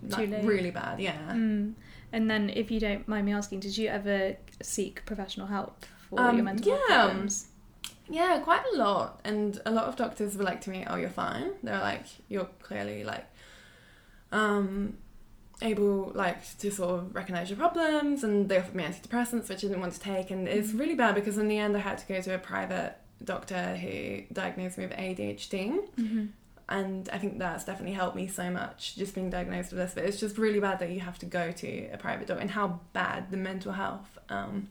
like, 0.09 0.31
really 0.42 0.70
bad. 0.72 0.98
Yeah. 1.00 1.16
Mm. 1.31 1.74
And 2.12 2.31
then, 2.31 2.50
if 2.50 2.70
you 2.72 2.81
don't 2.81 3.07
mind 3.09 3.26
me 3.26 3.33
asking, 3.33 3.61
did 3.61 3.76
you 3.79 3.88
ever 3.88 4.37
seek 4.62 5.05
professional 5.07 5.46
help 5.46 5.85
for 6.11 6.20
Um, 6.20 6.37
your 6.37 6.44
mental 6.44 6.72
health 6.72 6.83
yeah. 6.88 7.05
problems? 7.05 7.46
Yeah, 8.09 8.38
quite 8.40 8.62
a 8.72 8.76
lot. 8.76 9.20
And 9.24 9.61
a 9.66 9.70
lot 9.70 9.85
of 9.87 9.96
doctors 9.96 10.37
were 10.37 10.44
like 10.44 10.61
to 10.62 10.70
me, 10.70 10.85
"Oh, 10.88 10.96
you're 10.96 11.09
fine." 11.11 11.50
They're 11.62 11.81
like, 11.81 12.07
"You're 12.29 12.48
clearly 12.62 13.02
like, 13.05 13.26
um, 14.33 14.96
able 15.62 16.12
like 16.14 16.57
to 16.59 16.71
sort 16.71 16.90
of 16.99 17.14
recognize 17.14 17.49
your 17.51 17.59
problems." 17.59 18.25
And 18.25 18.49
they 18.49 18.59
offered 18.59 18.75
me 18.75 18.85
antidepressants, 18.85 19.49
which 19.49 19.59
I 19.64 19.69
didn't 19.69 19.81
want 19.81 19.95
to 19.95 20.01
take. 20.01 20.31
And 20.31 20.49
it's 20.49 20.73
really 20.73 20.95
bad 20.95 21.14
because 21.14 21.38
in 21.38 21.49
the 21.49 21.59
end, 21.59 21.77
I 21.77 21.81
had 21.81 21.99
to 21.99 22.07
go 22.07 22.21
to 22.21 22.35
a 22.35 22.38
private 22.38 22.95
doctor 23.25 23.77
who 23.77 24.23
diagnosed 24.33 24.77
me 24.79 24.87
with 24.87 24.97
ADHD. 24.97 25.79
Mm-hmm. 25.99 26.27
and 26.69 27.09
I 27.11 27.19
think 27.19 27.38
that's 27.38 27.64
definitely 27.64 27.95
helped 27.95 28.16
me 28.16 28.27
so 28.27 28.51
much 28.51 28.97
just 28.97 29.14
being 29.14 29.31
diagnosed 29.31 29.71
with 29.73 29.79
this. 29.81 29.92
But 29.95 30.05
it's 30.05 30.19
just 30.21 30.37
really 30.37 30.61
bad 30.61 30.81
that 30.81 30.90
you 30.90 31.01
have 31.01 31.19
to 31.21 31.27
go 31.27 31.53
to 31.53 31.88
a 31.92 31.97
private 31.97 32.27
doctor 32.27 32.40
and 32.42 32.51
how 32.51 32.81
bad 32.92 33.31
the 33.31 33.37
mental 33.37 33.73
health 33.73 34.19
um, 34.29 34.69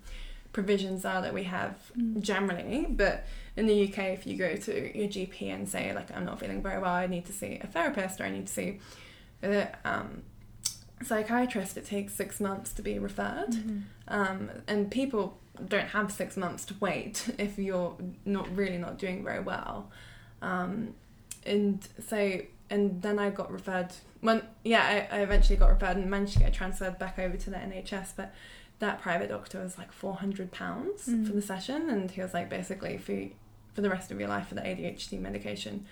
provisions 0.51 1.05
are 1.05 1.21
that 1.21 1.33
we 1.33 1.43
have 1.43 1.75
Mm. 1.97 2.19
generally. 2.21 2.85
But 2.89 3.25
in 3.55 3.65
the 3.65 3.87
UK, 3.87 3.99
if 4.13 4.27
you 4.27 4.37
go 4.37 4.55
to 4.57 4.97
your 4.97 5.07
GP 5.07 5.43
and 5.53 5.67
say 5.67 5.93
like 5.93 6.15
I'm 6.15 6.25
not 6.25 6.39
feeling 6.39 6.61
very 6.61 6.79
well, 6.79 6.93
I 6.93 7.07
need 7.07 7.25
to 7.27 7.33
see 7.33 7.59
a 7.61 7.67
therapist 7.67 8.19
or 8.19 8.25
I 8.25 8.29
need 8.29 8.47
to 8.47 8.53
see 8.53 8.79
a 9.41 9.69
um, 9.85 10.23
psychiatrist, 11.05 11.77
it 11.77 11.85
takes 11.85 12.13
six 12.13 12.39
months 12.39 12.73
to 12.73 12.81
be 12.81 12.99
referred. 12.99 13.51
Mhm. 13.51 13.83
Um, 14.07 14.49
and 14.67 14.89
people 14.91 15.37
don't 15.67 15.87
have 15.89 16.11
six 16.11 16.35
months 16.37 16.65
to 16.65 16.75
wait 16.79 17.29
if 17.37 17.57
you're 17.57 17.95
not 18.25 18.53
really 18.55 18.77
not 18.77 18.97
doing 18.97 19.23
very 19.23 19.39
well. 19.39 19.89
Um, 20.41 20.95
and 21.45 21.87
so, 22.07 22.41
and 22.69 23.01
then 23.01 23.19
I 23.19 23.29
got 23.29 23.51
referred. 23.51 23.89
When 24.21 24.41
yeah, 24.63 25.07
I, 25.11 25.17
I 25.17 25.21
eventually 25.21 25.57
got 25.57 25.69
referred 25.69 25.97
and 25.97 26.09
managed 26.09 26.33
to 26.33 26.39
get 26.39 26.53
transferred 26.53 26.97
back 26.97 27.19
over 27.19 27.37
to 27.37 27.49
the 27.49 27.57
NHS, 27.57 28.13
but 28.17 28.33
that 28.79 28.99
private 29.01 29.29
doctor 29.29 29.61
was 29.61 29.77
like 29.77 29.91
four 29.93 30.15
hundred 30.15 30.51
pounds 30.51 31.07
Mm. 31.07 31.25
for 31.27 31.33
the 31.33 31.41
session, 31.41 31.89
and 31.89 32.09
he 32.11 32.21
was 32.21 32.33
like 32.33 32.49
basically 32.49 32.97
for 32.97 33.27
for 33.73 33.81
the 33.81 33.89
rest 33.89 34.09
of 34.11 34.19
your 34.19 34.29
life 34.29 34.47
for 34.47 34.55
the 34.55 34.61
ADHD 34.61 35.19
medication. 35.19 35.85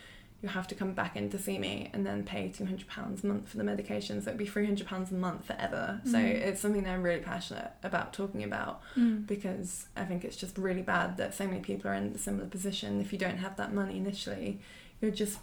You 0.43 0.49
have 0.49 0.67
to 0.67 0.75
come 0.75 0.91
back 0.93 1.15
in 1.15 1.29
to 1.31 1.39
see 1.39 1.57
me 1.57 1.89
and 1.93 2.05
then 2.05 2.23
pay 2.23 2.49
two 2.49 2.65
hundred 2.65 2.87
pounds 2.87 3.23
a 3.23 3.27
month 3.27 3.47
for 3.49 3.57
the 3.57 3.63
medication. 3.63 4.21
So 4.21 4.27
it'd 4.29 4.37
be 4.37 4.45
three 4.45 4.65
hundred 4.65 4.85
pounds 4.87 5.09
a 5.09 5.15
month 5.15 5.45
forever. 5.45 6.01
So 6.03 6.17
Mm. 6.17 6.25
it's 6.47 6.59
something 6.61 6.83
that 6.83 6.91
I'm 6.91 7.01
really 7.01 7.21
passionate 7.21 7.71
about 7.81 8.11
talking 8.13 8.43
about 8.43 8.81
Mm. 8.97 9.25
because 9.25 9.87
I 9.95 10.03
think 10.03 10.25
it's 10.25 10.35
just 10.35 10.57
really 10.57 10.81
bad 10.81 11.15
that 11.17 11.33
so 11.33 11.47
many 11.47 11.61
people 11.61 11.89
are 11.89 11.93
in 11.95 12.07
a 12.07 12.17
similar 12.17 12.45
position. 12.45 12.99
If 12.99 13.13
you 13.13 13.17
don't 13.19 13.37
have 13.37 13.55
that 13.55 13.73
money 13.73 13.95
initially, 13.97 14.59
you're 15.01 15.11
just 15.11 15.39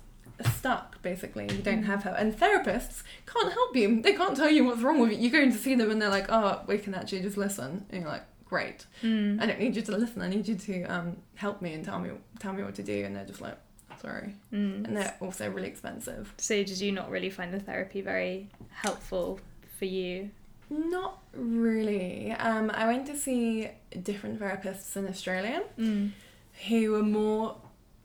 stuck 0.58 1.00
basically. 1.02 1.44
You 1.50 1.62
don't 1.62 1.82
Mm. 1.82 1.86
have 1.86 2.02
help, 2.04 2.16
and 2.18 2.34
therapists 2.38 3.02
can't 3.26 3.52
help 3.52 3.74
you. 3.76 4.02
They 4.02 4.12
can't 4.12 4.36
tell 4.36 4.50
you 4.50 4.64
what's 4.64 4.82
wrong 4.82 5.00
with 5.00 5.12
you. 5.12 5.18
You 5.18 5.30
go 5.30 5.40
in 5.40 5.50
to 5.52 5.58
see 5.58 5.74
them, 5.74 5.90
and 5.90 6.00
they're 6.00 6.08
like, 6.10 6.26
"Oh, 6.30 6.62
we 6.66 6.78
can 6.78 6.94
actually 6.94 7.22
just 7.22 7.36
listen," 7.36 7.86
and 7.90 8.02
you're 8.02 8.10
like, 8.10 8.24
"Great, 8.46 8.86
Mm. 9.02 9.40
I 9.40 9.46
don't 9.46 9.58
need 9.60 9.76
you 9.76 9.82
to 9.82 9.92
listen. 9.96 10.22
I 10.22 10.28
need 10.28 10.46
you 10.46 10.56
to 10.56 10.82
um, 10.84 11.16
help 11.36 11.62
me 11.62 11.72
and 11.74 11.84
tell 11.84 11.98
me 11.98 12.10
tell 12.38 12.52
me 12.52 12.62
what 12.62 12.74
to 12.76 12.82
do." 12.82 13.04
And 13.04 13.16
they're 13.16 13.24
just 13.26 13.40
like, 13.40 13.56
"Sorry," 14.00 14.34
Mm. 14.52 14.84
and 14.86 14.96
they're 14.96 15.16
also 15.20 15.50
really 15.50 15.68
expensive. 15.68 16.32
So, 16.38 16.54
did 16.62 16.80
you 16.80 16.92
not 16.92 17.10
really 17.10 17.30
find 17.30 17.52
the 17.52 17.60
therapy 17.60 18.00
very 18.00 18.48
helpful 18.70 19.40
for 19.78 19.84
you? 19.84 20.30
Not 20.70 21.18
really. 21.34 22.32
Um, 22.32 22.70
I 22.72 22.86
went 22.86 23.06
to 23.06 23.16
see 23.16 23.68
different 24.02 24.40
therapists 24.40 24.96
in 24.96 25.06
Australia. 25.08 25.62
Mm. 25.78 26.10
who 26.68 26.92
were 26.92 27.02
more 27.02 27.56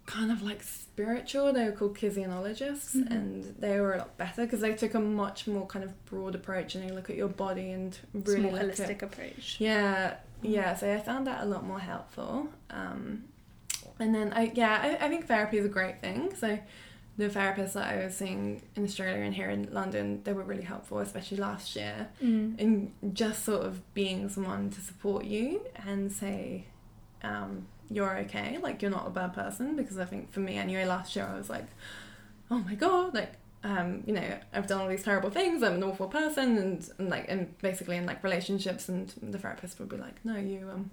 kind 0.05 0.31
of 0.31 0.41
like 0.41 0.63
spiritual. 0.63 1.51
They 1.51 1.65
were 1.65 1.73
called 1.73 1.97
kinesiologists, 1.97 2.95
Mhm. 2.95 3.11
and 3.11 3.43
they 3.59 3.79
were 3.81 3.93
a 3.95 3.97
lot 3.97 4.15
better 4.17 4.43
because 4.45 4.61
they 4.61 4.73
took 4.73 4.93
a 4.93 4.99
much 4.99 5.45
more 5.47 5.65
kind 5.67 5.83
of 5.83 6.05
broad 6.05 6.35
approach 6.35 6.73
and 6.75 6.87
they 6.87 6.93
look 6.93 7.09
at 7.09 7.17
your 7.17 7.27
body 7.27 7.71
and 7.71 7.97
It's 8.13 8.29
really 8.29 8.43
more 8.43 8.59
holistic 8.59 8.97
at 8.97 9.03
approach. 9.03 9.57
yeah 9.59 10.15
yeah. 10.41 10.73
So 10.75 10.93
I 10.93 10.99
found 10.99 11.27
that 11.27 11.41
a 11.43 11.45
lot 11.45 11.65
more 11.65 11.79
helpful. 11.79 12.47
Um, 12.69 13.25
and 13.99 14.13
then 14.15 14.33
I 14.33 14.51
yeah 14.55 14.97
I, 15.01 15.05
I 15.05 15.09
think 15.09 15.27
therapy 15.27 15.57
is 15.57 15.65
a 15.65 15.69
great 15.69 16.01
thing. 16.01 16.33
So 16.35 16.59
the 17.17 17.29
therapists 17.29 17.73
that 17.73 17.87
I 17.93 18.03
was 18.03 18.15
seeing 18.17 18.61
in 18.75 18.83
Australia 18.83 19.23
and 19.23 19.33
here 19.33 19.49
in 19.49 19.71
London, 19.73 20.21
they 20.25 20.33
were 20.33 20.43
really 20.43 20.63
helpful, 20.63 20.99
especially 20.99 21.37
last 21.37 21.75
year 21.75 22.09
Mm. 22.21 22.59
and 22.59 23.13
just 23.15 23.45
sort 23.45 23.61
of 23.65 23.93
being 23.93 24.27
someone 24.29 24.69
to 24.71 24.81
support 24.81 25.23
you 25.25 25.61
and 25.87 26.11
say 26.11 26.65
um, 27.23 27.67
you're 27.89 28.17
okay 28.17 28.57
like 28.61 28.81
you're 28.81 28.91
not 28.91 29.07
a 29.07 29.09
bad 29.11 29.31
person 29.33 29.75
because 29.75 29.97
i 29.99 30.05
think 30.05 30.31
for 30.33 30.39
me 30.39 30.57
anyway 30.57 30.85
last 30.85 31.15
year 31.15 31.25
i 31.31 31.37
was 31.37 31.49
like 31.51 31.67
oh 32.51 32.57
my 32.59 32.73
god 32.75 33.13
like 33.13 33.33
um, 33.63 34.03
you 34.07 34.13
know 34.13 34.37
i've 34.53 34.65
done 34.67 34.81
all 34.81 34.87
these 34.87 35.03
terrible 35.03 35.29
things 35.29 35.61
i'm 35.63 35.73
an 35.75 35.83
awful 35.83 36.07
person 36.07 36.57
and, 36.57 36.89
and 36.97 37.09
like 37.09 37.25
and 37.29 37.55
basically 37.59 37.95
in 37.95 38.05
like 38.07 38.23
relationships 38.23 38.89
and 38.89 39.13
the 39.21 39.37
therapist 39.37 39.79
would 39.79 39.87
be 39.89 39.97
like 39.97 40.23
no 40.25 40.35
you 40.35 40.67
um 40.73 40.89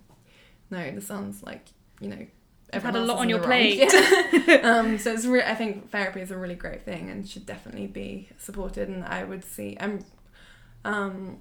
no 0.71 0.91
this 0.91 1.07
sounds 1.07 1.43
like 1.43 1.65
you 2.01 2.09
know 2.09 2.27
You've 2.73 2.83
had 2.83 2.97
a 2.97 3.01
lot 3.01 3.19
on 3.19 3.29
your 3.29 3.41
plate. 3.41 3.77
Yeah. 3.93 4.55
um, 4.63 4.99
so 4.99 5.13
it's 5.13 5.27
re- 5.27 5.43
I 5.43 5.55
think 5.55 5.91
therapy 5.91 6.21
is 6.21 6.31
a 6.31 6.37
really 6.39 6.55
great 6.55 6.83
thing 6.85 7.11
and 7.11 7.29
should 7.29 7.45
definitely 7.47 7.87
be 7.87 8.29
supported. 8.39 8.89
And 8.89 9.05
I 9.05 9.25
would 9.25 9.45
see 9.45 9.77
um, 9.79 10.05
um, 10.85 11.39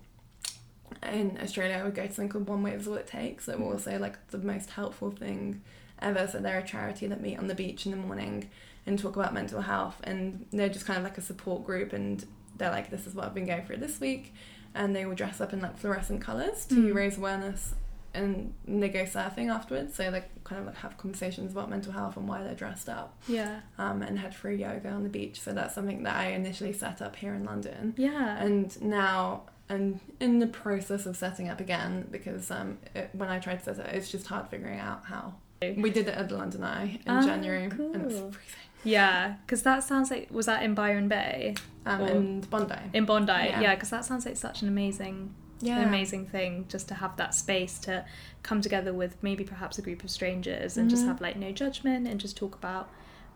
in 1.04 1.38
Australia, 1.41 1.78
I 1.78 1.84
would 1.84 1.96
go 1.96 2.06
to 2.06 2.12
something 2.13 2.30
called 2.30 2.48
One 2.48 2.63
Wave 2.63 2.82
is 2.82 2.88
All 2.88 2.96
It 2.96 3.08
Takes. 3.08 3.46
That 3.46 3.60
will 3.60 3.72
also 3.72 3.98
like 3.98 4.28
the 4.32 4.38
most 4.39 4.72
helpful 4.72 5.12
thing 5.12 5.62
ever. 6.00 6.28
So 6.28 6.39
they're 6.39 6.60
a 6.60 6.63
charity 6.65 7.08
that 7.08 7.22
meet 7.22 7.38
on 7.39 7.48
the 7.48 7.56
beach 7.56 7.86
in 7.86 7.91
the 7.91 7.98
morning 7.98 8.50
and 8.86 8.98
talk 9.00 9.15
about 9.15 9.34
mental 9.34 9.62
health, 9.62 10.02
and 10.04 10.46
they're 10.52 10.67
just 10.70 10.86
kind 10.88 10.98
of 10.98 11.04
like 11.04 11.17
a 11.17 11.22
support 11.22 11.63
group. 11.63 11.94
And 11.94 12.26
they're 12.58 12.72
like, 12.72 12.89
this 12.89 13.06
is 13.08 13.13
what 13.13 13.26
I've 13.26 13.34
been 13.34 13.46
going 13.46 13.65
through 13.65 13.78
this 13.78 14.00
week, 14.00 14.34
and 14.76 14.96
they 14.96 15.06
will 15.06 15.15
dress 15.15 15.39
up 15.39 15.54
in 15.54 15.62
like 15.62 15.78
fluorescent 15.78 16.22
colors 16.22 16.65
to 16.65 16.76
Mm. 16.76 16.94
raise 16.94 17.17
awareness. 17.17 17.76
And 18.13 18.54
they 18.67 18.89
go 18.89 19.04
surfing 19.04 19.50
afterwards, 19.50 19.95
so 19.95 20.12
they 20.12 20.24
kind 20.43 20.60
of 20.60 20.67
like 20.67 20.76
have 20.78 20.97
conversations 20.97 21.54
about 21.54 21.69
mental 21.69 21.93
health 21.93 22.17
and 22.17 22.28
why 22.28 22.43
they're 22.43 22.54
dressed 22.56 22.89
up 22.89 23.17
yeah. 23.28 23.62
um, 23.78 24.02
and 24.02 24.19
had 24.19 24.36
free 24.36 24.58
yoga 24.58 24.89
on 24.89 25.04
the 25.04 25.10
beach. 25.10 25.39
So 25.39 25.54
that's 25.54 25.74
something 25.74 26.04
that 26.04 26.15
I 26.15 26.28
initially 26.32 26.74
set 26.74 27.02
up 27.02 27.15
here 27.15 27.34
in 27.34 27.45
London. 27.45 27.93
Yeah. 27.97 28.38
And 28.38 28.82
now 28.82 29.43
I'm 29.69 30.02
in 30.19 30.39
the 30.39 30.47
process 30.47 31.06
of 31.06 31.15
setting 31.15 31.47
up 31.47 31.62
again 31.62 32.08
because 32.12 32.52
um, 32.52 32.80
it, 32.93 33.10
when 33.13 33.30
I 33.30 33.39
tried 33.39 33.63
to 33.63 33.76
set 33.76 33.80
it, 33.80 33.95
it's 33.95 34.12
just 34.12 34.28
hard 34.28 34.50
figuring 34.50 34.80
out 34.80 35.06
how. 35.06 35.36
We 35.62 35.91
did 35.91 36.08
it 36.08 36.15
at 36.15 36.28
the 36.28 36.38
London 36.38 36.63
Eye 36.63 37.00
in 37.06 37.12
Ah, 37.12 37.21
January 37.24 37.63
and 37.65 37.74
it 37.74 37.80
was 37.80 38.15
cool. 38.15 38.32
freezing. 38.32 38.56
yeah, 38.84 39.36
because 39.45 39.62
that 39.62 39.84
sounds 39.84 40.10
like 40.10 40.28
was 40.32 40.47
that 40.47 40.63
in 40.63 40.74
Byron 40.74 41.08
Bay 41.08 41.54
Um, 41.86 42.02
and 42.02 42.50
Bondi. 42.50 42.74
in 42.93 43.06
Bondi? 43.06 43.32
Yeah. 43.32 43.62
Yeah, 43.62 43.76
because 43.76 43.91
that 43.91 44.04
sounds 44.04 44.26
like 44.26 44.38
such 44.38 44.63
an 44.63 44.67
amazing, 44.67 45.36
Yeah. 45.63 45.80
an 45.80 45.88
amazing 45.88 46.26
thing 46.28 46.65
just 46.69 46.88
to 46.89 46.93
have 46.95 47.15
that 47.17 47.34
space 47.34 47.80
to 47.80 48.06
come 48.43 48.62
together 48.62 48.93
with 48.93 49.15
maybe 49.21 49.43
perhaps 49.43 49.78
a 49.78 49.82
group 49.82 50.04
of 50.04 50.10
strangers 50.12 50.78
and 50.78 50.89
just 50.89 51.04
Mhm. 51.04 51.08
have 51.08 51.21
like 51.21 51.36
no 51.38 51.52
judgment 51.52 52.08
and 52.08 52.19
just 52.19 52.36
talk 52.38 52.56
about 52.56 52.89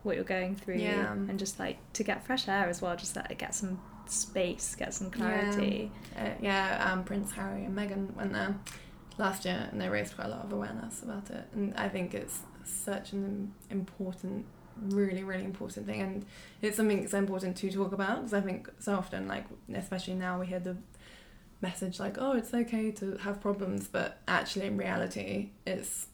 what 0.03 0.15
you're 0.15 0.23
going 0.25 0.55
through 0.55 0.75
Yeah. 0.77 1.11
and 1.13 1.37
just 1.39 1.59
like 1.59 1.77
to 1.93 2.03
get 2.03 2.23
fresh 2.23 2.47
air 2.47 2.67
as 2.67 2.81
well, 2.81 2.95
just 2.95 3.15
like 3.15 3.37
get 3.37 3.53
some 3.55 3.79
space, 4.07 4.75
get 4.75 4.93
some 4.93 5.09
clarity. 5.09 5.91
Uh, 6.17 6.29
yeah, 6.41 6.91
um, 6.91 7.03
Prince 7.03 7.31
Harry 7.33 7.65
and 7.65 7.75
Meghan 7.77 8.13
went 8.15 8.33
there 8.33 8.55
last 9.17 9.45
year 9.45 9.67
and 9.71 9.79
they 9.81 9.89
raised 9.89 10.15
quite 10.15 10.27
a 10.27 10.29
lot 10.29 10.45
of 10.45 10.51
awareness 10.53 11.01
about 11.01 11.29
it. 11.31 11.47
And 11.53 11.73
I 11.75 11.89
think 11.89 12.13
it's 12.13 12.41
such 12.63 13.13
an 13.13 13.53
important, 13.71 14.45
really, 14.79 15.23
really 15.23 15.43
important 15.43 15.85
thing. 15.87 16.01
And 16.01 16.25
it's 16.61 16.77
something 16.77 17.01
that's 17.01 17.13
important 17.13 17.55
to 17.57 17.71
talk 17.71 17.91
about 17.93 18.17
because 18.17 18.33
I 18.33 18.41
think 18.41 18.69
so 18.79 18.95
often, 18.95 19.27
like, 19.27 19.45
especially 19.73 20.15
now, 20.15 20.39
we 20.39 20.47
hear 20.47 20.59
the 20.59 20.77
message 21.65 21.99
like, 22.05 22.15
oh, 22.19 22.33
it's 22.39 22.53
okay 22.53 22.91
to 22.99 23.05
have 23.25 23.35
problems. 23.41 23.87
But 23.97 24.09
actually, 24.27 24.67
in 24.67 24.77
reality, 24.77 25.49
it's 25.65 26.07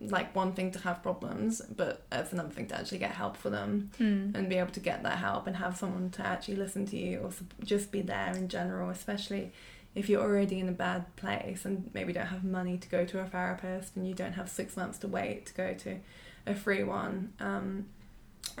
like 0.00 0.28
one 0.42 0.52
thing 0.52 0.70
to 0.76 0.78
have 0.80 1.02
problems, 1.02 1.60
but 1.82 2.02
it's 2.12 2.32
another 2.32 2.50
thing 2.56 2.66
to 2.68 2.76
actually 2.78 2.98
get 3.06 3.10
help 3.22 3.36
for 3.36 3.50
them 3.50 3.90
Mm. 3.98 4.34
and 4.36 4.48
be 4.48 4.56
able 4.62 4.70
to 4.72 4.84
get 4.90 5.02
that 5.02 5.18
help 5.18 5.46
and 5.48 5.56
have 5.56 5.76
someone 5.76 6.10
to 6.10 6.22
actually 6.32 6.54
listen 6.64 6.86
to 6.86 6.96
you 6.96 7.18
or 7.24 7.30
just 7.64 7.90
be 7.90 8.00
there 8.00 8.32
in 8.40 8.46
general, 8.48 8.90
especially 8.90 9.50
if 9.96 10.08
you're 10.08 10.22
already 10.22 10.60
in 10.60 10.68
a 10.68 10.72
bad 10.88 11.02
place 11.16 11.64
and 11.64 11.90
maybe 11.94 12.12
don't 12.12 12.26
have 12.36 12.44
money 12.44 12.76
to 12.78 12.88
go 12.88 13.04
to 13.04 13.18
a 13.20 13.24
therapist 13.26 13.96
and 13.96 14.06
you 14.06 14.14
don't 14.14 14.34
have 14.34 14.48
six 14.48 14.76
months 14.76 14.98
to 14.98 15.08
wait 15.08 15.46
to 15.46 15.54
go 15.54 15.74
to 15.74 15.96
a 16.46 16.54
free 16.54 16.84
one. 16.84 17.32
Um, 17.40 17.86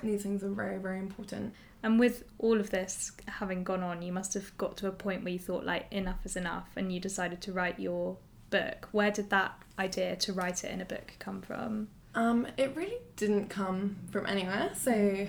these 0.02 0.22
things 0.24 0.42
are 0.42 0.50
very, 0.64 0.78
very 0.78 0.98
important. 0.98 1.54
And 1.82 2.00
with 2.00 2.24
all 2.38 2.58
of 2.60 2.70
this 2.70 3.12
having 3.26 3.62
gone 3.64 3.82
on, 3.82 4.02
you 4.02 4.12
must 4.12 4.34
have 4.34 4.56
got 4.58 4.76
to 4.78 4.88
a 4.88 4.92
point 4.92 5.22
where 5.22 5.32
you 5.32 5.38
thought 5.38 5.64
like 5.64 5.86
enough 5.92 6.24
is 6.24 6.36
enough, 6.36 6.68
and 6.76 6.92
you 6.92 7.00
decided 7.00 7.40
to 7.42 7.52
write 7.52 7.78
your 7.78 8.16
book. 8.50 8.88
Where 8.92 9.10
did 9.10 9.30
that 9.30 9.52
idea 9.78 10.16
to 10.16 10.32
write 10.32 10.64
it 10.64 10.70
in 10.72 10.80
a 10.80 10.84
book 10.84 11.12
come 11.18 11.40
from? 11.42 11.88
Um, 12.14 12.46
it 12.56 12.74
really 12.74 12.98
didn't 13.16 13.48
come 13.48 13.96
from 14.10 14.26
anywhere. 14.26 14.70
So 14.74 15.26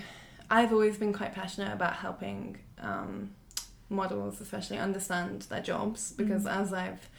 I've 0.50 0.74
always 0.74 0.98
been 0.98 1.14
quite 1.14 1.36
passionate 1.36 1.72
about 1.72 1.98
helping 1.98 2.58
um, 2.80 3.32
models, 3.90 4.42
especially 4.42 4.78
understand 4.80 5.44
their 5.44 5.62
jobs, 5.62 6.14
because 6.14 6.46
Mm. 6.46 6.62
as 6.62 6.74
I've 6.74 7.10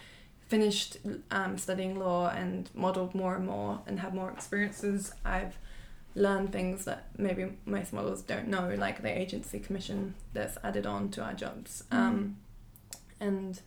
finished 0.48 0.96
um, 1.30 1.56
studying 1.56 1.96
law 1.96 2.30
and 2.30 2.68
modelled 2.74 3.14
more 3.14 3.36
and 3.36 3.46
more 3.46 3.80
and 3.86 4.00
had 4.00 4.12
more 4.14 4.30
experiences, 4.32 5.12
I've 5.24 5.56
learned 6.14 6.52
things 6.52 6.84
that 6.84 7.08
maybe 7.16 7.52
most 7.64 7.92
models 7.92 8.22
don't 8.22 8.48
know, 8.48 8.74
like 8.76 9.02
the 9.02 9.16
agency 9.16 9.60
commission 9.60 10.14
that's 10.32 10.58
added 10.64 10.86
on 10.86 11.10
to 11.10 11.22
our 11.22 11.34
jobs. 11.34 11.84
Mm. 11.90 11.96
Um, 11.96 12.36
and 13.20 13.60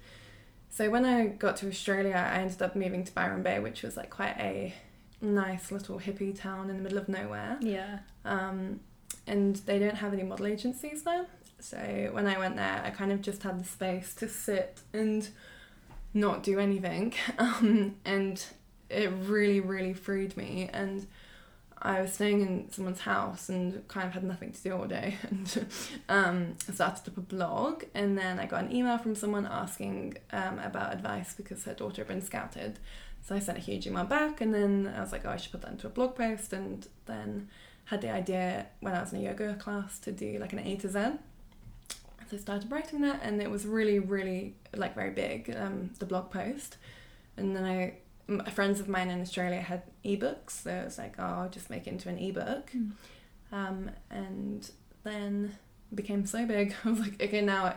so 0.69 0.89
when 0.89 1.06
I 1.06 1.27
got 1.27 1.58
to 1.58 1.67
Australia, 1.67 2.15
I 2.15 2.39
ended 2.39 2.62
up 2.62 2.75
moving 2.75 3.03
to 3.03 3.12
Byron 3.13 3.43
Bay, 3.43 3.60
which 3.60 3.84
was 3.84 3.95
like 3.95 4.10
quite 4.10 4.38
a 4.39 4.73
nice 5.21 5.71
little 5.71 5.99
hippie 5.99 6.38
town 6.38 6.69
in 6.69 6.77
the 6.77 6.84
middle 6.84 6.97
of 6.97 7.08
nowhere. 7.08 7.58
Yeah. 7.62 7.99
Um, 8.25 8.82
and 9.25 9.56
they 9.58 9.79
don't 9.79 9.95
have 9.95 10.13
any 10.13 10.23
model 10.23 10.47
agencies 10.47 11.03
there. 11.03 11.25
So 11.60 12.10
when 12.12 12.27
I 12.27 12.38
went 12.38 12.58
there, 12.58 12.82
I 12.84 12.89
kind 12.89 13.12
of 13.12 13.21
just 13.21 13.43
had 13.43 13.60
the 13.60 13.63
space 13.63 14.13
to 14.15 14.27
sit 14.27 14.82
and 14.91 15.29
not 16.13 16.43
do 16.43 16.60
anything. 16.60 17.13
Um, 17.38 17.95
and 18.03 18.43
it 18.89 19.12
really, 19.25 19.60
really 19.60 19.93
freed 19.93 20.36
me. 20.36 20.69
And 20.73 21.08
I 21.85 22.01
was 22.01 22.13
staying 22.13 22.41
in 22.41 22.71
someone's 22.71 23.01
house 23.01 23.49
and 23.49 23.85
kind 23.89 24.07
of 24.07 24.13
had 24.13 24.23
nothing 24.23 24.53
to 24.53 24.63
do 24.63 24.73
all 24.73 24.85
day 24.85 25.17
and 25.29 25.65
um, 26.07 26.55
started 26.73 27.09
up 27.09 27.17
a 27.17 27.21
blog. 27.21 27.83
And 27.93 28.17
then 28.17 28.39
I 28.39 28.45
got 28.45 28.63
an 28.63 28.73
email 28.73 28.97
from 28.97 29.15
someone 29.15 29.45
asking 29.45 30.17
um, 30.31 30.59
about 30.59 30.93
advice 30.93 31.33
because 31.33 31.65
her 31.65 31.73
daughter 31.73 32.01
had 32.01 32.07
been 32.07 32.21
scouted. 32.21 32.79
So 33.21 33.35
I 33.35 33.39
sent 33.39 33.57
a 33.57 33.61
huge 33.61 33.85
email 33.85 34.05
back 34.05 34.39
and 34.39 34.53
then 34.53 34.93
I 34.95 35.01
was 35.01 35.11
like, 35.11 35.25
oh, 35.25 35.29
I 35.29 35.35
should 35.35 35.51
put 35.51 35.61
that 35.61 35.71
into 35.71 35.87
a 35.87 35.89
blog 35.89 36.15
post. 36.15 36.53
And 36.53 36.87
then 37.05 37.49
had 37.85 38.01
the 38.01 38.09
idea 38.09 38.67
when 38.79 38.93
I 38.93 39.01
was 39.01 39.11
in 39.11 39.19
a 39.19 39.23
yoga 39.23 39.53
class 39.55 39.99
to 39.99 40.11
do 40.13 40.39
like 40.39 40.53
an 40.53 40.59
A 40.59 40.77
to 40.77 40.87
Z. 40.87 40.99
So 42.29 42.37
I 42.37 42.39
started 42.39 42.71
writing 42.71 43.01
that 43.01 43.19
and 43.23 43.41
it 43.41 43.51
was 43.51 43.65
really, 43.65 43.99
really 43.99 44.55
like 44.73 44.95
very 44.95 45.11
big, 45.11 45.53
um, 45.57 45.91
the 45.99 46.05
blog 46.05 46.31
post. 46.31 46.77
And 47.35 47.53
then 47.53 47.65
I, 47.65 47.95
friends 48.51 48.79
of 48.79 48.88
mine 48.88 49.09
in 49.09 49.21
Australia 49.21 49.62
had 49.62 49.83
ebooks. 50.05 50.51
So 50.63 50.71
I 50.71 50.83
was 50.86 50.97
like, 50.97 51.15
oh, 51.19 51.23
I'll 51.23 51.49
just 51.49 51.69
make 51.69 51.88
it 51.88 51.91
into 51.91 52.09
an 52.09 52.17
ebook. 52.17 52.71
Mm. 52.71 52.91
Um, 53.51 53.91
and 54.09 54.69
then 55.03 55.57
it 55.91 55.95
became 55.95 56.25
so 56.25 56.45
big. 56.45 56.73
I 56.86 56.89
was 56.89 56.99
like, 56.99 57.21
okay, 57.21 57.41
now 57.41 57.65
I, 57.65 57.75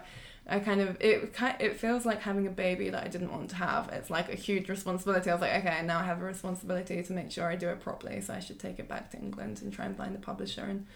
I 0.48 0.60
kind 0.60 0.80
of 0.80 0.96
it 1.00 1.34
it 1.60 1.76
feels 1.80 2.06
like 2.06 2.20
having 2.22 2.46
a 2.46 2.50
baby 2.50 2.88
that 2.90 3.02
I 3.04 3.08
didn't 3.08 3.32
want 3.32 3.50
to 3.50 3.56
have. 3.56 3.88
It's 3.92 4.10
like 4.10 4.32
a 4.32 4.36
huge 4.36 4.68
responsibility. 4.68 5.28
I 5.30 5.34
was 5.34 5.40
like, 5.42 5.54
okay, 5.64 5.82
now 5.84 5.98
I 5.98 6.04
have 6.04 6.22
a 6.22 6.24
responsibility 6.24 7.02
to 7.02 7.12
make 7.12 7.30
sure 7.32 7.44
I 7.48 7.56
do 7.56 7.68
it 7.68 7.80
properly. 7.80 8.20
So 8.20 8.32
I 8.34 8.40
should 8.40 8.60
take 8.60 8.78
it 8.78 8.88
back 8.88 9.10
to 9.10 9.16
England 9.18 9.60
and 9.62 9.72
try 9.72 9.86
and 9.86 9.96
find 9.96 10.14
a 10.14 10.18
publisher 10.20 10.62
and 10.62 10.86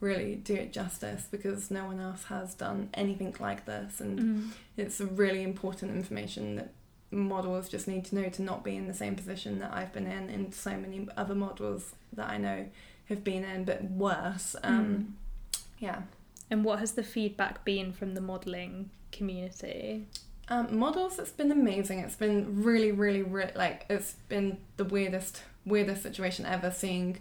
really 0.00 0.36
do 0.36 0.54
it 0.54 0.72
justice 0.72 1.26
because 1.28 1.70
no 1.72 1.84
one 1.86 1.98
else 1.98 2.24
has 2.24 2.54
done 2.54 2.88
anything 2.94 3.34
like 3.40 3.66
this 3.66 4.00
and 4.00 4.18
Mm. 4.20 4.50
it's 4.76 5.00
really 5.00 5.42
important 5.42 5.90
information 5.90 6.54
that 6.54 6.70
models 7.10 7.68
just 7.68 7.88
need 7.88 8.04
to 8.06 8.14
know 8.14 8.28
to 8.28 8.42
not 8.42 8.62
be 8.62 8.76
in 8.76 8.86
the 8.86 8.94
same 8.94 9.14
position 9.16 9.58
that 9.60 9.72
I've 9.72 9.92
been 9.92 10.06
in 10.06 10.28
and 10.28 10.54
so 10.54 10.72
many 10.76 11.06
other 11.16 11.34
models 11.34 11.94
that 12.12 12.28
I 12.28 12.36
know 12.36 12.66
have 13.08 13.24
been 13.24 13.44
in 13.44 13.64
but 13.64 13.82
worse 13.84 14.54
um 14.62 15.16
yeah 15.78 16.02
And 16.50 16.64
what 16.64 16.78
has 16.80 16.92
the 16.92 17.02
feedback 17.02 17.64
been 17.64 17.92
from 17.92 18.14
the 18.14 18.20
modelling 18.20 18.90
community? 19.12 20.06
um, 20.50 20.78
models 20.78 21.18
it's 21.18 21.30
been 21.30 21.52
amazing 21.52 21.98
it's 22.00 22.16
been 22.16 22.62
really 22.62 22.90
really 22.92 23.22
really 23.22 23.52
like 23.54 23.84
it's 23.90 24.14
been 24.28 24.58
the 24.78 24.84
weirdest 24.84 25.42
weirdest 25.66 26.02
situation 26.02 26.46
ever 26.46 26.70
seeing 26.70 27.18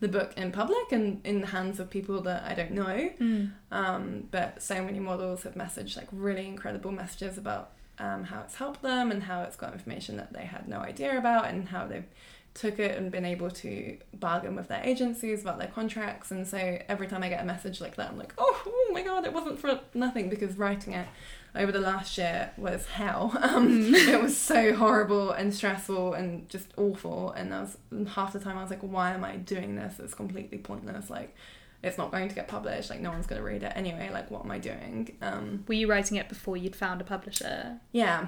the 0.00 0.08
book 0.08 0.32
in 0.36 0.50
public 0.50 0.90
and 0.92 1.20
in 1.26 1.42
the 1.42 1.48
hands 1.48 1.78
of 1.78 1.90
people 1.90 2.22
that 2.22 2.42
I 2.44 2.54
don't 2.54 2.70
know 2.72 3.10
Mm. 3.20 3.50
Um, 3.70 4.28
but 4.30 4.62
so 4.62 4.82
many 4.82 4.98
models 4.98 5.42
have 5.42 5.54
messaged 5.54 5.96
like 5.96 6.08
really 6.10 6.46
incredible 6.46 6.90
messages 6.92 7.36
about 7.36 7.72
um, 8.00 8.24
how 8.24 8.40
it's 8.40 8.56
helped 8.56 8.82
them 8.82 9.10
and 9.10 9.22
how 9.24 9.42
it's 9.42 9.56
got 9.56 9.72
information 9.72 10.16
that 10.16 10.32
they 10.32 10.44
had 10.44 10.66
no 10.66 10.78
idea 10.78 11.18
about 11.18 11.46
and 11.46 11.68
how 11.68 11.86
they've 11.86 12.06
took 12.52 12.80
it 12.80 12.96
and 12.98 13.12
been 13.12 13.24
able 13.24 13.48
to 13.48 13.96
bargain 14.14 14.56
with 14.56 14.68
their 14.68 14.82
agencies 14.82 15.42
about 15.42 15.58
their 15.58 15.68
contracts. 15.68 16.30
And 16.30 16.46
so 16.46 16.78
every 16.88 17.06
time 17.06 17.22
I 17.22 17.28
get 17.28 17.42
a 17.42 17.46
message 17.46 17.80
like 17.80 17.96
that 17.96 18.10
I'm 18.10 18.18
like 18.18 18.34
oh, 18.38 18.62
oh 18.66 18.90
my 18.92 19.02
god 19.02 19.24
it 19.24 19.32
wasn't 19.32 19.58
for 19.58 19.80
nothing 19.94 20.28
because 20.28 20.56
writing 20.56 20.94
it 20.94 21.06
over 21.54 21.70
the 21.70 21.80
last 21.80 22.16
year 22.18 22.50
was 22.56 22.86
hell. 22.86 23.36
Um, 23.50 23.94
it 23.94 24.20
was 24.20 24.36
so 24.36 24.74
horrible 24.74 25.32
and 25.32 25.52
stressful 25.52 26.14
and 26.14 26.48
just 26.48 26.68
awful. 26.76 27.32
And 27.32 27.52
I 27.52 27.60
was 27.60 27.76
half 28.14 28.32
the 28.32 28.40
time 28.40 28.56
I 28.56 28.62
was 28.62 28.70
like 28.70 28.82
why 28.82 29.12
am 29.12 29.24
I 29.24 29.36
doing 29.36 29.76
this? 29.76 30.00
It's 30.00 30.14
completely 30.14 30.58
pointless. 30.58 31.10
Like 31.10 31.36
it's 31.82 31.96
not 31.98 32.10
going 32.10 32.28
to 32.28 32.34
get 32.34 32.46
published 32.48 32.90
like 32.90 33.00
no 33.00 33.10
one's 33.10 33.26
going 33.26 33.40
to 33.40 33.46
read 33.46 33.62
it 33.62 33.72
anyway 33.74 34.10
like 34.12 34.30
what 34.30 34.44
am 34.44 34.50
i 34.50 34.58
doing 34.58 35.16
um 35.22 35.64
Were 35.66 35.74
you 35.74 35.86
writing 35.88 36.16
it 36.18 36.28
before 36.28 36.56
you'd 36.56 36.76
found 36.76 37.00
a 37.00 37.04
publisher? 37.04 37.78
yeah 37.92 38.26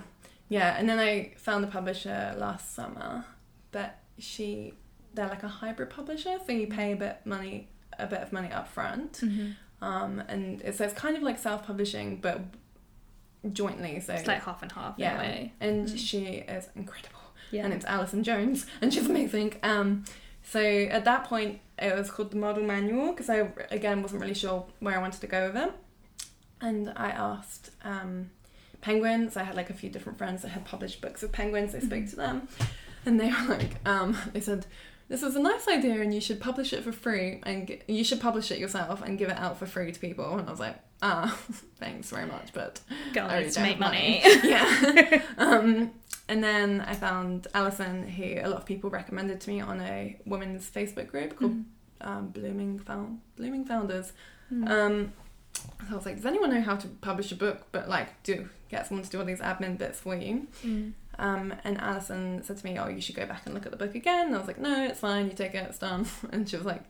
yeah 0.48 0.74
and 0.78 0.88
then 0.88 0.98
i 0.98 1.32
found 1.36 1.62
the 1.62 1.68
publisher 1.68 2.34
last 2.38 2.74
summer 2.74 3.24
but 3.70 3.98
she 4.18 4.74
they're 5.14 5.28
like 5.28 5.42
a 5.42 5.48
hybrid 5.48 5.90
publisher 5.90 6.38
so 6.46 6.52
you 6.52 6.66
pay 6.66 6.92
a 6.92 6.96
bit 6.96 7.18
money 7.24 7.68
a 7.98 8.06
bit 8.06 8.20
of 8.20 8.32
money 8.32 8.50
up 8.50 8.68
front 8.68 9.12
Mm-hmm. 9.22 9.84
um 9.84 10.22
and 10.28 10.60
it 10.62 10.74
says 10.74 10.92
kind 10.94 11.16
of 11.16 11.22
like 11.22 11.38
self-publishing 11.38 12.16
but 12.22 12.40
jointly 13.52 14.00
so 14.00 14.12
It's 14.14 14.26
like 14.26 14.42
half 14.44 14.62
and 14.62 14.70
half 14.72 14.94
yeah 14.98 15.48
and 15.60 15.88
Mm. 15.88 15.98
she 15.98 16.24
is 16.48 16.68
incredible 16.76 17.18
Yeah. 17.50 17.64
and 17.64 17.74
it's 17.74 17.84
Alison 17.84 18.22
Jones, 18.22 18.66
and 18.80 18.94
she's 18.94 19.06
amazing. 19.06 19.54
Um, 19.62 20.04
so 20.42 20.60
at 20.60 21.04
that 21.04 21.24
point, 21.24 21.60
it 21.82 21.96
was 21.96 22.10
called 22.10 22.30
the 22.30 22.36
Model 22.36 22.62
Manual 22.62 23.10
because 23.12 23.28
I 23.28 23.48
again 23.70 24.02
wasn't 24.02 24.20
really 24.22 24.34
sure 24.34 24.66
where 24.80 24.96
I 24.96 25.00
wanted 25.00 25.20
to 25.20 25.26
go 25.26 25.46
with 25.46 25.56
it, 25.56 25.72
and 26.60 26.92
I 26.96 27.10
asked 27.10 27.70
um, 27.84 28.30
Penguins. 28.80 29.36
I 29.36 29.42
had 29.42 29.56
like 29.56 29.70
a 29.70 29.74
few 29.74 29.90
different 29.90 30.18
friends 30.18 30.42
that 30.42 30.48
had 30.48 30.64
published 30.64 31.00
books 31.00 31.22
with 31.22 31.32
Penguins. 31.32 31.74
I 31.74 31.80
spoke 31.80 32.06
to 32.08 32.16
them, 32.16 32.48
and 33.04 33.18
they 33.20 33.30
were 33.30 33.48
like, 33.48 33.86
um, 33.86 34.16
they 34.32 34.40
said. 34.40 34.66
This 35.08 35.22
is 35.22 35.36
a 35.36 35.40
nice 35.40 35.68
idea, 35.68 36.00
and 36.00 36.14
you 36.14 36.22
should 36.22 36.40
publish 36.40 36.72
it 36.72 36.82
for 36.82 36.92
free, 36.92 37.40
and 37.42 37.66
g- 37.66 37.82
you 37.86 38.02
should 38.02 38.18
publish 38.18 38.50
it 38.50 38.58
yourself 38.58 39.02
and 39.02 39.18
give 39.18 39.28
it 39.28 39.36
out 39.36 39.58
for 39.58 39.66
free 39.66 39.92
to 39.92 40.00
people. 40.00 40.38
And 40.38 40.48
I 40.48 40.50
was 40.50 40.60
like, 40.60 40.76
ah, 41.02 41.38
thanks 41.78 42.08
very 42.08 42.26
much, 42.26 42.52
but 42.54 42.80
Girl 43.12 43.26
I 43.28 43.38
really 43.38 43.50
to 43.50 43.60
make 43.60 43.70
have 43.72 43.80
money. 43.80 44.22
yeah. 44.42 45.22
um, 45.38 45.90
and 46.28 46.42
then 46.42 46.80
I 46.80 46.94
found 46.94 47.46
Alison, 47.54 48.06
who 48.08 48.40
a 48.40 48.48
lot 48.48 48.58
of 48.58 48.64
people 48.66 48.90
recommended 48.90 49.40
to 49.42 49.50
me 49.50 49.60
on 49.60 49.80
a 49.80 50.16
women's 50.24 50.70
Facebook 50.70 51.08
group 51.08 51.36
called 51.36 51.52
Mm. 51.52 51.64
um, 52.00 52.28
Blooming 52.28 52.78
Found 52.80 53.20
Blooming 53.36 53.64
Founders. 53.64 54.12
Mm. 54.52 54.68
Um, 54.70 55.12
so 55.54 55.92
I 55.92 55.94
was 55.94 56.06
like, 56.06 56.16
does 56.16 56.26
anyone 56.26 56.50
know 56.50 56.60
how 56.62 56.76
to 56.76 56.88
publish 56.88 57.30
a 57.32 57.36
book, 57.36 57.66
but 57.72 57.88
like 57.88 58.22
do 58.22 58.48
get 58.70 58.86
someone 58.86 59.04
to 59.04 59.10
do 59.10 59.18
all 59.18 59.24
these 59.24 59.40
admin 59.40 59.76
bits 59.78 60.00
for 60.00 60.14
you? 60.16 60.46
Mm. 60.64 60.92
Um, 61.18 61.54
and 61.64 61.78
Alison 61.78 62.42
said 62.42 62.56
to 62.56 62.64
me, 62.64 62.78
oh, 62.78 62.88
you 62.88 63.00
should 63.00 63.14
go 63.16 63.26
back 63.26 63.42
and 63.44 63.54
look 63.54 63.66
at 63.66 63.70
the 63.72 63.76
book 63.78 63.94
again. 63.94 64.26
And 64.28 64.34
I 64.34 64.38
was 64.38 64.46
like, 64.46 64.58
no, 64.58 64.84
it's 64.84 65.00
fine. 65.00 65.26
You 65.26 65.32
take 65.32 65.54
it. 65.54 65.66
It's 65.68 65.78
done. 65.78 66.06
And 66.32 66.48
she 66.48 66.56
was 66.56 66.64
like, 66.64 66.82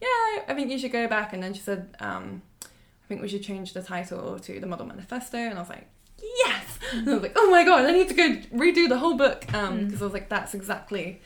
yeah, 0.00 0.42
I 0.48 0.54
think 0.54 0.70
you 0.70 0.78
should 0.78 0.92
go 0.92 1.06
back. 1.06 1.32
And 1.32 1.42
then 1.42 1.54
she 1.54 1.60
said, 1.60 1.96
um, 2.00 2.42
I 2.64 3.06
think 3.08 3.22
we 3.22 3.28
should 3.28 3.42
change 3.44 3.72
the 3.72 3.82
title 3.82 4.38
to 4.40 4.60
the 4.60 4.66
Model 4.66 4.86
Manifesto. 4.86 5.38
And 5.38 5.54
I 5.56 5.60
was 5.60 5.68
like, 5.70 5.86
yes. 6.22 6.78
And 6.92 7.08
I 7.08 7.14
was 7.14 7.22
like, 7.22 7.32
oh 7.36 7.50
my 7.50 7.64
god, 7.64 7.84
I 7.84 7.92
need 7.92 8.08
to 8.08 8.14
go 8.14 8.36
redo 8.56 8.88
the 8.88 8.98
whole 8.98 9.16
book 9.16 9.40
because 9.40 9.68
um, 9.68 9.78
Mm. 9.90 10.00
I 10.00 10.04
was 10.04 10.12
like, 10.12 10.28
that's 10.28 10.54
exactly 10.54 11.20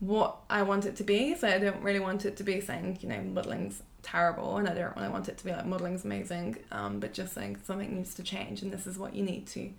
what 0.00 0.36
I 0.48 0.62
want 0.62 0.84
it 0.84 0.96
to 0.96 1.04
be. 1.04 1.34
So 1.34 1.48
I 1.48 1.58
don't 1.58 1.82
really 1.82 2.00
want 2.00 2.24
it 2.24 2.36
to 2.36 2.44
be 2.44 2.60
saying, 2.60 2.98
you 3.00 3.08
know, 3.08 3.20
modeling's 3.20 3.82
terrible, 4.02 4.56
and 4.56 4.68
I 4.68 4.74
don't 4.74 4.94
really 4.96 5.08
want 5.08 5.28
it 5.28 5.38
to 5.38 5.44
be 5.44 5.50
like 5.50 5.66
modeling's 5.66 6.04
amazing, 6.04 6.56
um, 6.70 7.00
but 7.00 7.12
just 7.12 7.34
saying 7.34 7.58
something 7.64 7.94
needs 7.94 8.14
to 8.14 8.22
change, 8.22 8.62
and 8.62 8.72
this 8.72 8.86
is 8.86 8.96
what 8.98 9.14
you 9.14 9.22
need 9.22 9.46
to 9.48 9.70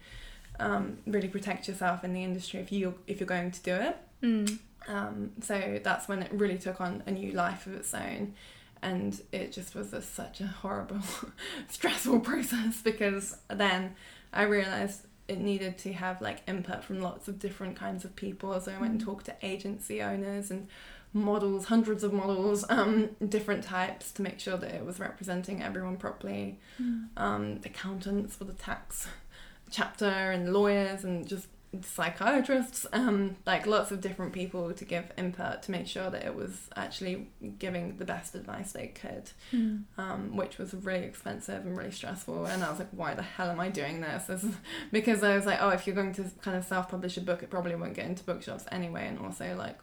um, 0.59 0.97
really 1.07 1.29
protect 1.29 1.67
yourself 1.67 2.03
in 2.03 2.13
the 2.13 2.23
industry 2.23 2.59
if 2.59 2.71
you 2.71 2.95
if 3.07 3.19
you're 3.19 3.27
going 3.27 3.51
to 3.51 3.61
do 3.61 3.75
it. 3.75 3.97
Mm. 4.21 4.59
Um, 4.87 5.31
so 5.41 5.79
that's 5.83 6.07
when 6.07 6.21
it 6.23 6.31
really 6.33 6.57
took 6.57 6.81
on 6.81 7.03
a 7.05 7.11
new 7.11 7.31
life 7.31 7.65
of 7.67 7.73
its 7.75 7.93
own. 7.93 8.33
And 8.81 9.19
it 9.31 9.51
just 9.51 9.75
was 9.75 9.91
a, 9.93 10.01
such 10.01 10.39
a 10.41 10.47
horrible, 10.47 10.99
stressful 11.69 12.19
process 12.31 12.81
because 12.81 13.37
then 13.49 13.95
I 14.33 14.43
realized 14.43 15.01
it 15.27 15.39
needed 15.39 15.77
to 15.79 15.93
have 15.93 16.21
like 16.21 16.41
input 16.47 16.83
from 16.83 17.01
lots 17.01 17.27
of 17.27 17.39
different 17.39 17.75
kinds 17.75 18.03
of 18.05 18.15
people. 18.15 18.59
So 18.61 18.71
I 18.71 18.79
went 18.79 18.93
and 18.93 19.01
Mm. 19.01 19.05
talked 19.05 19.25
to 19.25 19.35
agency 19.43 20.01
owners 20.01 20.49
and 20.49 20.67
models, 21.13 21.65
hundreds 21.65 22.03
of 22.03 22.13
models, 22.13 22.63
um, 22.69 23.09
different 23.27 23.63
types 23.63 24.11
to 24.13 24.21
make 24.21 24.39
sure 24.39 24.57
that 24.57 24.73
it 24.73 24.85
was 24.85 24.99
representing 24.99 25.61
everyone 25.61 25.97
properly. 25.97 26.59
Mm. 26.81 27.07
Um, 27.17 27.59
accountants 27.65 28.35
for 28.35 28.45
the 28.45 28.53
tax 28.53 29.07
chapter 29.71 30.05
and 30.05 30.51
lawyers 30.53 31.03
and 31.03 31.27
just 31.27 31.47
psychiatrists, 31.83 32.85
um, 32.93 33.35
like 33.45 33.67
lots 33.67 33.91
of 33.91 34.01
different 34.01 34.33
people 34.33 34.73
to 34.73 34.85
give 34.85 35.11
input 35.17 35.61
to 35.63 35.71
make 35.71 35.85
sure 35.87 36.09
that 36.09 36.25
it 36.25 36.33
was 36.35 36.67
actually 36.75 37.27
giving 37.59 37.97
the 37.97 38.05
best 38.05 38.33
advice 38.35 38.71
they 38.71 38.87
could, 38.87 39.29
Mm. 39.53 39.83
um, 39.97 40.35
which 40.35 40.57
was 40.57 40.73
really 40.73 41.05
expensive 41.05 41.65
and 41.65 41.77
really 41.77 41.91
stressful. 41.91 42.45
And 42.45 42.63
I 42.63 42.69
was 42.69 42.79
like, 42.79 42.89
why 42.91 43.13
the 43.13 43.21
hell 43.21 43.49
am 43.49 43.59
I 43.59 43.69
doing 43.69 44.01
this? 44.01 44.23
this 44.25 44.43
is, 44.43 44.55
because 44.91 45.23
I 45.23 45.35
was 45.35 45.45
like, 45.45 45.59
oh, 45.61 45.69
if 45.69 45.85
you're 45.85 45.95
going 45.95 46.13
to 46.13 46.23
kind 46.41 46.57
of 46.57 46.65
self 46.65 46.89
publish 46.89 47.17
a 47.17 47.21
book, 47.21 47.43
it 47.43 47.49
probably 47.49 47.75
won't 47.75 47.93
get 47.93 48.05
into 48.05 48.23
bookshops 48.23 48.65
anyway. 48.71 49.07
And 49.07 49.19
also, 49.19 49.55
like, 49.55 49.77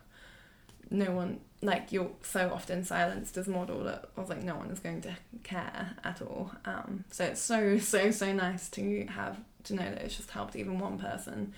no 0.90 1.12
one, 1.12 1.40
like, 1.62 1.92
you're 1.92 2.10
so 2.22 2.50
often 2.52 2.84
silenced 2.84 3.36
as 3.36 3.48
a 3.48 3.50
model 3.50 3.84
that 3.84 4.06
I 4.16 4.20
was 4.20 4.28
like, 4.30 4.42
no 4.42 4.56
one 4.56 4.70
is 4.70 4.78
going 4.80 5.02
to 5.02 5.16
care 5.44 5.96
at 6.04 6.20
all. 6.22 6.50
Um, 6.64 7.04
so 7.10 7.24
it's 7.26 7.40
so, 7.40 7.78
so, 7.78 8.10
so 8.10 8.32
nice 8.32 8.68
to 8.70 9.06
have 9.06 9.38
to 9.64 9.74
know 9.74 9.82
that 9.82 10.02
it's 10.02 10.16
just 10.16 10.30
helped 10.30 10.54
even 10.54 10.78
one 10.78 10.96
person. 10.96 11.52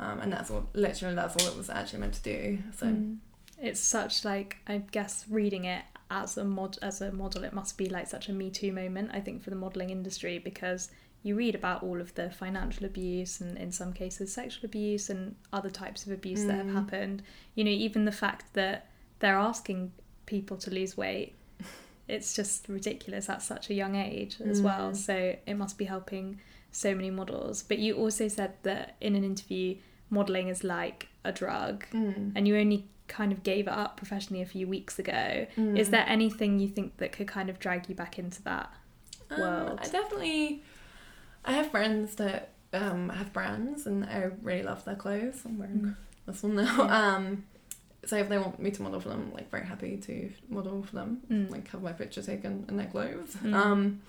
Um, 0.00 0.20
and 0.20 0.32
that's 0.32 0.50
all, 0.50 0.68
literally, 0.74 1.14
that's 1.16 1.34
all 1.42 1.50
it 1.52 1.56
was 1.56 1.68
actually 1.70 2.00
meant 2.00 2.14
to 2.14 2.22
do. 2.22 2.58
So, 2.78 2.86
Mm. 2.86 3.18
It's 3.60 3.80
such 3.80 4.24
like 4.24 4.58
I 4.68 4.78
guess 4.92 5.24
reading 5.28 5.64
it 5.64 5.82
as 6.12 6.36
a 6.38 6.44
mod 6.44 6.78
as 6.80 7.00
a 7.00 7.10
model, 7.10 7.42
it 7.42 7.52
must 7.52 7.76
be 7.76 7.88
like 7.88 8.06
such 8.06 8.28
a 8.28 8.32
Me 8.32 8.50
Too 8.50 8.72
moment. 8.72 9.10
I 9.12 9.18
think 9.20 9.42
for 9.42 9.50
the 9.50 9.56
modeling 9.56 9.90
industry 9.90 10.38
because 10.38 10.90
you 11.24 11.34
read 11.34 11.56
about 11.56 11.82
all 11.82 12.00
of 12.00 12.14
the 12.14 12.30
financial 12.30 12.86
abuse 12.86 13.40
and 13.40 13.58
in 13.58 13.72
some 13.72 13.92
cases 13.92 14.32
sexual 14.32 14.64
abuse 14.66 15.10
and 15.10 15.34
other 15.52 15.70
types 15.70 16.06
of 16.06 16.12
abuse 16.12 16.44
that 16.44 16.54
have 16.54 16.66
Mm. 16.66 16.72
happened. 16.74 17.22
You 17.56 17.64
know, 17.64 17.72
even 17.72 18.04
the 18.04 18.12
fact 18.12 18.54
that 18.54 18.86
they're 19.18 19.36
asking 19.36 19.90
people 20.26 20.56
to 20.58 20.70
lose 20.70 20.96
weight, 20.96 21.34
it's 22.06 22.34
just 22.34 22.68
ridiculous 22.68 23.28
at 23.28 23.42
such 23.42 23.68
a 23.70 23.74
young 23.74 23.96
age 23.96 24.40
as 24.40 24.62
well. 24.62 24.92
Mm. 24.92 24.96
So 24.96 25.36
it 25.44 25.54
must 25.54 25.76
be 25.76 25.86
helping 25.86 26.38
so 26.70 26.94
many 26.94 27.10
models. 27.10 27.64
But 27.64 27.78
you 27.80 27.96
also 27.96 28.28
said 28.28 28.52
that 28.62 28.94
in 29.00 29.16
an 29.16 29.24
interview, 29.24 29.76
modeling 30.10 30.48
is 30.48 30.64
like 30.64 31.08
a 31.24 31.32
drug 31.32 31.84
mm. 31.92 32.32
and 32.34 32.48
you 32.48 32.56
only 32.56 32.86
kind 33.08 33.32
of 33.32 33.42
gave 33.42 33.66
it 33.66 33.72
up 33.72 33.96
professionally 33.96 34.42
a 34.42 34.46
few 34.46 34.66
weeks 34.66 34.98
ago. 34.98 35.46
Is 35.56 35.88
Mm. 35.88 35.90
there 35.90 36.04
anything 36.06 36.58
you 36.58 36.68
think 36.68 36.98
that 36.98 37.12
could 37.12 37.26
kind 37.26 37.48
of 37.48 37.58
drag 37.58 37.88
you 37.88 37.94
back 37.94 38.18
into 38.18 38.42
that? 38.42 38.72
Um, 39.30 39.40
world? 39.40 39.78
I 39.82 39.88
definitely. 39.88 40.62
I 41.44 41.52
have 41.52 41.70
friends 41.70 42.16
that 42.16 42.50
um, 42.72 43.08
have 43.08 43.32
brands 43.32 43.86
and 43.86 44.04
I 44.04 44.30
really 44.42 44.62
love 44.62 44.84
their 44.84 44.96
clothes. 44.96 45.40
I'm 45.44 45.58
wearing 45.58 45.96
this 46.26 46.42
one 46.42 46.56
now. 46.56 46.76
Yeah. 46.84 47.14
Um, 47.16 47.44
so 48.04 48.16
if 48.16 48.28
they 48.28 48.38
want 48.38 48.60
me 48.60 48.70
to 48.70 48.82
model 48.82 49.00
for 49.00 49.08
them, 49.08 49.28
I'm 49.28 49.34
like 49.34 49.50
very 49.50 49.64
happy 49.66 49.96
to 49.96 50.30
model 50.48 50.82
for 50.82 50.94
them. 50.94 51.18
Mm. 51.30 51.50
Like 51.50 51.68
have 51.70 51.82
my 51.82 51.92
picture 51.92 52.22
taken 52.22 52.64
in 52.68 52.76
their 52.76 52.86
clothes. 52.86 53.36
Mm. 53.42 53.54
Um, 53.54 54.00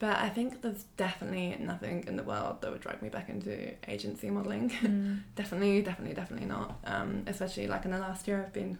but 0.00 0.16
I 0.16 0.28
think 0.30 0.62
there's 0.62 0.82
definitely 0.96 1.56
nothing 1.64 2.04
in 2.08 2.16
the 2.16 2.22
world 2.24 2.60
that 2.62 2.72
would 2.72 2.80
drag 2.80 3.00
me 3.02 3.08
back 3.10 3.28
into 3.28 3.72
agency 3.88 4.28
modeling. 4.30 4.70
Mm. 4.82 5.20
definitely, 5.36 5.82
definitely, 5.82 6.14
definitely 6.14 6.46
not. 6.48 6.78
Um, 6.84 7.22
especially 7.28 7.68
like 7.68 7.84
in 7.84 7.92
the 7.92 7.98
last 7.98 8.26
year, 8.26 8.42
I've 8.44 8.52
been, 8.52 8.76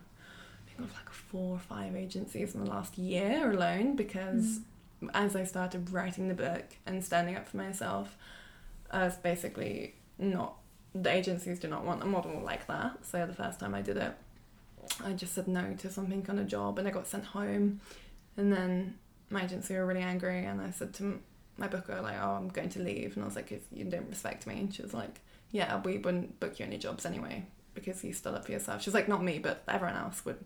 I 0.66 0.68
think 0.76 0.88
of 0.90 0.94
like 0.96 1.10
four 1.10 1.54
or 1.56 1.58
five 1.60 1.94
agencies 1.94 2.54
in 2.54 2.64
the 2.64 2.70
last 2.70 2.98
year 2.98 3.50
alone 3.52 3.94
because 3.96 4.60
Mm. 5.02 5.10
as 5.14 5.34
I 5.36 5.44
started 5.44 5.90
writing 5.90 6.28
the 6.28 6.34
book 6.34 6.64
and 6.86 7.02
standing 7.04 7.36
up 7.36 7.46
for 7.48 7.56
myself, 7.58 8.16
I 8.90 9.04
was 9.04 9.16
basically 9.16 9.94
not. 10.18 10.56
The 10.94 11.10
agencies 11.10 11.58
do 11.60 11.68
not 11.68 11.84
want 11.84 12.02
a 12.02 12.06
model 12.06 12.40
like 12.44 12.66
that. 12.66 13.04
So 13.06 13.24
the 13.26 13.32
first 13.32 13.60
time 13.60 13.74
I 13.74 13.80
did 13.82 13.96
it, 13.96 14.12
I 15.04 15.12
just 15.12 15.32
said 15.34 15.46
no 15.48 15.74
to 15.78 15.88
something 15.90 16.22
kind 16.22 16.40
of 16.40 16.46
job, 16.48 16.78
and 16.78 16.88
I 16.88 16.90
got 16.90 17.06
sent 17.06 17.24
home. 17.26 17.80
And 18.36 18.52
then 18.52 18.98
my 19.30 19.44
agency 19.44 19.74
were 19.74 19.86
really 19.86 20.02
angry, 20.02 20.44
and 20.44 20.60
I 20.60 20.70
said 20.70 20.92
to 20.94 21.20
my 21.56 21.68
booker 21.68 22.00
like, 22.00 22.16
"Oh, 22.20 22.30
I'm 22.32 22.48
going 22.48 22.68
to 22.70 22.80
leave," 22.80 23.14
and 23.16 23.22
I 23.24 23.26
was 23.26 23.36
like, 23.36 23.52
"If 23.52 23.62
you 23.72 23.84
don't 23.84 24.08
respect 24.08 24.46
me," 24.46 24.54
and 24.60 24.74
she 24.74 24.82
was 24.82 24.92
like, 24.94 25.20
"Yeah, 25.50 25.80
we 25.82 25.98
wouldn't 25.98 26.40
book 26.40 26.58
you 26.58 26.66
any 26.66 26.78
jobs 26.78 27.04
anyway 27.06 27.44
because 27.74 28.02
you 28.04 28.12
stood 28.12 28.34
up 28.34 28.44
for 28.46 28.52
yourself." 28.52 28.82
She's 28.82 28.94
like, 28.94 29.08
"Not 29.08 29.22
me, 29.22 29.38
but 29.38 29.62
everyone 29.68 29.96
else 29.96 30.24
would." 30.24 30.38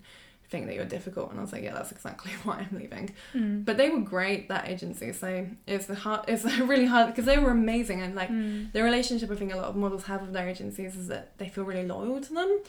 think 0.50 0.66
that 0.66 0.74
you're 0.76 0.84
difficult 0.84 1.30
and 1.30 1.38
I 1.40 1.42
was 1.42 1.52
like 1.54 1.62
yeah 1.64 1.72
that's 1.72 1.90
exactly 1.90 2.30
why 2.44 2.66
I'm 2.70 2.78
leaving 2.78 3.10
Mm. 3.34 3.64
but 3.64 3.78
they 3.78 3.88
were 3.88 3.98
great 4.00 4.48
that 4.50 4.68
agency 4.68 5.10
so 5.12 5.46
it's 5.66 5.88
hard 5.88 6.26
it's 6.28 6.44
really 6.60 6.84
hard 6.84 7.06
because 7.08 7.24
they 7.24 7.38
were 7.38 7.50
amazing 7.50 8.02
and 8.02 8.14
like 8.14 8.28
Mm. 8.30 8.70
the 8.72 8.82
relationship 8.82 9.30
I 9.30 9.36
think 9.36 9.52
a 9.54 9.56
lot 9.56 9.64
of 9.64 9.74
models 9.74 10.04
have 10.04 10.20
with 10.20 10.32
their 10.34 10.46
agencies 10.48 10.94
is 10.96 11.08
that 11.08 11.36
they 11.38 11.48
feel 11.48 11.64
really 11.64 11.86
loyal 11.86 12.20
to 12.20 12.32
them 12.34 12.60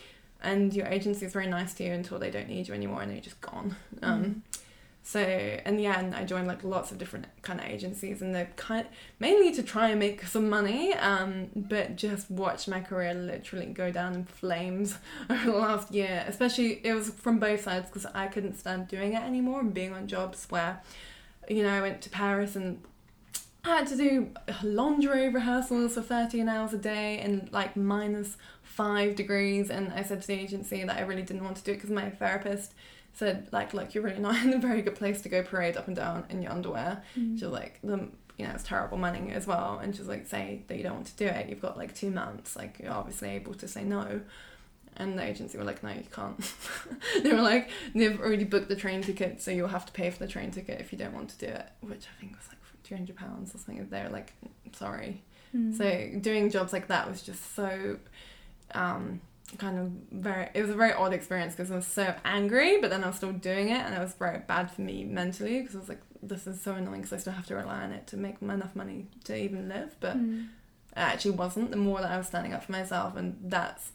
and 0.41 0.73
your 0.73 0.87
agency 0.87 1.25
is 1.25 1.33
very 1.33 1.47
nice 1.47 1.73
to 1.75 1.83
you 1.83 1.91
until 1.91 2.17
they 2.17 2.31
don't 2.31 2.47
need 2.47 2.69
you 2.69 2.73
anymore 2.73 3.01
and 3.01 3.11
they're 3.11 3.19
just 3.19 3.41
gone 3.41 3.75
um 4.01 4.23
Mm. 4.23 4.41
So 5.07 5.21
in 5.21 5.77
the 5.77 5.85
end 5.85 6.15
I 6.15 6.23
joined 6.23 6.47
like 6.47 6.63
lots 6.63 6.91
of 6.91 6.97
different 6.97 7.27
kind 7.43 7.59
of 7.59 7.67
agencies 7.67 8.23
and 8.23 8.33
they're 8.33 8.49
kind 8.55 8.87
mainly 9.19 9.53
to 9.53 9.61
try 9.61 9.89
and 9.89 9.99
make 9.99 10.25
some 10.25 10.49
money 10.49 10.95
um 10.95 11.49
but 11.55 11.95
just 11.95 12.31
watched 12.31 12.67
my 12.67 12.81
career 12.81 13.13
literally 13.13 13.67
go 13.67 13.91
down 13.91 14.15
in 14.15 14.25
flames 14.25 14.97
over 15.29 15.51
the 15.51 15.57
last 15.57 15.91
year. 15.93 16.25
Especially 16.27 16.81
it 16.83 16.93
was 16.95 17.11
from 17.11 17.37
both 17.37 17.61
sides 17.61 17.87
because 17.87 18.07
I 18.15 18.25
couldn't 18.25 18.57
stand 18.57 18.87
doing 18.87 19.13
it 19.13 19.21
anymore 19.21 19.59
and 19.59 19.75
being 19.75 19.93
on 19.93 20.07
jobs 20.07 20.47
where 20.49 20.81
you 21.47 21.61
know 21.61 21.69
I 21.69 21.81
went 21.81 22.01
to 22.01 22.09
Paris 22.09 22.55
and 22.55 22.81
I 23.63 23.77
had 23.77 23.87
to 23.87 23.95
do 23.95 24.31
laundry 24.63 25.29
rehearsals 25.29 25.93
for 25.93 26.01
13 26.01 26.49
hours 26.49 26.73
a 26.73 26.77
day 26.79 27.19
and 27.19 27.47
like 27.51 27.75
minus 27.75 28.37
five 28.63 29.15
degrees. 29.15 29.69
And 29.69 29.93
I 29.93 30.03
said 30.03 30.21
to 30.21 30.27
the 30.27 30.33
agency 30.33 30.83
that 30.83 30.97
I 30.97 31.01
really 31.01 31.23
didn't 31.23 31.43
want 31.43 31.57
to 31.57 31.63
do 31.63 31.71
it 31.71 31.75
because 31.75 31.89
my 31.89 32.09
therapist 32.09 32.73
said 33.15 33.47
like 33.51 33.73
look 33.73 33.93
you're 33.93 34.03
really 34.03 34.19
not 34.19 34.35
in 34.43 34.53
a 34.53 34.59
very 34.59 34.81
good 34.81 34.95
place 34.95 35.21
to 35.21 35.29
go 35.29 35.41
parade 35.41 35.77
up 35.77 35.87
and 35.87 35.95
down 35.95 36.25
in 36.29 36.41
your 36.41 36.51
underwear. 36.51 37.01
Mm. 37.17 37.39
she 37.39 37.45
was 37.45 37.53
like 37.53 37.79
the 37.83 38.07
you 38.37 38.45
know 38.45 38.53
it's 38.53 38.63
terrible 38.63 38.97
money 38.97 39.31
as 39.31 39.47
well. 39.47 39.79
And 39.81 39.95
she's 39.95 40.07
like 40.07 40.27
say 40.27 40.63
that 40.67 40.77
you 40.77 40.83
don't 40.83 40.95
want 40.95 41.07
to 41.07 41.15
do 41.15 41.25
it. 41.25 41.49
You've 41.49 41.61
got 41.61 41.77
like 41.77 41.95
two 41.95 42.11
months. 42.11 42.55
Like 42.55 42.79
you're 42.81 42.91
obviously 42.91 43.29
able 43.29 43.53
to 43.55 43.67
say 43.67 43.83
no. 43.83 44.21
And 44.97 45.19
the 45.19 45.23
agency 45.23 45.57
were 45.57 45.63
like 45.63 45.83
no 45.83 45.89
you 45.89 46.03
can't. 46.11 46.53
They 47.23 47.33
were 47.33 47.41
like 47.41 47.69
they've 47.93 48.19
already 48.19 48.43
booked 48.43 48.69
the 48.69 48.75
train 48.75 49.01
ticket 49.01 49.41
so 49.41 49.51
you'll 49.51 49.67
have 49.69 49.85
to 49.85 49.91
pay 49.93 50.09
for 50.09 50.19
the 50.19 50.27
train 50.27 50.51
ticket 50.51 50.79
if 50.79 50.91
you 50.91 50.97
don't 50.97 51.13
want 51.13 51.29
to 51.29 51.37
do 51.37 51.47
it 51.47 51.67
which 51.81 52.05
i 52.05 52.19
think 52.19 52.35
was 52.37 52.47
like 52.49 52.57
300 52.83 53.15
pounds 53.15 53.53
or 53.53 53.57
something. 53.57 53.87
They're 53.89 54.09
like 54.09 54.33
sorry. 54.73 55.23
Mm. 55.55 55.77
so 55.77 56.19
doing 56.19 56.49
jobs 56.49 56.73
like 56.73 56.87
that 56.87 57.09
was 57.09 57.21
just 57.21 57.55
so 57.55 57.97
um 58.73 59.21
kind 59.57 59.77
of 59.79 59.91
very 60.11 60.49
it 60.53 60.61
was 60.61 60.69
a 60.69 60.75
very 60.75 60.93
odd 60.93 61.13
experience 61.13 61.53
because 61.55 61.71
I 61.71 61.75
was 61.75 61.87
so 61.87 62.13
angry 62.25 62.79
but 62.81 62.89
then 62.89 63.03
I 63.03 63.07
was 63.07 63.15
still 63.15 63.31
doing 63.31 63.69
it 63.69 63.79
and 63.81 63.93
it 63.95 63.99
was 63.99 64.13
very 64.13 64.39
bad 64.39 64.71
for 64.71 64.81
me 64.81 65.03
mentally 65.03 65.61
because 65.61 65.75
I 65.75 65.79
was 65.79 65.89
like 65.89 66.01
this 66.21 66.47
is 66.47 66.61
so 66.61 66.73
annoying 66.73 67.01
because 67.01 67.13
I 67.13 67.17
still 67.17 67.33
have 67.33 67.45
to 67.47 67.55
rely 67.55 67.83
on 67.83 67.91
it 67.91 68.07
to 68.07 68.17
make 68.17 68.41
enough 68.41 68.75
money 68.75 69.07
to 69.25 69.35
even 69.37 69.67
live 69.69 69.95
but 69.99 70.17
Mm. 70.17 70.45
it 70.45 70.99
actually 70.99 71.31
wasn't 71.31 71.71
the 71.71 71.77
more 71.77 71.99
that 72.01 72.11
I 72.11 72.17
was 72.17 72.27
standing 72.27 72.53
up 72.53 72.63
for 72.63 72.71
myself 72.71 73.15
and 73.15 73.37
that's 73.43 73.91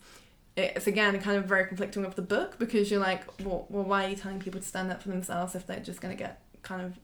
it's 0.56 0.86
again 0.86 1.18
kind 1.20 1.36
of 1.38 1.44
very 1.46 1.66
conflicting 1.66 2.02
with 2.04 2.16
the 2.16 2.22
book 2.22 2.58
because 2.58 2.90
you're 2.90 3.00
like 3.00 3.22
well, 3.44 3.66
well 3.70 3.84
why 3.84 4.04
are 4.04 4.08
you 4.10 4.16
telling 4.16 4.38
people 4.40 4.60
to 4.60 4.66
stand 4.66 4.90
up 4.92 5.02
for 5.02 5.08
themselves 5.08 5.54
if 5.54 5.66
they're 5.66 5.80
just 5.80 6.00
going 6.00 6.16
to 6.16 6.22
get 6.22 6.40
kind 6.62 6.82
of 6.82 6.98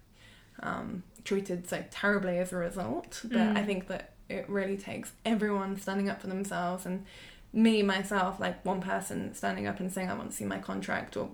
um, 0.62 1.02
treated 1.24 1.68
so 1.68 1.84
terribly 1.90 2.38
as 2.38 2.52
a 2.52 2.56
result 2.56 3.20
but 3.24 3.40
I 3.40 3.62
Mm. 3.62 3.66
think 3.66 3.86
that 3.88 4.12
it 4.28 4.48
really 4.48 4.76
takes 4.76 5.12
everyone 5.24 5.78
standing 5.80 6.08
up 6.10 6.20
for 6.20 6.26
themselves 6.26 6.84
and 6.84 7.04
me 7.56 7.82
myself 7.82 8.38
like 8.38 8.64
one 8.64 8.80
person 8.80 9.34
standing 9.34 9.66
up 9.66 9.80
and 9.80 9.92
saying 9.92 10.10
I 10.10 10.14
want 10.14 10.30
to 10.30 10.36
see 10.36 10.44
my 10.44 10.58
contract 10.58 11.16
or 11.16 11.30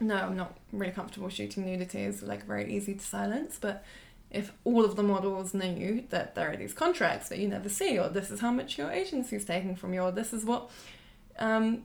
no 0.00 0.16
I'm 0.16 0.36
not 0.36 0.56
really 0.72 0.92
comfortable 0.92 1.28
shooting 1.28 1.66
nudity 1.66 2.02
is 2.02 2.22
like 2.22 2.46
very 2.46 2.72
easy 2.72 2.94
to 2.94 3.04
silence 3.04 3.58
but 3.60 3.84
if 4.30 4.52
all 4.64 4.84
of 4.84 4.94
the 4.94 5.02
models 5.02 5.52
knew 5.52 6.04
that 6.10 6.34
there 6.36 6.50
are 6.52 6.56
these 6.56 6.72
contracts 6.72 7.28
that 7.28 7.38
you 7.38 7.48
never 7.48 7.68
see 7.68 7.98
or 7.98 8.08
this 8.08 8.30
is 8.30 8.40
how 8.40 8.52
much 8.52 8.78
your 8.78 8.90
agency 8.90 9.36
is 9.36 9.44
taking 9.44 9.74
from 9.74 9.92
you 9.92 10.00
or 10.00 10.12
this 10.12 10.32
is 10.32 10.44
what 10.44 10.70
um, 11.40 11.82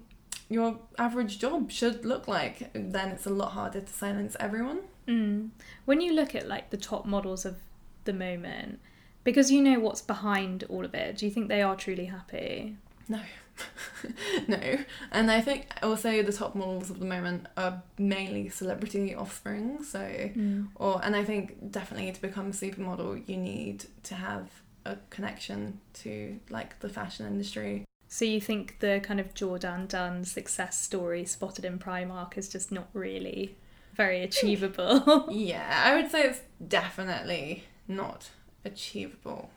your 0.47 0.80
average 0.99 1.39
job 1.39 1.72
should 1.72 2.05
look 2.05 2.28
like 2.28 2.70
then 2.74 3.09
it's 3.09 3.26
a 3.26 3.32
lot 3.32 3.53
harder 3.53 3.82
to 3.82 3.91
silence 3.91 4.38
everyone 4.39 4.82
Mm. 5.07 5.49
When 5.86 6.01
you 6.01 6.13
look 6.13 6.36
at 6.36 6.47
like 6.47 6.70
the 6.70 6.78
top 6.78 7.05
models 7.05 7.45
of 7.45 7.57
the 8.05 8.13
moment, 8.13 8.80
because 9.24 9.51
you 9.51 9.61
know 9.61 9.80
what's 9.80 10.01
behind 10.01 10.63
all 10.70 10.86
of 10.86 10.93
it, 10.93 11.18
do 11.18 11.26
you 11.26 11.32
think 11.32 11.47
they 11.47 11.61
are 11.61 11.76
truly 11.76 12.05
happy? 12.05 12.78
No. 13.07 13.20
no. 14.47 14.77
And 15.11 15.31
I 15.31 15.41
think 15.41 15.67
also 15.81 16.21
the 16.21 16.33
top 16.33 16.55
models 16.55 16.89
of 16.89 16.99
the 16.99 17.05
moment 17.05 17.47
are 17.57 17.81
mainly 17.97 18.49
celebrity 18.49 19.15
offspring. 19.15 19.83
So, 19.83 19.99
Mm. 19.99 20.67
or, 20.75 20.99
and 21.03 21.15
I 21.15 21.23
think 21.23 21.71
definitely 21.71 22.11
to 22.11 22.21
become 22.21 22.47
a 22.47 22.51
supermodel, 22.51 23.27
you 23.27 23.37
need 23.37 23.85
to 24.03 24.15
have 24.15 24.49
a 24.85 24.97
connection 25.09 25.79
to 25.93 26.39
like 26.49 26.79
the 26.79 26.89
fashion 26.89 27.25
industry. 27.25 27.85
So 28.07 28.23
you 28.25 28.39
think 28.39 28.79
the 28.79 29.01
kind 29.03 29.19
of 29.19 29.33
Jourdan 29.33 29.87
Dunn 29.87 30.23
success 30.25 30.79
story 30.81 31.25
spotted 31.25 31.65
in 31.65 31.79
Primark 31.79 32.37
is 32.37 32.47
just 32.47 32.71
not 32.71 32.87
really 32.93 33.55
very 33.95 34.21
achievable? 34.21 35.27
yeah, 35.31 35.83
I 35.85 35.95
would 35.95 36.11
say 36.11 36.23
it's 36.23 36.41
definitely 36.67 37.63
not 37.87 38.29
achievable. 38.66 39.49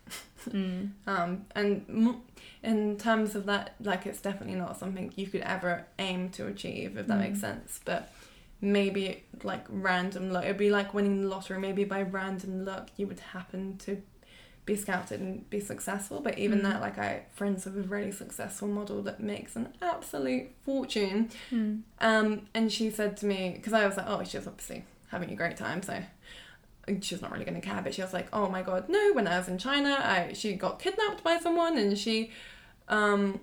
mm. 0.51 0.91
Um, 1.07 1.47
and 1.55 1.85
m- 1.89 2.23
in 2.63 2.97
terms 2.99 3.35
of 3.35 3.47
that, 3.47 3.75
like 3.81 4.07
it's 4.07 4.21
definitely 4.21 4.57
not 4.59 4.79
something 4.79 5.13
you 5.17 5.27
could 5.27 5.41
ever 5.43 5.87
aim 5.99 6.29
to 6.31 6.47
achieve, 6.47 6.97
if 6.97 7.07
that 7.07 7.19
makes 7.19 7.39
Mm. 7.39 7.43
sense. 7.43 7.81
But 7.85 8.13
maybe 8.61 9.25
like 9.43 9.65
random 9.69 10.31
luck, 10.31 10.45
it'd 10.45 10.57
be 10.57 10.71
like 10.71 10.93
winning 10.95 11.23
the 11.23 11.29
lottery. 11.29 11.59
Maybe 11.59 11.85
by 11.85 12.03
random 12.03 12.65
luck, 12.65 12.91
you 12.97 13.07
would 13.07 13.21
happen 13.21 13.79
to 13.79 14.03
be 14.65 14.77
scouted 14.77 15.21
and 15.21 15.49
be 15.49 15.61
successful. 15.61 16.21
But 16.21 16.39
even 16.39 16.59
Mm. 16.61 16.63
that, 16.65 16.81
like 16.81 16.99
I 16.99 17.23
friends 17.33 17.67
of 17.67 17.77
a 17.77 17.81
really 17.83 18.13
successful 18.13 18.69
model 18.69 19.03
that 19.03 19.21
makes 19.21 19.57
an 19.57 19.69
absolute 19.81 20.49
fortune. 20.65 21.31
Mm. 21.51 21.83
Um, 22.01 22.49
and 22.55 22.71
she 22.73 22.91
said 22.91 23.17
to 23.19 23.27
me, 23.27 23.53
because 23.57 23.73
I 23.73 23.87
was 23.87 23.97
like, 23.97 24.07
oh, 24.09 24.23
she's 24.25 24.47
obviously 24.47 24.85
having 25.09 25.31
a 25.31 25.35
great 25.35 25.57
time, 25.57 25.83
so 25.83 26.03
she's 27.01 27.22
not 27.22 27.32
really 27.32 27.45
going 27.45 27.61
to 27.61 27.66
care. 27.66 27.80
But 27.82 27.95
she 27.95 28.03
was 28.03 28.12
like, 28.12 28.28
oh 28.32 28.49
my 28.49 28.62
god, 28.62 28.89
no. 28.89 29.12
When 29.12 29.26
I 29.26 29.39
was 29.39 29.49
in 29.49 29.59
China, 29.59 29.97
I 29.99 30.32
she 30.32 30.55
got 30.55 30.78
kidnapped 30.78 31.22
by 31.22 31.39
someone, 31.39 31.78
and 31.78 31.99
she, 31.99 32.30
um, 32.89 33.41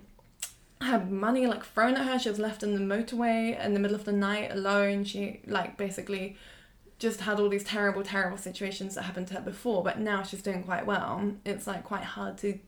had 0.80 1.10
money 1.10 1.46
like 1.46 1.64
thrown 1.64 1.94
at 1.94 2.06
her. 2.06 2.18
She 2.18 2.28
was 2.28 2.38
left 2.38 2.62
in 2.62 2.74
the 2.74 2.94
motorway 2.94 3.62
in 3.64 3.74
the 3.74 3.80
middle 3.80 3.96
of 3.96 4.04
the 4.04 4.12
night 4.12 4.52
alone. 4.52 5.04
She 5.04 5.40
like 5.46 5.76
basically 5.76 6.36
just 6.98 7.20
had 7.20 7.40
all 7.40 7.48
these 7.48 7.64
terrible, 7.64 8.02
terrible 8.02 8.38
situations 8.38 8.94
that 8.94 9.02
happened 9.02 9.28
to 9.28 9.34
her 9.34 9.40
before. 9.40 9.82
But 9.82 9.98
now 10.00 10.22
she's 10.22 10.42
doing 10.42 10.62
quite 10.62 10.86
well. 10.86 11.32
It's 11.44 11.66
like 11.66 11.84
quite 11.84 12.04
hard 12.04 12.38
to 12.38 12.58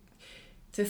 to 0.73 0.87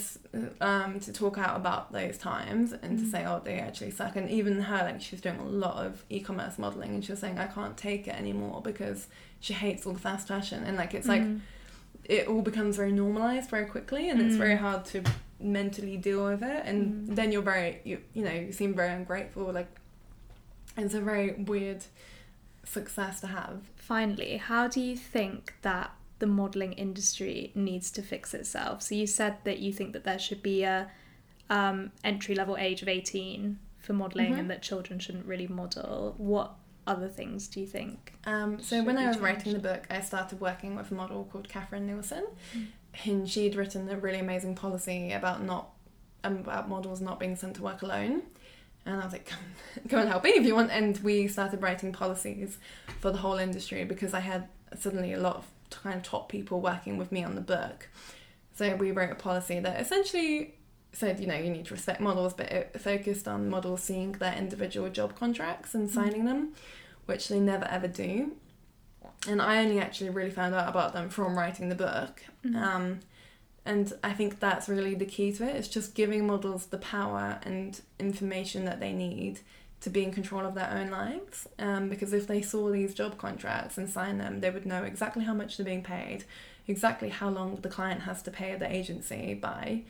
um 0.60 0.98
to 1.00 1.12
talk 1.12 1.38
out 1.38 1.56
about 1.56 1.92
those 1.92 2.18
times 2.18 2.72
and 2.72 2.98
to 2.98 3.04
Mm. 3.04 3.10
say 3.12 3.24
oh 3.24 3.40
they 3.44 3.58
actually 3.58 3.90
suck 3.92 4.16
and 4.16 4.28
even 4.28 4.60
her 4.60 4.78
like 4.84 5.00
she's 5.00 5.20
doing 5.20 5.38
a 5.38 5.44
lot 5.44 5.86
of 5.86 6.04
e-commerce 6.10 6.58
modeling 6.58 6.90
and 6.94 7.04
she 7.04 7.12
was 7.12 7.20
saying 7.20 7.38
I 7.38 7.46
can't 7.46 7.76
take 7.76 8.08
it 8.08 8.14
anymore 8.16 8.60
because 8.62 9.06
she 9.40 9.52
hates 9.54 9.86
all 9.86 9.92
the 9.92 10.00
fast 10.00 10.26
fashion 10.28 10.64
and 10.64 10.76
like 10.76 10.94
it's 10.94 11.06
like 11.08 11.22
Mm. 11.22 11.40
it 12.04 12.26
all 12.26 12.42
becomes 12.42 12.76
very 12.76 12.90
normalized 12.92 13.48
very 13.50 13.66
quickly 13.66 14.10
and 14.10 14.20
it's 14.20 14.34
Mm. 14.34 14.38
very 14.38 14.56
hard 14.56 14.84
to 14.86 15.02
mentally 15.40 15.96
deal 15.96 16.24
with 16.24 16.42
it 16.42 16.62
and 16.66 17.08
Mm. 17.08 17.14
then 17.16 17.30
you're 17.32 17.42
very 17.54 17.80
you 17.84 18.00
you 18.14 18.24
know 18.24 18.32
you 18.32 18.52
seem 18.52 18.74
very 18.74 18.92
ungrateful 18.92 19.52
like 19.52 19.68
it's 20.76 20.94
a 20.94 21.00
very 21.00 21.34
weird 21.34 21.84
success 22.64 23.20
to 23.20 23.26
have 23.28 23.60
Finally, 23.76 24.36
how 24.36 24.68
do 24.68 24.80
you 24.82 24.94
think 24.96 25.54
that 25.62 25.90
the 26.18 26.26
modelling 26.26 26.72
industry 26.74 27.52
needs 27.54 27.90
to 27.92 28.02
fix 28.02 28.34
itself? 28.34 28.82
So 28.82 28.94
you 28.94 29.06
said 29.06 29.36
that 29.44 29.58
you 29.58 29.72
think 29.72 29.92
that 29.92 30.04
there 30.04 30.18
should 30.18 30.42
be 30.42 30.62
a 30.64 30.90
um, 31.50 31.92
entry 32.04 32.34
level 32.34 32.56
age 32.58 32.82
of 32.82 32.88
18 32.88 33.58
for 33.78 33.92
modeling 33.94 34.34
Mhm. 34.34 34.38
and 34.40 34.50
that 34.50 34.60
children 34.62 34.98
shouldn't 34.98 35.24
really 35.26 35.46
model. 35.46 36.14
What 36.18 36.54
other 36.86 37.08
things 37.08 37.48
do 37.48 37.60
you 37.60 37.66
think? 37.66 38.14
Um, 38.24 38.60
so 38.60 38.82
when 38.82 38.98
I 38.98 39.06
was 39.06 39.16
changed. 39.16 39.24
writing 39.24 39.52
the 39.54 39.58
book, 39.58 39.86
I 39.90 40.00
started 40.00 40.40
working 40.40 40.74
with 40.76 40.90
a 40.90 40.94
model 40.94 41.24
called 41.30 41.48
Catherine 41.48 41.86
Nielsen, 41.86 42.24
Mm. 42.54 42.66
and 43.04 43.30
she'd 43.30 43.54
written 43.56 43.88
a 43.88 43.96
really 43.96 44.18
amazing 44.18 44.54
policy 44.54 45.12
about 45.12 45.42
not 45.42 45.70
um, 46.24 46.38
about 46.38 46.68
models 46.68 47.00
not 47.00 47.20
being 47.20 47.36
sent 47.36 47.54
to 47.56 47.62
work 47.62 47.80
alone. 47.82 48.22
And 48.84 49.00
I 49.00 49.04
was 49.04 49.12
like, 49.12 49.26
come, 49.26 49.38
come 49.88 50.00
and 50.00 50.08
help 50.08 50.24
me 50.24 50.30
if 50.30 50.44
you 50.44 50.54
want. 50.54 50.70
And 50.72 50.98
we 50.98 51.28
started 51.28 51.62
writing 51.62 51.92
policies 51.92 52.58
for 53.00 53.12
the 53.12 53.18
whole 53.18 53.36
industry 53.38 53.84
because 53.84 54.12
I 54.14 54.20
had 54.20 54.48
suddenly 54.76 55.12
a 55.12 55.20
lot 55.20 55.36
of 55.36 55.46
kind 55.70 55.96
of 55.96 56.02
top 56.02 56.28
people 56.28 56.60
working 56.60 56.96
with 56.96 57.12
me 57.12 57.24
on 57.24 57.34
the 57.34 57.40
book. 57.40 57.88
So 58.54 58.74
we 58.76 58.90
wrote 58.90 59.12
a 59.12 59.14
policy 59.14 59.60
that 59.60 59.80
essentially 59.80 60.54
said, 60.92 61.20
you 61.20 61.26
know, 61.26 61.36
you 61.36 61.50
need 61.50 61.66
to 61.66 61.74
respect 61.74 62.00
models, 62.00 62.34
but 62.34 62.50
it 62.50 62.80
focused 62.80 63.28
on 63.28 63.48
models 63.48 63.82
seeing 63.82 64.12
their 64.12 64.34
individual 64.34 64.88
job 64.88 65.14
contracts 65.14 65.74
and 65.74 65.88
signing 65.90 66.24
them, 66.24 66.54
which 67.06 67.28
they 67.28 67.38
never 67.38 67.66
ever 67.66 67.88
do. 67.88 68.32
And 69.28 69.42
I 69.42 69.62
only 69.62 69.80
actually 69.80 70.10
really 70.10 70.30
found 70.30 70.54
out 70.54 70.68
about 70.68 70.92
them 70.92 71.08
from 71.08 71.36
writing 71.36 71.68
the 71.68 71.74
book. 71.74 72.24
Mm. 72.44 72.56
Um, 72.56 73.00
and 73.64 73.92
I 74.02 74.12
think 74.12 74.40
that's 74.40 74.68
really 74.68 74.94
the 74.94 75.04
key 75.04 75.32
to 75.32 75.48
it. 75.48 75.56
It's 75.56 75.68
just 75.68 75.94
giving 75.94 76.26
models 76.26 76.66
the 76.66 76.78
power 76.78 77.38
and 77.42 77.80
information 77.98 78.64
that 78.64 78.80
they 78.80 78.92
need 78.92 79.40
to 79.80 79.90
be 79.90 80.02
in 80.02 80.12
control 80.12 80.44
of 80.44 80.54
their 80.54 80.70
own 80.70 80.90
lives. 80.90 81.48
Um, 81.58 81.88
because 81.88 82.12
if 82.12 82.26
they 82.26 82.42
saw 82.42 82.70
these 82.70 82.94
job 82.94 83.18
contracts 83.18 83.78
and 83.78 83.88
signed 83.88 84.20
them, 84.20 84.40
they 84.40 84.50
would 84.50 84.66
know 84.66 84.82
exactly 84.82 85.24
how 85.24 85.34
much 85.34 85.56
they're 85.56 85.66
being 85.66 85.82
paid, 85.82 86.24
exactly 86.66 87.10
how 87.10 87.28
long 87.28 87.56
the 87.56 87.68
client 87.68 88.02
has 88.02 88.22
to 88.22 88.30
pay 88.30 88.54
the 88.56 88.70
agency 88.70 89.34
by. 89.34 89.82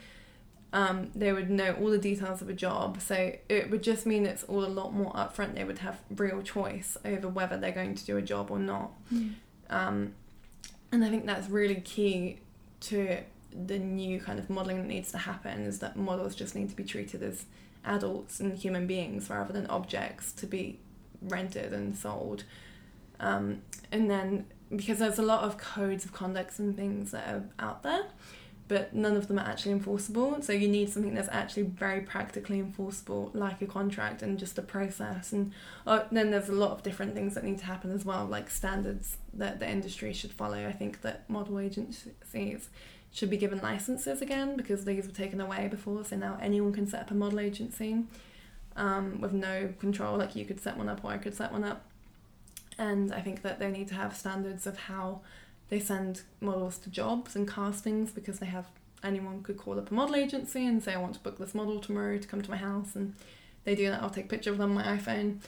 Um, 0.70 1.10
they 1.14 1.32
would 1.32 1.48
know 1.48 1.72
all 1.80 1.88
the 1.88 1.98
details 1.98 2.42
of 2.42 2.50
a 2.50 2.52
job. 2.52 3.00
So 3.00 3.32
it 3.48 3.70
would 3.70 3.82
just 3.82 4.04
mean 4.04 4.26
it's 4.26 4.44
all 4.44 4.64
a 4.64 4.68
lot 4.68 4.92
more 4.92 5.12
upfront. 5.12 5.54
They 5.54 5.64
would 5.64 5.78
have 5.78 6.00
real 6.14 6.42
choice 6.42 6.98
over 7.04 7.26
whether 7.26 7.56
they're 7.56 7.72
going 7.72 7.94
to 7.94 8.04
do 8.04 8.18
a 8.18 8.22
job 8.22 8.50
or 8.50 8.58
not. 8.58 8.92
Mm. 9.12 9.34
Um, 9.70 10.14
and 10.92 11.04
I 11.04 11.08
think 11.08 11.24
that's 11.24 11.48
really 11.48 11.80
key 11.80 12.40
to 12.80 13.18
the 13.66 13.78
new 13.78 14.20
kind 14.20 14.38
of 14.38 14.50
modelling 14.50 14.78
that 14.78 14.86
needs 14.86 15.10
to 15.12 15.18
happen 15.18 15.62
is 15.62 15.78
that 15.78 15.96
models 15.96 16.34
just 16.34 16.54
need 16.54 16.68
to 16.68 16.76
be 16.76 16.84
treated 16.84 17.22
as 17.22 17.46
adults 17.84 18.40
and 18.40 18.56
human 18.56 18.86
beings 18.86 19.30
rather 19.30 19.52
than 19.52 19.66
objects 19.66 20.32
to 20.32 20.46
be 20.46 20.78
rented 21.22 21.72
and 21.72 21.96
sold. 21.96 22.44
Um, 23.20 23.62
and 23.90 24.10
then 24.10 24.46
because 24.74 24.98
there's 24.98 25.18
a 25.18 25.22
lot 25.22 25.44
of 25.44 25.56
codes 25.56 26.04
of 26.04 26.12
conduct 26.12 26.58
and 26.58 26.76
things 26.76 27.10
that 27.12 27.28
are 27.28 27.44
out 27.58 27.82
there, 27.82 28.04
but 28.68 28.94
none 28.94 29.16
of 29.16 29.28
them 29.28 29.38
are 29.38 29.46
actually 29.46 29.72
enforceable. 29.72 30.42
So 30.42 30.52
you 30.52 30.68
need 30.68 30.90
something 30.90 31.14
that's 31.14 31.28
actually 31.32 31.62
very 31.62 32.02
practically 32.02 32.58
enforceable, 32.58 33.30
like 33.32 33.62
a 33.62 33.66
contract 33.66 34.22
and 34.22 34.38
just 34.38 34.58
a 34.58 34.62
process. 34.62 35.32
And 35.32 35.52
oh, 35.86 36.04
then 36.12 36.30
there's 36.30 36.50
a 36.50 36.54
lot 36.54 36.72
of 36.72 36.82
different 36.82 37.14
things 37.14 37.34
that 37.34 37.44
need 37.44 37.58
to 37.58 37.64
happen 37.64 37.90
as 37.90 38.04
well, 38.04 38.26
like 38.26 38.50
standards 38.50 39.16
that 39.32 39.58
the 39.58 39.68
industry 39.68 40.12
should 40.12 40.32
follow. 40.32 40.66
I 40.66 40.72
think 40.72 41.00
that 41.00 41.28
model 41.30 41.58
agencies 41.58 42.68
should 43.12 43.30
be 43.30 43.36
given 43.36 43.58
licenses 43.60 44.20
again 44.22 44.56
because 44.56 44.84
these 44.84 45.06
were 45.06 45.12
taken 45.12 45.40
away 45.40 45.68
before. 45.68 46.04
So 46.04 46.16
now 46.16 46.38
anyone 46.40 46.72
can 46.72 46.86
set 46.86 47.02
up 47.02 47.10
a 47.10 47.14
model 47.14 47.40
agency 47.40 48.04
um, 48.76 49.20
with 49.20 49.32
no 49.32 49.72
control. 49.78 50.18
Like 50.18 50.36
you 50.36 50.44
could 50.44 50.60
set 50.60 50.76
one 50.76 50.88
up 50.88 51.04
or 51.04 51.10
I 51.10 51.18
could 51.18 51.34
set 51.34 51.52
one 51.52 51.64
up. 51.64 51.84
And 52.78 53.12
I 53.12 53.20
think 53.20 53.42
that 53.42 53.58
they 53.58 53.70
need 53.70 53.88
to 53.88 53.94
have 53.94 54.16
standards 54.16 54.66
of 54.66 54.78
how 54.78 55.20
they 55.68 55.80
send 55.80 56.22
models 56.40 56.78
to 56.78 56.90
jobs 56.90 57.34
and 57.34 57.48
castings 57.48 58.10
because 58.12 58.38
they 58.38 58.46
have 58.46 58.66
anyone 59.02 59.42
could 59.42 59.56
call 59.56 59.78
up 59.78 59.90
a 59.90 59.94
model 59.94 60.16
agency 60.16 60.66
and 60.66 60.82
say 60.82 60.94
I 60.94 60.98
want 60.98 61.14
to 61.14 61.20
book 61.20 61.38
this 61.38 61.54
model 61.54 61.80
tomorrow 61.80 62.18
to 62.18 62.26
come 62.26 62.42
to 62.42 62.50
my 62.50 62.56
house 62.56 62.96
and 62.96 63.14
they 63.64 63.74
do 63.74 63.88
that 63.90 64.02
I'll 64.02 64.10
take 64.10 64.24
a 64.24 64.28
picture 64.28 64.50
of 64.50 64.58
them 64.58 64.76
on 64.76 64.84
my 64.84 64.96
iPhone 64.96 65.38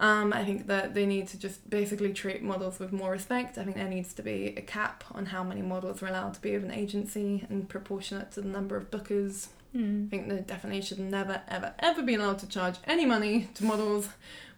um, 0.00 0.32
I 0.32 0.44
think 0.44 0.66
that 0.66 0.94
they 0.94 1.06
need 1.06 1.28
to 1.28 1.38
just 1.38 1.68
basically 1.70 2.12
treat 2.12 2.42
models 2.42 2.78
with 2.78 2.92
more 2.92 3.12
respect 3.12 3.58
I 3.58 3.64
think 3.64 3.76
there 3.76 3.88
needs 3.88 4.12
to 4.14 4.22
be 4.22 4.54
a 4.56 4.62
cap 4.62 5.04
on 5.12 5.26
how 5.26 5.44
many 5.44 5.62
models 5.62 6.02
are 6.02 6.08
allowed 6.08 6.34
to 6.34 6.40
be 6.40 6.54
of 6.54 6.64
an 6.64 6.72
agency 6.72 7.46
and 7.48 7.68
proportionate 7.68 8.32
to 8.32 8.40
the 8.40 8.48
number 8.48 8.76
of 8.76 8.90
bookers 8.90 9.48
I 9.72 10.08
think 10.10 10.28
they 10.28 10.40
definitely 10.40 10.82
should 10.82 10.98
never, 10.98 11.42
ever, 11.46 11.74
ever 11.78 12.02
be 12.02 12.16
allowed 12.16 12.40
to 12.40 12.48
charge 12.48 12.74
any 12.84 13.06
money 13.06 13.48
to 13.54 13.64
models 13.64 14.08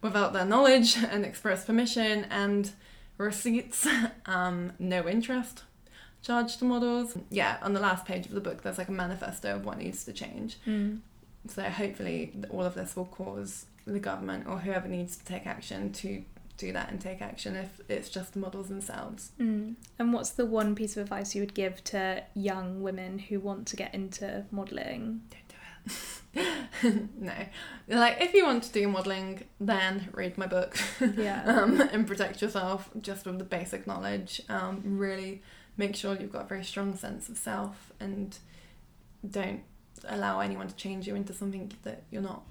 without 0.00 0.32
their 0.32 0.46
knowledge 0.46 0.96
and 0.96 1.26
express 1.26 1.66
permission 1.66 2.24
and 2.30 2.70
receipts. 3.18 3.86
Um, 4.24 4.72
no 4.78 5.08
interest 5.08 5.64
charged 6.22 6.60
to 6.60 6.64
models. 6.64 7.18
Yeah, 7.28 7.58
on 7.60 7.74
the 7.74 7.80
last 7.80 8.06
page 8.06 8.26
of 8.26 8.32
the 8.32 8.40
book, 8.40 8.62
there's 8.62 8.78
like 8.78 8.88
a 8.88 8.92
manifesto 8.92 9.56
of 9.56 9.64
what 9.64 9.78
needs 9.78 10.04
to 10.04 10.12
change. 10.12 10.56
Mm. 10.66 11.00
So 11.48 11.62
hopefully, 11.64 12.32
all 12.50 12.62
of 12.62 12.74
this 12.74 12.94
will 12.94 13.06
cause 13.06 13.66
the 13.86 13.98
government 13.98 14.46
or 14.46 14.58
whoever 14.58 14.88
needs 14.88 15.16
to 15.16 15.24
take 15.24 15.46
action 15.46 15.92
to 15.92 16.24
do 16.56 16.72
that 16.72 16.90
and 16.90 17.00
take 17.00 17.20
action 17.20 17.56
if 17.56 17.80
it's 17.88 18.08
just 18.08 18.34
the 18.34 18.38
models 18.38 18.68
themselves. 18.68 19.32
Mm. 19.40 19.74
And 19.98 20.12
what's 20.12 20.30
the 20.30 20.46
one 20.46 20.74
piece 20.74 20.96
of 20.96 21.02
advice 21.02 21.34
you 21.34 21.42
would 21.42 21.54
give 21.54 21.82
to 21.84 22.22
young 22.34 22.82
women 22.82 23.18
who 23.18 23.40
want 23.40 23.66
to 23.68 23.76
get 23.76 23.94
into 23.94 24.44
modelling? 24.50 25.22
Don't 25.30 25.48
do 25.48 25.56
it. 26.84 27.08
no. 27.18 27.32
Like, 27.88 28.20
if 28.20 28.32
you 28.34 28.44
want 28.44 28.62
to 28.64 28.72
do 28.72 28.86
modelling, 28.86 29.44
then 29.60 30.08
read 30.12 30.38
my 30.38 30.46
book 30.46 30.76
Yeah. 31.16 31.42
um, 31.46 31.80
and 31.80 32.06
protect 32.06 32.40
yourself 32.40 32.90
just 33.00 33.26
with 33.26 33.38
the 33.38 33.44
basic 33.44 33.86
knowledge. 33.86 34.42
Um, 34.48 34.82
really 34.84 35.42
make 35.76 35.96
sure 35.96 36.16
you've 36.18 36.32
got 36.32 36.42
a 36.42 36.48
very 36.48 36.64
strong 36.64 36.94
sense 36.94 37.28
of 37.28 37.38
self 37.38 37.92
and 37.98 38.38
don't 39.28 39.62
allow 40.06 40.40
anyone 40.40 40.68
to 40.68 40.74
change 40.74 41.06
you 41.06 41.14
into 41.14 41.32
something 41.32 41.72
that 41.82 42.02
you're 42.10 42.22
not. 42.22 42.42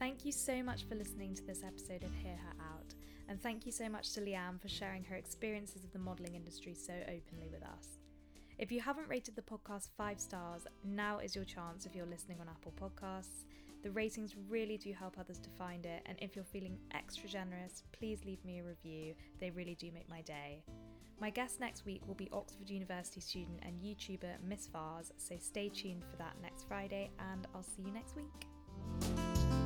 Thank 0.00 0.24
you 0.24 0.32
so 0.32 0.62
much 0.62 0.88
for 0.88 0.94
listening 0.94 1.34
to 1.34 1.42
this 1.42 1.62
episode 1.62 2.04
of 2.04 2.14
Hear 2.14 2.34
Her 2.34 2.64
Out. 2.72 2.94
And 3.28 3.38
thank 3.38 3.66
you 3.66 3.70
so 3.70 3.86
much 3.86 4.14
to 4.14 4.22
Leanne 4.22 4.58
for 4.58 4.66
sharing 4.66 5.04
her 5.04 5.16
experiences 5.16 5.84
of 5.84 5.92
the 5.92 5.98
modelling 5.98 6.34
industry 6.34 6.72
so 6.72 6.94
openly 7.02 7.50
with 7.52 7.62
us. 7.62 7.98
If 8.56 8.72
you 8.72 8.80
haven't 8.80 9.10
rated 9.10 9.36
the 9.36 9.42
podcast 9.42 9.90
five 9.98 10.18
stars, 10.18 10.62
now 10.84 11.18
is 11.18 11.36
your 11.36 11.44
chance 11.44 11.84
if 11.84 11.94
you're 11.94 12.06
listening 12.06 12.38
on 12.40 12.48
Apple 12.48 12.72
Podcasts. 12.80 13.44
The 13.82 13.90
ratings 13.90 14.36
really 14.48 14.78
do 14.78 14.94
help 14.94 15.18
others 15.18 15.38
to 15.40 15.50
find 15.50 15.84
it, 15.84 16.02
and 16.06 16.16
if 16.22 16.34
you're 16.34 16.46
feeling 16.46 16.78
extra 16.94 17.28
generous, 17.28 17.82
please 17.92 18.24
leave 18.24 18.42
me 18.42 18.60
a 18.60 18.64
review. 18.64 19.12
They 19.38 19.50
really 19.50 19.74
do 19.74 19.92
make 19.92 20.08
my 20.08 20.22
day. 20.22 20.64
My 21.20 21.28
guest 21.28 21.60
next 21.60 21.84
week 21.84 22.00
will 22.06 22.14
be 22.14 22.30
Oxford 22.32 22.70
University 22.70 23.20
student 23.20 23.60
and 23.62 23.78
YouTuber 23.82 24.42
Miss 24.48 24.66
Vars, 24.66 25.12
so 25.18 25.36
stay 25.38 25.68
tuned 25.68 26.04
for 26.10 26.16
that 26.16 26.36
next 26.40 26.66
Friday, 26.66 27.10
and 27.32 27.46
I'll 27.54 27.62
see 27.62 27.82
you 27.82 27.92
next 27.92 28.16
week. 28.16 29.59